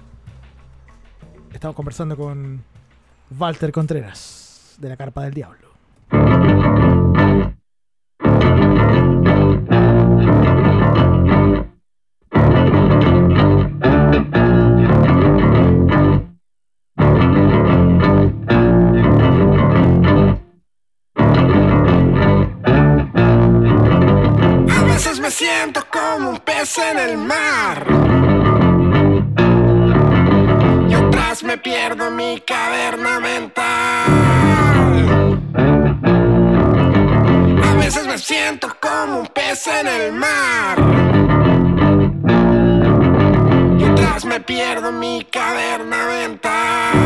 Estamos 1.52 1.76
conversando 1.76 2.16
con 2.16 2.64
Walter 3.38 3.70
Contreras, 3.72 4.76
de 4.78 4.88
la 4.88 4.96
Carpa 4.96 5.22
del 5.22 5.34
Diablo. 5.34 5.68
Pez 26.68 26.78
en 26.90 26.98
el 26.98 27.16
mar. 27.16 27.86
Y 30.88 30.94
otras 30.94 31.42
me 31.42 31.56
pierdo 31.58 32.10
mi 32.10 32.40
caverna 32.40 33.20
mental. 33.20 34.10
A 37.62 37.74
veces 37.76 38.06
me 38.06 38.18
siento 38.18 38.68
como 38.80 39.20
un 39.20 39.26
pez 39.28 39.66
en 39.66 39.86
el 39.86 40.12
mar. 40.12 40.78
Y 43.78 43.84
otras 43.84 44.24
me 44.24 44.40
pierdo 44.40 44.92
mi 44.92 45.24
caverna 45.30 46.06
mental. 46.06 46.98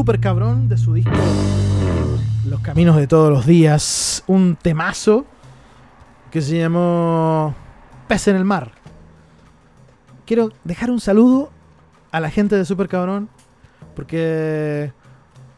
Super 0.00 0.18
cabrón 0.18 0.66
de 0.66 0.78
su 0.78 0.94
disco 0.94 1.12
Los 2.46 2.60
Caminos 2.60 2.96
de 2.96 3.06
Todos 3.06 3.30
los 3.30 3.44
Días. 3.44 4.24
Un 4.26 4.56
temazo 4.56 5.26
que 6.30 6.40
se 6.40 6.58
llamó 6.58 7.54
Pez 8.08 8.28
en 8.28 8.36
el 8.36 8.46
Mar. 8.46 8.72
Quiero 10.24 10.52
dejar 10.64 10.90
un 10.90 11.00
saludo 11.00 11.50
a 12.12 12.18
la 12.18 12.30
gente 12.30 12.56
de 12.56 12.64
Super 12.64 12.88
Cabrón 12.88 13.28
porque 13.94 14.90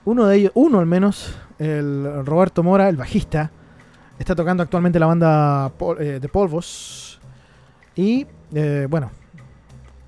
uno 0.05 0.27
de 0.27 0.39
ellos, 0.39 0.53
uno 0.57 0.81
al 0.81 0.87
menos, 0.87 1.37
el 1.61 2.27
Roberto 2.27 2.65
Mora, 2.65 2.89
el 2.89 2.97
bajista, 2.97 3.53
está 4.19 4.35
tocando 4.35 4.65
actualmente 4.65 4.99
la 4.99 5.07
banda 5.07 5.73
eh, 6.01 6.19
de 6.21 6.29
Polvos. 6.29 7.21
Y 7.95 8.27
eh, 8.53 8.89
bueno, 8.91 9.13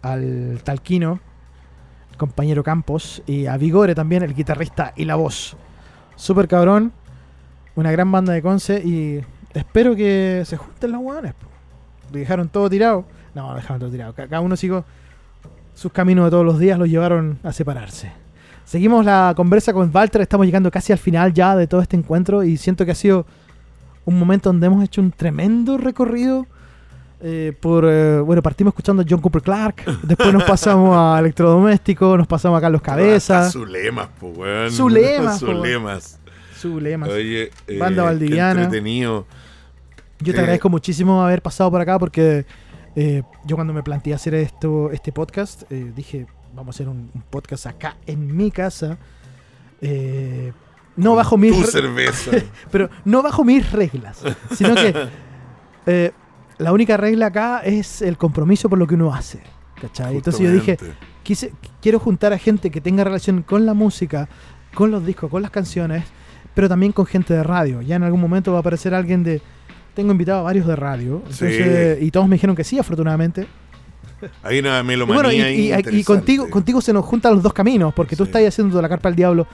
al 0.03 0.61
Talquino, 0.65 1.21
compañero 2.17 2.63
Campos, 2.63 3.23
y 3.27 3.47
a 3.47 3.57
Vigore 3.57 3.95
también, 3.95 4.23
el 4.23 4.35
guitarrista 4.35 4.93
y 4.97 5.05
la 5.05 5.17
voz. 5.17 5.57
Super 6.17 6.47
cabrón, 6.49 6.93
una 7.77 7.91
gran 7.91 8.11
banda 8.13 8.33
de 8.33 8.43
Conce 8.43 8.81
y 8.85 9.21
espero 9.53 9.97
que 9.97 10.43
se 10.47 10.57
junten 10.57 10.93
los 10.93 11.01
po. 11.03 11.49
Dejaron 12.13 12.49
todo 12.49 12.71
tirado. 12.71 13.05
No, 13.35 13.49
no 13.49 13.55
dejaron 13.57 13.81
todo 13.81 13.91
tirado. 13.91 14.13
Ca- 14.15 14.29
Cada 14.29 14.41
uno 14.41 14.57
siguió 14.57 14.85
sus 15.75 15.91
caminos 15.93 16.27
de 16.27 16.31
todos 16.31 16.45
los 16.45 16.59
días, 16.59 16.79
los 16.79 16.89
llevaron 16.89 17.39
a 17.43 17.53
separarse. 17.53 18.13
Seguimos 18.65 19.05
la 19.05 19.33
conversa 19.37 19.73
con 19.73 19.91
Walter, 19.93 20.21
estamos 20.23 20.47
llegando 20.47 20.71
casi 20.71 20.93
al 20.93 20.99
final 20.99 21.35
ya 21.35 21.57
de 21.57 21.67
todo 21.67 21.81
este 21.81 21.97
encuentro 21.97 22.45
y 22.45 22.57
siento 22.57 22.85
que 22.87 22.93
ha 22.93 22.95
sido 22.95 23.27
un 24.05 24.19
momento 24.19 24.49
donde 24.51 24.67
hemos 24.69 24.85
hecho 24.85 25.01
un 25.01 25.11
tremendo 25.11 25.77
recorrido. 25.79 26.47
Eh, 27.27 27.53
por 27.59 27.87
eh, 27.89 28.21
bueno, 28.21 28.43
partimos 28.43 28.73
escuchando 28.73 29.03
a 29.03 29.07
John 29.09 29.21
Cooper 29.21 29.41
Clark, 29.43 29.83
después 30.03 30.31
nos 30.33 30.45
pasamos 30.45 30.95
a 30.95 31.19
Electrodoméstico, 31.21 32.17
nos 32.19 32.27
pasamos 32.27 32.59
a 32.59 32.61
Carlos 32.61 32.83
Cabeza, 32.83 33.51
Zulemas, 33.51 34.09
po, 34.21 34.29
weón. 34.29 34.71
Zulemas, 34.71 35.41
po, 35.41 35.47
weón. 35.47 35.57
Zulemas. 35.63 36.21
su 36.61 36.79
lema. 36.81 37.07
Oye, 37.07 37.51
eh, 37.67 37.79
Banda 37.79 38.03
valdiviana. 38.05 38.63
entretenido. 38.65 39.27
Yo 40.21 40.33
te 40.33 40.39
Eh, 40.39 40.41
agradezco 40.41 40.69
muchísimo 40.69 41.23
haber 41.23 41.41
pasado 41.43 41.71
por 41.71 41.81
acá 41.81 41.99
porque 41.99 42.45
eh, 42.95 43.23
yo 43.45 43.57
cuando 43.57 43.73
me 43.73 43.83
planteé 43.83 44.13
hacer 44.15 44.35
esto, 44.35 44.91
este 44.93 45.11
podcast, 45.13 45.69
dije, 45.71 46.27
vamos 46.55 46.75
a 46.75 46.77
hacer 46.77 46.89
un, 46.89 47.11
un 47.15 47.23
podcast 47.31 47.67
acá 47.67 47.97
en 48.07 48.37
mi 48.37 48.51
casa. 48.51 48.99
eh, 49.81 50.53
no 50.97 51.17
bajo 51.17 51.37
mis 51.37 51.53
Tu 51.61 51.71
cerveza. 51.71 52.31
pero 52.71 52.89
no 53.05 53.21
bajo 53.23 53.45
mis 53.45 53.71
reglas, 53.73 54.23
sino 54.55 54.75
que 54.77 54.95
la 56.59 56.73
única 56.73 56.97
regla 56.97 57.27
acá 57.27 57.61
es 57.65 58.03
el 58.03 58.17
compromiso 58.17 58.69
por 58.69 58.79
lo 58.79 58.87
que 58.87 58.95
uno 58.95 59.13
hace. 59.15 59.41
¿cachai? 59.81 60.17
Entonces 60.17 60.41
yo 60.41 60.51
dije, 60.53 60.79
quise, 61.23 61.53
quiero 61.83 61.99
juntar 61.99 62.33
a 62.33 62.39
gente 62.39 62.71
que 62.71 62.81
tenga 62.81 63.05
relación 63.05 63.43
con 63.43 63.67
la 63.67 63.75
música, 63.75 64.29
con 64.75 64.91
los 64.91 65.05
discos, 65.05 65.31
con 65.31 65.43
las 65.43 65.51
canciones, 65.51 66.05
pero 66.55 66.69
también 66.69 66.93
con 66.93 67.05
gente 67.07 67.35
de 67.35 67.43
radio. 67.43 67.83
Ya 67.83 67.97
en 67.97 68.03
algún 68.05 68.21
momento 68.21 68.53
va 68.53 68.59
a 68.59 68.61
aparecer 68.61 68.95
alguien 68.95 69.23
de... 69.25 69.43
Tengo 69.95 70.11
invitado 70.13 70.41
a 70.41 70.43
varios 70.43 70.67
de 70.67 70.75
radio, 70.75 71.17
entonces, 71.19 72.03
y 72.03 72.11
todos 72.11 72.27
me 72.29 72.35
dijeron 72.37 72.57
que 72.57 72.65
sí, 72.65 72.79
afortunadamente. 72.79 73.47
Hay 74.43 74.59
una 74.59 74.81
Y 74.81 74.85
melomanía 74.85 75.23
bueno, 75.23 75.33
y, 75.37 75.41
ahí 75.41 75.73
y- 75.93 75.99
y 76.01 76.05
contigo, 76.05 76.49
contigo 76.51 76.81
se 76.81 76.93
nos 76.93 77.05
juntan 77.05 77.35
los 77.35 77.43
dos 77.43 77.53
caminos, 77.53 77.93
porque 77.95 78.17
tú 78.17 78.25
Sí. 78.25 78.31
estás 78.31 78.43
haciendo 78.49 78.81
la 78.83 78.89
carpa 78.89 79.09
al 79.09 79.15
diablo 79.15 79.47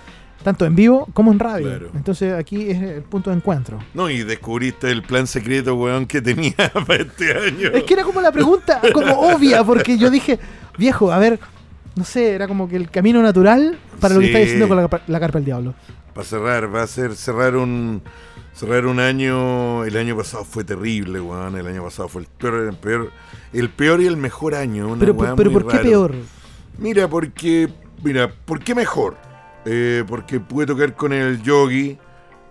tanto 0.42 0.64
en 0.64 0.74
vivo 0.74 1.06
como 1.12 1.32
en 1.32 1.38
radio. 1.38 1.66
Claro. 1.68 1.90
Entonces 1.94 2.32
aquí 2.34 2.70
es 2.70 2.80
el 2.82 3.02
punto 3.02 3.30
de 3.30 3.36
encuentro. 3.36 3.78
No, 3.94 4.08
y 4.08 4.22
descubriste 4.22 4.90
el 4.90 5.02
plan 5.02 5.26
secreto, 5.26 5.74
weón, 5.74 6.06
que 6.06 6.20
tenía 6.22 6.54
para 6.86 7.02
este 7.02 7.32
año. 7.32 7.68
Es 7.74 7.84
que 7.84 7.94
era 7.94 8.04
como 8.04 8.20
la 8.20 8.32
pregunta, 8.32 8.80
como 8.92 9.12
obvia, 9.20 9.62
porque 9.64 9.98
yo 9.98 10.10
dije, 10.10 10.38
viejo, 10.78 11.12
a 11.12 11.18
ver, 11.18 11.38
no 11.96 12.04
sé, 12.04 12.32
era 12.34 12.48
como 12.48 12.68
que 12.68 12.76
el 12.76 12.90
camino 12.90 13.22
natural 13.22 13.78
para 14.00 14.14
lo 14.14 14.20
que 14.20 14.26
Sí. 14.26 14.32
estás 14.32 14.42
diciendo 14.44 14.68
con 14.68 14.76
la, 14.76 14.88
carpa- 14.88 15.02
la 15.06 15.20
carpa 15.20 15.38
del 15.38 15.44
diablo. 15.44 15.74
Para 16.14 16.26
cerrar, 16.26 16.74
va 16.74 16.82
a 16.82 16.86
ser 16.86 17.14
cerrar 17.16 17.56
un 17.56 18.02
cerrar 18.54 18.86
un 18.86 18.98
año. 18.98 19.84
El 19.84 19.96
año 19.96 20.16
pasado 20.16 20.44
fue 20.44 20.64
terrible, 20.64 21.20
weón. 21.20 21.56
El 21.56 21.66
año 21.66 21.84
pasado 21.84 22.08
fue 22.08 22.22
el 22.22 22.28
peor, 22.28 22.54
el 22.68 22.74
peor, 22.76 23.10
el 23.52 23.68
peor 23.70 24.00
y 24.00 24.06
el 24.06 24.16
mejor 24.16 24.54
año. 24.54 24.88
Una 24.88 25.00
Pero, 25.00 25.16
pero 25.36 25.52
¿por 25.52 25.66
qué 25.66 25.76
raro. 25.78 25.88
peor? 25.88 26.14
Mira, 26.78 27.08
porque. 27.08 27.68
Mira, 28.02 28.30
¿por 28.46 28.60
qué 28.60 28.74
mejor? 28.74 29.16
Eh, 29.64 30.04
porque 30.06 30.40
pude 30.40 30.66
tocar 30.66 30.94
con 30.94 31.12
el 31.12 31.42
Yogi, 31.42 31.98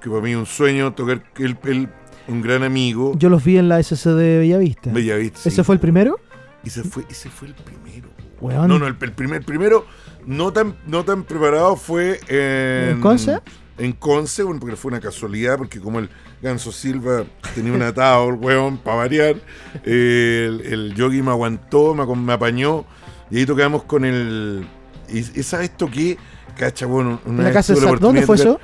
que 0.01 0.09
para 0.09 0.21
mí 0.21 0.31
es 0.31 0.37
un 0.37 0.45
sueño, 0.45 0.93
tocar 0.93 1.23
el, 1.37 1.57
el- 1.63 1.89
un 2.27 2.41
gran 2.41 2.61
amigo. 2.63 3.13
Yo 3.17 3.29
los 3.29 3.43
vi 3.43 3.57
en 3.57 3.69
la 3.69 3.79
SC 3.79 4.09
de 4.11 4.37
Bellavista. 4.39 4.91
Bellavista, 4.91 5.39
¿Ese 5.39 5.49
sí. 5.51 5.63
fue 5.63 5.75
el 5.75 5.81
primero? 5.81 6.19
Ese 6.63 6.83
fue, 6.83 7.03
ese 7.09 7.29
fue 7.29 7.47
el 7.47 7.55
primero. 7.55 8.09
No, 8.41 8.67
no, 8.79 8.87
el, 8.87 8.95
el 9.01 9.11
primer, 9.11 9.43
primero 9.43 9.85
no 10.25 10.53
tan, 10.53 10.75
no 10.87 11.03
tan 11.03 11.23
preparado 11.23 11.75
fue 11.75 12.19
en, 12.29 12.91
¿En 12.97 13.01
Conce? 13.01 13.39
En 13.77 13.91
Conce, 13.93 14.43
bueno, 14.43 14.59
porque 14.59 14.75
fue 14.75 14.89
una 14.91 14.99
casualidad, 15.01 15.57
porque 15.57 15.79
como 15.79 15.99
el 15.99 16.09
Ganso 16.41 16.71
Silva 16.71 17.23
tenía 17.55 17.73
un 17.73 17.81
atado, 17.81 18.29
el 18.29 18.35
weón, 18.35 18.77
para 18.77 18.97
variar, 18.97 19.35
eh, 19.83 20.45
el, 20.47 20.61
el 20.73 20.93
yogi 20.95 21.21
me 21.21 21.31
aguantó, 21.31 21.93
me, 21.95 22.05
me 22.15 22.33
apañó, 22.33 22.85
y 23.31 23.39
ahí 23.39 23.45
tocamos 23.45 23.83
con 23.83 24.05
el... 24.05 24.65
Y, 25.11 25.43
¿sabes 25.43 25.69
esto 25.71 25.89
qué? 25.91 26.17
Cacha, 26.57 26.85
bueno, 26.85 27.21
una 27.25 27.39
En 27.39 27.43
la 27.45 27.51
casa 27.53 27.73
la 27.73 27.91
¿Dónde 27.95 28.21
fue 28.23 28.35
eso? 28.35 28.59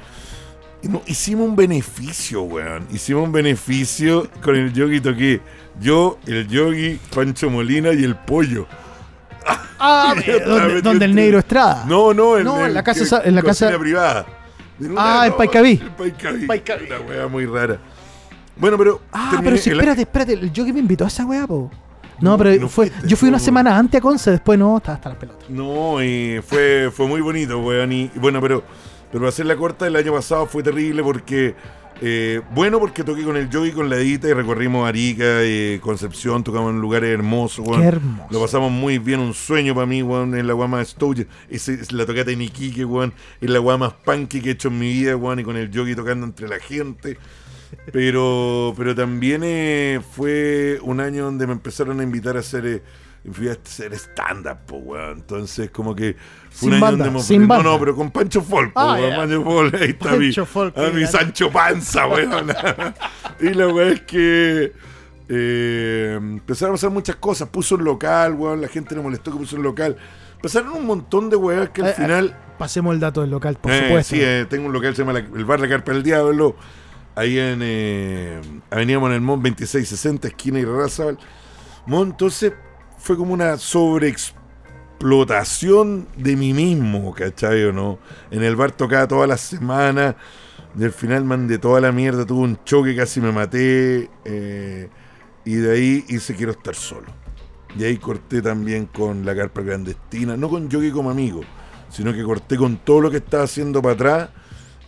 no, 0.84 1.02
hicimos 1.08 1.48
un 1.48 1.56
beneficio, 1.56 2.44
weón. 2.44 2.86
Hicimos 2.92 3.24
un 3.24 3.32
beneficio 3.32 4.30
con 4.44 4.56
el 4.56 4.72
yogi 4.74 5.00
toqué. 5.02 5.42
Yo, 5.80 6.20
el 6.28 6.48
yogi, 6.48 7.00
Pancho 7.14 7.50
Molina 7.50 7.92
y 7.94 8.04
el 8.04 8.16
pollo. 8.16 8.68
Ah, 9.80 10.14
metido 10.16 10.82
donde 10.82 11.06
el 11.06 11.12
en- 11.12 11.16
negro 11.16 11.40
Estrada. 11.40 11.86
No, 11.88 12.14
no, 12.14 12.40
No, 12.44 12.66
en 12.66 12.74
la 12.74 12.84
casa 12.84 13.04
esa- 13.04 13.22
en 13.24 13.36
la 13.36 13.42
casa- 13.42 13.78
privada. 13.78 14.26
En 14.80 14.94
Ah, 14.98 15.24
en 15.26 15.32
no, 15.32 15.38
Paicaví. 15.38 15.80
En 15.82 15.90
Paicaví. 15.92 16.46
Paicaví. 16.46 16.86
Una 16.88 17.00
wea 17.00 17.28
muy 17.28 17.46
rara. 17.46 17.80
Bueno, 18.58 18.78
pero. 18.78 19.02
Ah, 19.12 19.40
pero 19.44 19.58
si, 19.58 19.70
espérate, 19.70 20.02
espérate, 20.02 20.34
el 20.34 20.52
Yogi 20.52 20.72
me 20.74 20.80
invitó 20.80 21.06
a 21.06 21.08
esa 21.08 21.26
weá, 21.26 21.46
po. 21.48 21.72
No, 22.22 22.38
pero 22.38 22.52
no 22.52 22.70
fue, 22.70 22.90
fuiste, 22.90 23.08
yo 23.08 23.18
fui 23.18 23.30
una 23.30 23.40
semana 23.40 23.78
antes 23.78 24.00
a 24.00 24.02
Conce, 24.02 24.32
después 24.32 24.58
no, 24.58 24.78
estaba 24.78 24.96
hasta 24.96 25.10
las 25.10 25.18
pelotas. 25.18 25.50
No, 25.50 25.98
fue, 26.44 26.92
fue 26.94 27.08
muy 27.08 27.22
bonito, 27.22 27.60
weón. 27.60 27.92
Y, 27.92 28.12
bueno, 28.16 28.42
pero, 28.42 28.64
pero 29.12 29.22
para 29.22 29.30
hacer 29.30 29.46
la 29.46 29.56
corta, 29.56 29.88
el 29.88 29.96
año 29.96 30.14
pasado 30.14 30.46
fue 30.46 30.64
terrible 30.64 31.04
porque. 31.04 31.56
eh, 32.02 32.42
bueno, 32.54 32.80
porque 32.80 33.04
toqué 33.04 33.24
con 33.24 33.38
el 33.38 33.50
Yogi, 33.50 33.72
con 33.72 33.90
la 33.90 33.96
Edita 33.96 34.28
y 34.28 34.34
recorrimos 34.34 34.88
Arica, 34.88 35.24
eh, 35.24 35.80
Concepción, 35.82 36.44
tocamos 36.44 36.72
en 36.72 36.82
lugares 36.82 37.14
hermosos, 37.14 37.66
weón. 37.66 37.82
Qué 37.82 37.88
hermoso. 37.88 38.28
Lo 38.32 38.42
pasamos 38.42 38.72
muy 38.72 38.98
bien, 38.98 39.20
un 39.20 39.34
sueño 39.34 39.74
para 39.74 39.88
mí, 39.88 40.02
weón, 40.02 40.36
en 40.36 40.48
la 40.48 40.54
guama 40.54 40.80
de 40.80 40.86
Stouge. 40.86 41.28
Esa 41.50 41.72
es 41.72 41.92
la 41.92 42.06
tocata 42.06 42.32
en 42.32 42.42
Iquique, 42.42 42.84
weón. 42.86 43.14
Es 43.40 43.50
la 43.50 43.60
guama 43.60 43.88
más 43.88 43.96
punky 44.04 44.42
que 44.42 44.50
he 44.50 44.52
hecho 44.54 44.68
en 44.68 44.80
mi 44.80 44.92
vida, 44.92 45.16
weón, 45.16 45.40
y 45.40 45.44
con 45.44 45.56
el 45.56 45.72
Yogi 45.72 45.96
tocando 45.96 46.26
entre 46.26 46.48
la 46.48 46.60
gente. 46.60 47.18
Pero, 47.92 48.74
pero 48.78 48.96
también 48.96 49.42
eh, 49.44 50.00
fue 50.16 50.80
un 50.82 51.00
año 51.00 51.26
donde 51.26 51.46
me 51.48 51.54
empezaron 51.54 52.00
a 52.00 52.04
invitar 52.04 52.36
a 52.38 52.40
hacer, 52.40 52.66
eh, 52.66 52.82
fui 53.32 53.48
a 53.50 53.54
hacer 53.54 53.94
stand-up, 53.94 54.58
po, 54.66 54.78
weón. 54.78 55.20
Entonces, 55.20 55.70
como 55.72 55.96
que 55.96 56.16
fue 56.50 56.60
Sin 56.60 56.68
un 56.70 56.74
año 56.76 56.82
banda, 56.82 57.06
donde 57.06 57.20
me- 57.20 57.24
sin 57.24 57.48
No, 57.48 57.64
no, 57.64 57.80
pero 57.80 57.96
con 57.96 58.12
Pancho 58.12 58.42
Folk, 58.42 58.74
po, 58.74 58.80
Ah, 58.80 58.94
weón. 58.96 59.10
ya. 59.12 59.16
Pancho 59.18 59.44
Folk, 59.44 59.74
ahí 59.76 59.90
está 59.92 60.10
Pancho 60.10 60.20
mi, 60.42 60.48
Folk, 60.48 60.78
a 60.78 60.82
mi 60.92 61.00
qué 61.02 61.08
Sancho 61.08 61.52
Panza, 61.52 62.08
weón. 62.08 62.48
y 63.40 63.50
la 63.54 63.68
weá 63.68 63.90
es 63.90 64.02
que 64.02 64.74
eh, 65.30 66.14
empezaron 66.18 66.74
a 66.74 66.76
pasar 66.76 66.90
muchas 66.92 67.16
cosas. 67.18 67.50
Puso 67.50 67.76
un 67.76 67.84
local, 67.84 68.34
weón. 68.34 68.62
La 68.62 68.68
gente 68.68 68.96
le 68.96 69.02
molestó 69.02 69.32
que 69.32 69.38
puso 69.38 69.56
un 69.56 69.64
local. 69.64 69.98
Pasaron 70.42 70.74
un 70.74 70.86
montón 70.86 71.30
de 71.30 71.36
weas 71.36 71.70
que 71.70 71.82
al 71.82 71.90
Eh, 71.90 71.94
final. 71.94 72.38
Pasemos 72.58 72.94
el 72.94 73.00
dato 73.00 73.22
del 73.22 73.32
local, 73.32 73.58
por 73.60 73.72
Eh, 73.72 73.82
supuesto. 73.88 74.16
Sí, 74.16 74.22
tengo 74.50 74.68
un 74.68 74.74
local 74.74 74.92
que 74.92 74.96
se 74.96 75.02
llama 75.02 75.14
la- 75.14 75.20
el 75.38 75.46
Bar 75.46 75.60
La 75.60 75.68
Carpa 75.68 75.92
del 75.92 76.04
Diablo. 76.04 76.56
Ahí 77.16 77.40
en 77.40 77.60
eh, 77.62 78.42
Avenida 78.70 79.00
Monelmont 79.00 79.42
2660, 79.42 80.28
esquina 80.28 80.60
y 80.60 80.66
Razabal. 80.66 81.18
Entonces 81.88 82.54
fue 82.98 83.16
como 83.16 83.34
una 83.34 83.58
sobreexplotación 83.58 86.08
de 86.18 86.36
mí 86.36 86.54
mismo, 86.54 87.14
¿cachai 87.14 87.64
o 87.66 87.72
no? 87.72 88.00
En 88.32 88.44
el 88.44 88.56
bar 88.56 88.72
tocaba 88.72 89.08
todas 89.08 89.30
las 89.30 89.42
semanas. 89.42 90.16
Y 90.78 90.84
al 90.84 90.92
final 90.92 91.24
mandé 91.24 91.58
toda 91.58 91.80
la 91.80 91.94
mierda, 91.94 92.26
tuve 92.26 92.42
un 92.42 92.60
choque, 92.66 92.96
casi 92.96 93.22
me 93.22 93.32
maté. 93.32 94.10
eh, 94.26 94.90
y 95.46 95.56
de 95.56 95.72
ahí 95.72 96.04
hice 96.10 96.36
quiero 96.36 96.52
estar 96.52 96.76
solo. 96.76 97.08
Y 97.78 97.84
ahí 97.84 97.98
corté 97.98 98.42
también 98.42 98.88
con 98.88 99.26
la 99.26 99.36
carpa 99.36 99.62
clandestina, 99.62 100.36
no 100.36 100.50
con 100.50 100.70
Yogi 100.70 100.92
como 100.92 101.12
amigo, 101.12 101.42
sino 101.90 102.14
que 102.14 102.24
corté 102.24 102.58
con 102.58 102.78
todo 102.78 103.02
lo 103.02 103.12
que 103.12 103.18
estaba 103.18 103.44
haciendo 103.44 103.82
para 103.82 103.94
atrás. 103.94 104.30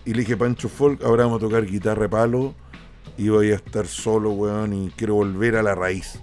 Y 0.07 0.13
le 0.13 0.19
dije, 0.21 0.37
Pancho 0.37 0.69
Folk, 0.69 1.03
ahora 1.03 1.25
vamos 1.25 1.37
a 1.37 1.45
tocar 1.45 1.65
guitarra 1.65 2.03
de 2.03 2.09
palo. 2.09 2.55
Y 3.17 3.29
voy 3.29 3.51
a 3.51 3.55
estar 3.55 3.85
solo, 3.87 4.31
weón, 4.31 4.73
y 4.73 4.89
quiero 4.95 5.15
volver 5.15 5.55
a 5.57 5.63
la 5.63 5.75
raíz. 5.75 6.19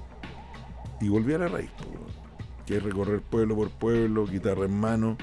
Y 1.00 1.08
volví 1.08 1.34
a 1.34 1.38
la 1.38 1.48
raíz. 1.48 1.70
Que 2.66 2.78
es 2.78 2.82
recorrer 2.82 3.20
pueblo 3.20 3.56
por 3.56 3.70
pueblo, 3.70 4.26
guitarra 4.26 4.64
en 4.64 4.78
mano, 4.80 5.18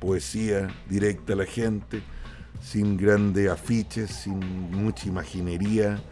poesía 0.00 0.68
directa 0.88 1.34
a 1.34 1.36
la 1.36 1.44
gente, 1.46 2.02
sin 2.60 2.96
grandes 2.96 3.48
afiches, 3.48 4.10
sin 4.10 4.40
mucha 4.72 5.06
imaginería, 5.08 6.02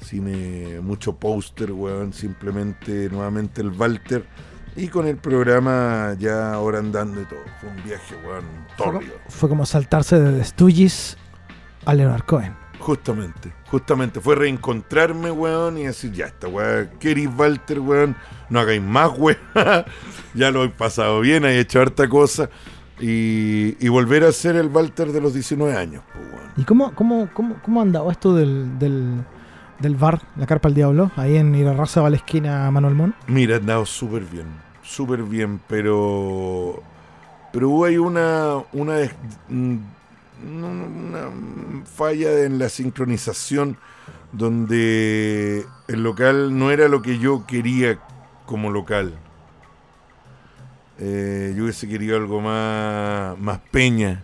sin 0.00 0.24
eh, 0.28 0.80
mucho 0.82 1.14
póster, 1.16 1.70
weón. 1.72 2.12
Simplemente, 2.12 3.08
nuevamente, 3.10 3.60
el 3.60 3.68
Walter 3.70 4.26
Y 4.76 4.88
con 4.88 5.06
el 5.06 5.18
programa 5.18 6.16
ya 6.18 6.52
ahora 6.52 6.80
andando 6.80 7.20
y 7.22 7.26
todo. 7.26 7.38
Fue 7.60 7.70
un 7.70 7.84
viaje, 7.84 8.16
weón, 8.26 8.44
Fue, 8.76 8.86
co- 8.90 8.98
tórrido. 8.98 9.14
fue 9.28 9.48
como 9.48 9.66
saltarse 9.66 10.18
de 10.18 10.36
The 10.38 10.44
Stooges 10.44 11.16
a 11.84 11.94
Leonard 11.94 12.24
Cohen. 12.24 12.54
Justamente, 12.78 13.52
justamente. 13.70 14.20
Fue 14.20 14.34
reencontrarme, 14.34 15.30
weón, 15.30 15.78
y 15.78 15.84
decir, 15.84 16.12
ya 16.12 16.26
está, 16.26 16.48
weón. 16.48 16.90
Keris 17.00 17.30
Walter, 17.36 17.80
weón. 17.80 18.16
No 18.50 18.60
hagáis 18.60 18.82
más, 18.82 19.10
weón. 19.16 19.38
ya 20.34 20.50
lo 20.50 20.64
he 20.64 20.68
pasado 20.68 21.20
bien, 21.20 21.44
he 21.44 21.58
hecho 21.58 21.80
harta 21.80 22.08
cosa. 22.08 22.50
Y, 23.00 23.76
y 23.84 23.88
volver 23.88 24.24
a 24.24 24.32
ser 24.32 24.56
el 24.56 24.68
Walter 24.68 25.12
de 25.12 25.20
los 25.20 25.34
19 25.34 25.76
años, 25.76 26.02
pues, 26.12 26.26
weón. 26.26 26.44
¿Y 26.56 26.64
cómo, 26.64 26.94
cómo, 26.94 27.28
cómo, 27.32 27.56
cómo 27.62 27.80
ha 27.80 27.82
andado 27.82 28.10
esto 28.10 28.34
del, 28.34 28.78
del, 28.78 29.24
del 29.80 29.96
bar, 29.96 30.20
la 30.36 30.46
carpa 30.46 30.68
del 30.68 30.76
diablo, 30.76 31.10
ahí 31.16 31.36
en 31.36 31.54
Irarraza, 31.54 32.00
va 32.00 32.10
la 32.10 32.16
esquina 32.16 32.70
Manuel 32.70 32.94
Mon? 32.94 33.14
Mira, 33.26 33.56
ha 33.56 33.58
andado 33.58 33.86
súper 33.86 34.22
bien, 34.24 34.46
súper 34.82 35.22
bien, 35.22 35.60
pero 35.66 36.82
pero 37.52 37.70
hubo 37.70 37.84
ahí 37.84 37.96
una 37.96 38.56
una, 38.72 38.96
una 40.44 41.30
falla 41.84 42.44
en 42.44 42.58
la 42.58 42.68
sincronización 42.68 43.78
donde 44.32 45.64
el 45.88 46.02
local 46.02 46.56
no 46.58 46.70
era 46.70 46.88
lo 46.88 47.02
que 47.02 47.18
yo 47.18 47.44
quería 47.46 47.98
como 48.46 48.70
local. 48.70 49.14
Eh, 50.98 51.54
yo 51.56 51.64
hubiese 51.64 51.88
querido 51.88 52.16
algo 52.16 52.40
más, 52.40 53.38
más 53.38 53.58
peña, 53.70 54.22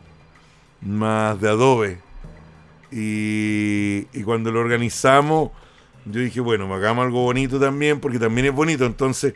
más 0.80 1.40
de 1.40 1.48
adobe. 1.48 1.98
Y, 2.92 4.04
cuando 4.24 4.50
lo 4.50 4.60
organizamos, 4.60 5.50
yo 6.04 6.20
dije, 6.20 6.40
bueno, 6.40 6.72
hagamos 6.74 7.04
algo 7.04 7.22
bonito 7.22 7.60
también, 7.60 8.00
porque 8.00 8.18
también 8.18 8.48
es 8.48 8.52
bonito. 8.52 8.84
Entonces, 8.84 9.34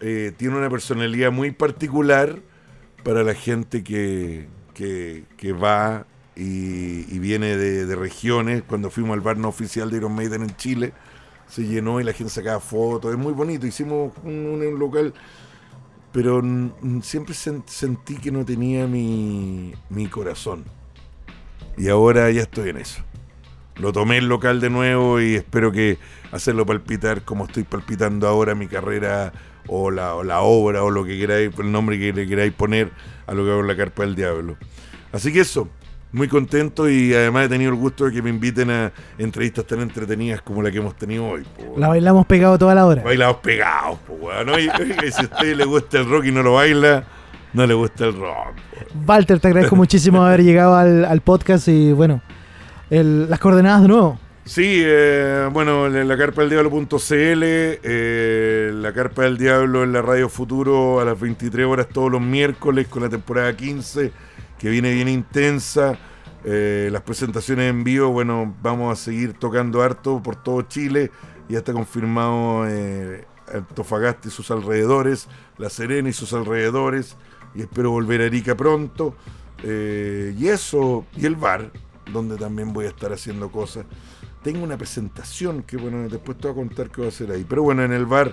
eh, 0.00 0.32
tiene 0.36 0.56
una 0.56 0.70
personalidad 0.70 1.30
muy 1.30 1.52
particular 1.52 2.38
para 3.04 3.22
la 3.22 3.34
gente 3.34 3.82
que, 3.82 4.48
que, 5.36 5.52
va 5.52 6.06
y, 6.36 7.18
viene 7.18 7.56
de, 7.56 7.96
regiones. 7.96 8.62
Cuando 8.62 8.90
fuimos 8.90 9.14
al 9.14 9.20
bar 9.20 9.36
no 9.36 9.48
oficial 9.48 9.90
de 9.90 9.98
Iron 9.98 10.14
Maiden 10.14 10.42
en 10.42 10.56
Chile, 10.56 10.92
se 11.46 11.66
llenó 11.66 12.00
y 12.00 12.04
la 12.04 12.12
gente 12.12 12.32
sacaba 12.32 12.60
fotos. 12.60 13.12
Es 13.12 13.18
muy 13.18 13.32
bonito. 13.32 13.66
Hicimos 13.66 14.12
un, 14.24 14.78
local, 14.78 15.12
pero 16.12 16.42
siempre 17.02 17.34
sen- 17.34 17.64
sentí 17.66 18.16
que 18.16 18.30
no 18.30 18.44
tenía 18.44 18.86
mi, 18.86 19.74
mi 19.88 20.06
corazón. 20.06 20.64
Y 21.76 21.88
ahora 21.88 22.30
ya 22.30 22.42
estoy 22.42 22.70
en 22.70 22.78
eso. 22.78 23.02
Lo 23.76 23.92
tomé 23.92 24.18
el 24.18 24.26
local 24.26 24.60
de 24.60 24.68
nuevo 24.68 25.20
y 25.20 25.36
espero 25.36 25.72
que 25.72 25.98
hacerlo 26.32 26.66
palpitar 26.66 27.22
como 27.22 27.46
estoy 27.46 27.64
palpitando 27.64 28.28
ahora 28.28 28.54
mi 28.54 28.66
carrera 28.66 29.32
o 29.66 29.90
la, 29.90 30.14
o 30.14 30.22
la 30.22 30.40
obra 30.40 30.82
o 30.82 30.90
lo 30.90 31.04
que 31.04 31.18
queráis, 31.18 31.50
el 31.58 31.70
nombre 31.72 31.98
que 31.98 32.12
le 32.12 32.26
queráis 32.26 32.52
poner 32.52 32.90
a 33.26 33.34
lo 33.34 33.44
que 33.44 33.50
hago 33.50 33.60
en 33.60 33.66
la 33.68 33.76
carpa 33.76 34.02
del 34.04 34.14
diablo. 34.14 34.56
Así 35.12 35.32
que 35.32 35.40
eso, 35.40 35.68
muy 36.12 36.26
contento 36.28 36.88
y 36.88 37.14
además 37.14 37.46
he 37.46 37.48
tenido 37.48 37.70
el 37.70 37.76
gusto 37.76 38.04
de 38.06 38.12
que 38.12 38.20
me 38.22 38.30
inviten 38.30 38.70
a 38.70 38.92
entrevistas 39.18 39.64
tan 39.66 39.80
entretenidas 39.80 40.42
como 40.42 40.62
la 40.62 40.70
que 40.70 40.78
hemos 40.78 40.96
tenido 40.96 41.26
hoy. 41.28 41.42
po. 41.56 41.74
La 41.78 41.88
bailamos 41.88 42.26
pegado 42.26 42.58
toda 42.58 42.74
la 42.74 42.86
hora. 42.86 43.02
Bailados 43.02 43.36
pegados, 43.36 43.98
po, 44.00 44.14
weón. 44.14 44.46
¿no? 44.46 44.58
Y- 44.58 44.64
y 45.06 45.12
si 45.12 45.20
a 45.22 45.24
usted 45.24 45.54
le 45.56 45.64
gusta 45.64 45.98
el 45.98 46.08
rock 46.10 46.24
y 46.26 46.32
no 46.32 46.42
lo 46.42 46.54
baila, 46.54 47.04
no 47.52 47.66
le 47.66 47.74
gusta 47.74 48.06
el 48.06 48.14
rock. 48.18 48.54
po. 48.54 48.98
Walter, 49.06 49.38
te 49.38 49.48
agradezco 49.48 49.76
muchísimo 49.76 50.22
haber 50.24 50.42
llegado 50.42 50.74
al, 50.76 51.04
al 51.04 51.20
podcast 51.20 51.68
y 51.68 51.92
bueno, 51.92 52.20
el- 52.90 53.30
las 53.30 53.38
coordenadas 53.38 53.82
de 53.82 53.88
nuevo. 53.88 54.18
Sí, 54.50 54.82
eh, 54.84 55.48
bueno, 55.52 55.86
en 55.86 56.08
la 56.08 56.18
carpa 56.18 56.40
del 56.40 56.50
diablo.cl, 56.50 56.92
eh, 57.14 58.72
la 58.74 58.92
carpa 58.92 59.22
del 59.22 59.38
diablo 59.38 59.84
en 59.84 59.92
la 59.92 60.02
radio 60.02 60.28
futuro 60.28 60.98
a 60.98 61.04
las 61.04 61.20
23 61.20 61.66
horas 61.66 61.88
todos 61.88 62.10
los 62.10 62.20
miércoles 62.20 62.88
con 62.88 63.04
la 63.04 63.08
temporada 63.08 63.56
15, 63.56 64.10
que 64.58 64.68
viene 64.68 64.92
bien 64.92 65.06
intensa. 65.06 65.96
Eh, 66.42 66.88
las 66.90 67.02
presentaciones 67.02 67.70
en 67.70 67.84
vivo, 67.84 68.08
bueno, 68.08 68.52
vamos 68.60 68.92
a 68.92 69.00
seguir 69.00 69.34
tocando 69.34 69.82
harto 69.82 70.20
por 70.20 70.34
todo 70.34 70.62
Chile. 70.62 71.12
Ya 71.48 71.58
está 71.58 71.72
confirmado 71.72 72.66
eh, 72.66 73.26
Antofagasta 73.54 74.26
y 74.26 74.30
sus 74.32 74.50
alrededores, 74.50 75.28
La 75.58 75.70
Serena 75.70 76.08
y 76.08 76.12
sus 76.12 76.32
alrededores. 76.32 77.16
Y 77.54 77.60
espero 77.60 77.92
volver 77.92 78.20
a 78.22 78.24
Arica 78.24 78.56
pronto. 78.56 79.14
Eh, 79.62 80.34
y 80.36 80.48
eso, 80.48 81.06
y 81.16 81.26
el 81.26 81.36
bar, 81.36 81.70
donde 82.12 82.36
también 82.36 82.72
voy 82.72 82.86
a 82.86 82.88
estar 82.88 83.12
haciendo 83.12 83.52
cosas. 83.52 83.86
Tengo 84.42 84.64
una 84.64 84.76
presentación 84.78 85.62
que, 85.62 85.76
bueno, 85.76 86.08
después 86.08 86.38
te 86.38 86.48
voy 86.48 86.52
a 86.52 86.66
contar 86.66 86.88
qué 86.90 86.96
voy 87.02 87.06
a 87.06 87.08
hacer 87.08 87.30
ahí. 87.30 87.44
Pero 87.48 87.62
bueno, 87.62 87.82
en 87.84 87.92
el 87.92 88.06
bar, 88.06 88.32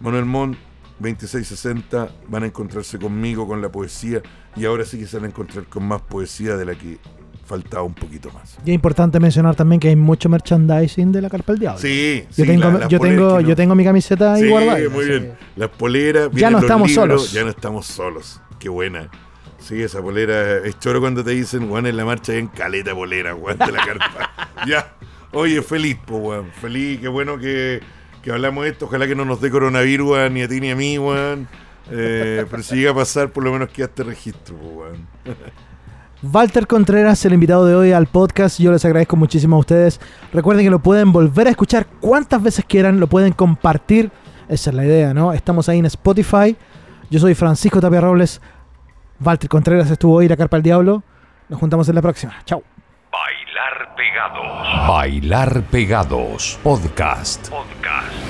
Manuel 0.00 0.24
Montt, 0.24 0.56
2660, 1.00 2.10
van 2.28 2.44
a 2.44 2.46
encontrarse 2.46 2.98
conmigo 2.98 3.46
con 3.48 3.60
la 3.60 3.70
poesía. 3.70 4.22
Y 4.54 4.64
ahora 4.64 4.84
sí 4.84 4.98
que 4.98 5.06
se 5.06 5.16
van 5.16 5.24
a 5.24 5.28
encontrar 5.28 5.64
con 5.66 5.84
más 5.84 6.00
poesía 6.02 6.56
de 6.56 6.64
la 6.64 6.74
que 6.76 6.98
faltaba 7.44 7.82
un 7.82 7.94
poquito 7.94 8.30
más. 8.30 8.56
Y 8.64 8.70
es 8.70 8.74
importante 8.76 9.18
mencionar 9.18 9.56
también 9.56 9.80
que 9.80 9.88
hay 9.88 9.96
mucho 9.96 10.28
merchandising 10.28 11.10
de 11.10 11.22
la 11.22 11.28
carpa 11.28 11.52
del 11.52 11.60
diablo. 11.60 11.80
Sí, 11.80 12.24
Yo 12.28 12.44
sí, 12.44 12.46
tengo, 12.46 12.70
la- 12.70 12.86
yo, 12.88 13.00
tengo, 13.00 13.22
no- 13.32 13.40
yo 13.40 13.56
tengo 13.56 13.74
mi 13.74 13.84
camiseta 13.84 14.34
ahí 14.34 14.42
Sí, 14.42 14.48
guardada. 14.48 14.78
muy 14.90 15.04
bien. 15.06 15.32
Las 15.56 15.68
poleras, 15.70 16.30
Ya 16.32 16.50
no 16.50 16.58
los 16.58 16.62
estamos 16.62 16.88
libros, 16.88 17.08
solos. 17.10 17.32
Ya 17.32 17.42
no 17.42 17.50
estamos 17.50 17.86
solos. 17.86 18.40
Qué 18.60 18.68
buena. 18.68 19.10
Sí, 19.58 19.82
esa 19.82 20.00
polera 20.00 20.58
es 20.58 20.78
choro 20.78 21.00
cuando 21.00 21.22
te 21.24 21.32
dicen, 21.32 21.68
Juan, 21.68 21.86
en 21.86 21.96
la 21.96 22.04
marcha 22.04 22.32
en 22.34 22.46
caleta 22.46 22.94
polera, 22.94 23.34
Juan, 23.34 23.58
de 23.58 23.72
la 23.72 23.84
carpa. 23.84 24.30
ya. 24.68 24.94
Oye, 25.32 25.62
feliz, 25.62 25.96
pues, 26.06 26.20
Juan. 26.20 26.52
Feliz, 26.60 27.00
qué 27.00 27.08
bueno 27.08 27.38
que, 27.38 27.80
que 28.22 28.32
hablamos 28.32 28.64
de 28.64 28.70
esto. 28.70 28.86
Ojalá 28.86 29.06
que 29.06 29.14
no 29.14 29.24
nos 29.24 29.40
dé 29.40 29.50
coronavirus, 29.50 30.10
weón, 30.10 30.34
ni 30.34 30.42
a 30.42 30.48
ti 30.48 30.60
ni 30.60 30.70
a 30.70 30.76
mí, 30.76 30.96
Juan. 30.96 31.48
pero 31.88 32.62
si 32.62 32.76
llega 32.76 32.90
a 32.92 32.94
pasar, 32.94 33.30
por 33.30 33.44
lo 33.44 33.52
menos 33.52 33.68
queda 33.70 33.86
este 33.86 34.04
registro, 34.04 34.56
pues, 34.56 34.72
Juan. 34.74 35.08
Walter 36.22 36.68
Contreras, 36.68 37.24
el 37.24 37.32
invitado 37.32 37.66
de 37.66 37.74
hoy 37.74 37.90
al 37.90 38.06
podcast. 38.06 38.60
Yo 38.60 38.70
les 38.70 38.84
agradezco 38.84 39.16
muchísimo 39.16 39.56
a 39.56 39.58
ustedes. 39.58 40.00
Recuerden 40.32 40.64
que 40.64 40.70
lo 40.70 40.78
pueden 40.78 41.10
volver 41.10 41.48
a 41.48 41.50
escuchar 41.50 41.86
cuantas 42.00 42.40
veces 42.40 42.64
quieran, 42.64 43.00
lo 43.00 43.08
pueden 43.08 43.32
compartir. 43.32 44.12
Esa 44.48 44.70
es 44.70 44.76
la 44.76 44.84
idea, 44.84 45.14
¿no? 45.14 45.32
Estamos 45.32 45.68
ahí 45.68 45.80
en 45.80 45.86
Spotify. 45.86 46.56
Yo 47.10 47.18
soy 47.18 47.34
Francisco 47.34 47.80
Tapia 47.80 48.00
Robles. 48.00 48.40
Walter 49.18 49.48
Contreras 49.48 49.90
estuvo 49.90 50.14
hoy, 50.14 50.28
la 50.28 50.36
carpa 50.36 50.58
del 50.58 50.64
diablo. 50.64 51.02
Nos 51.48 51.58
juntamos 51.58 51.88
en 51.88 51.96
la 51.96 52.02
próxima. 52.02 52.34
Chao. 52.44 52.71
Bailar 54.02 54.32
Pegados. 54.32 54.88
Bailar 54.88 55.62
Pegados. 55.70 56.58
Podcast. 56.60 57.48
Podcast. 57.50 58.21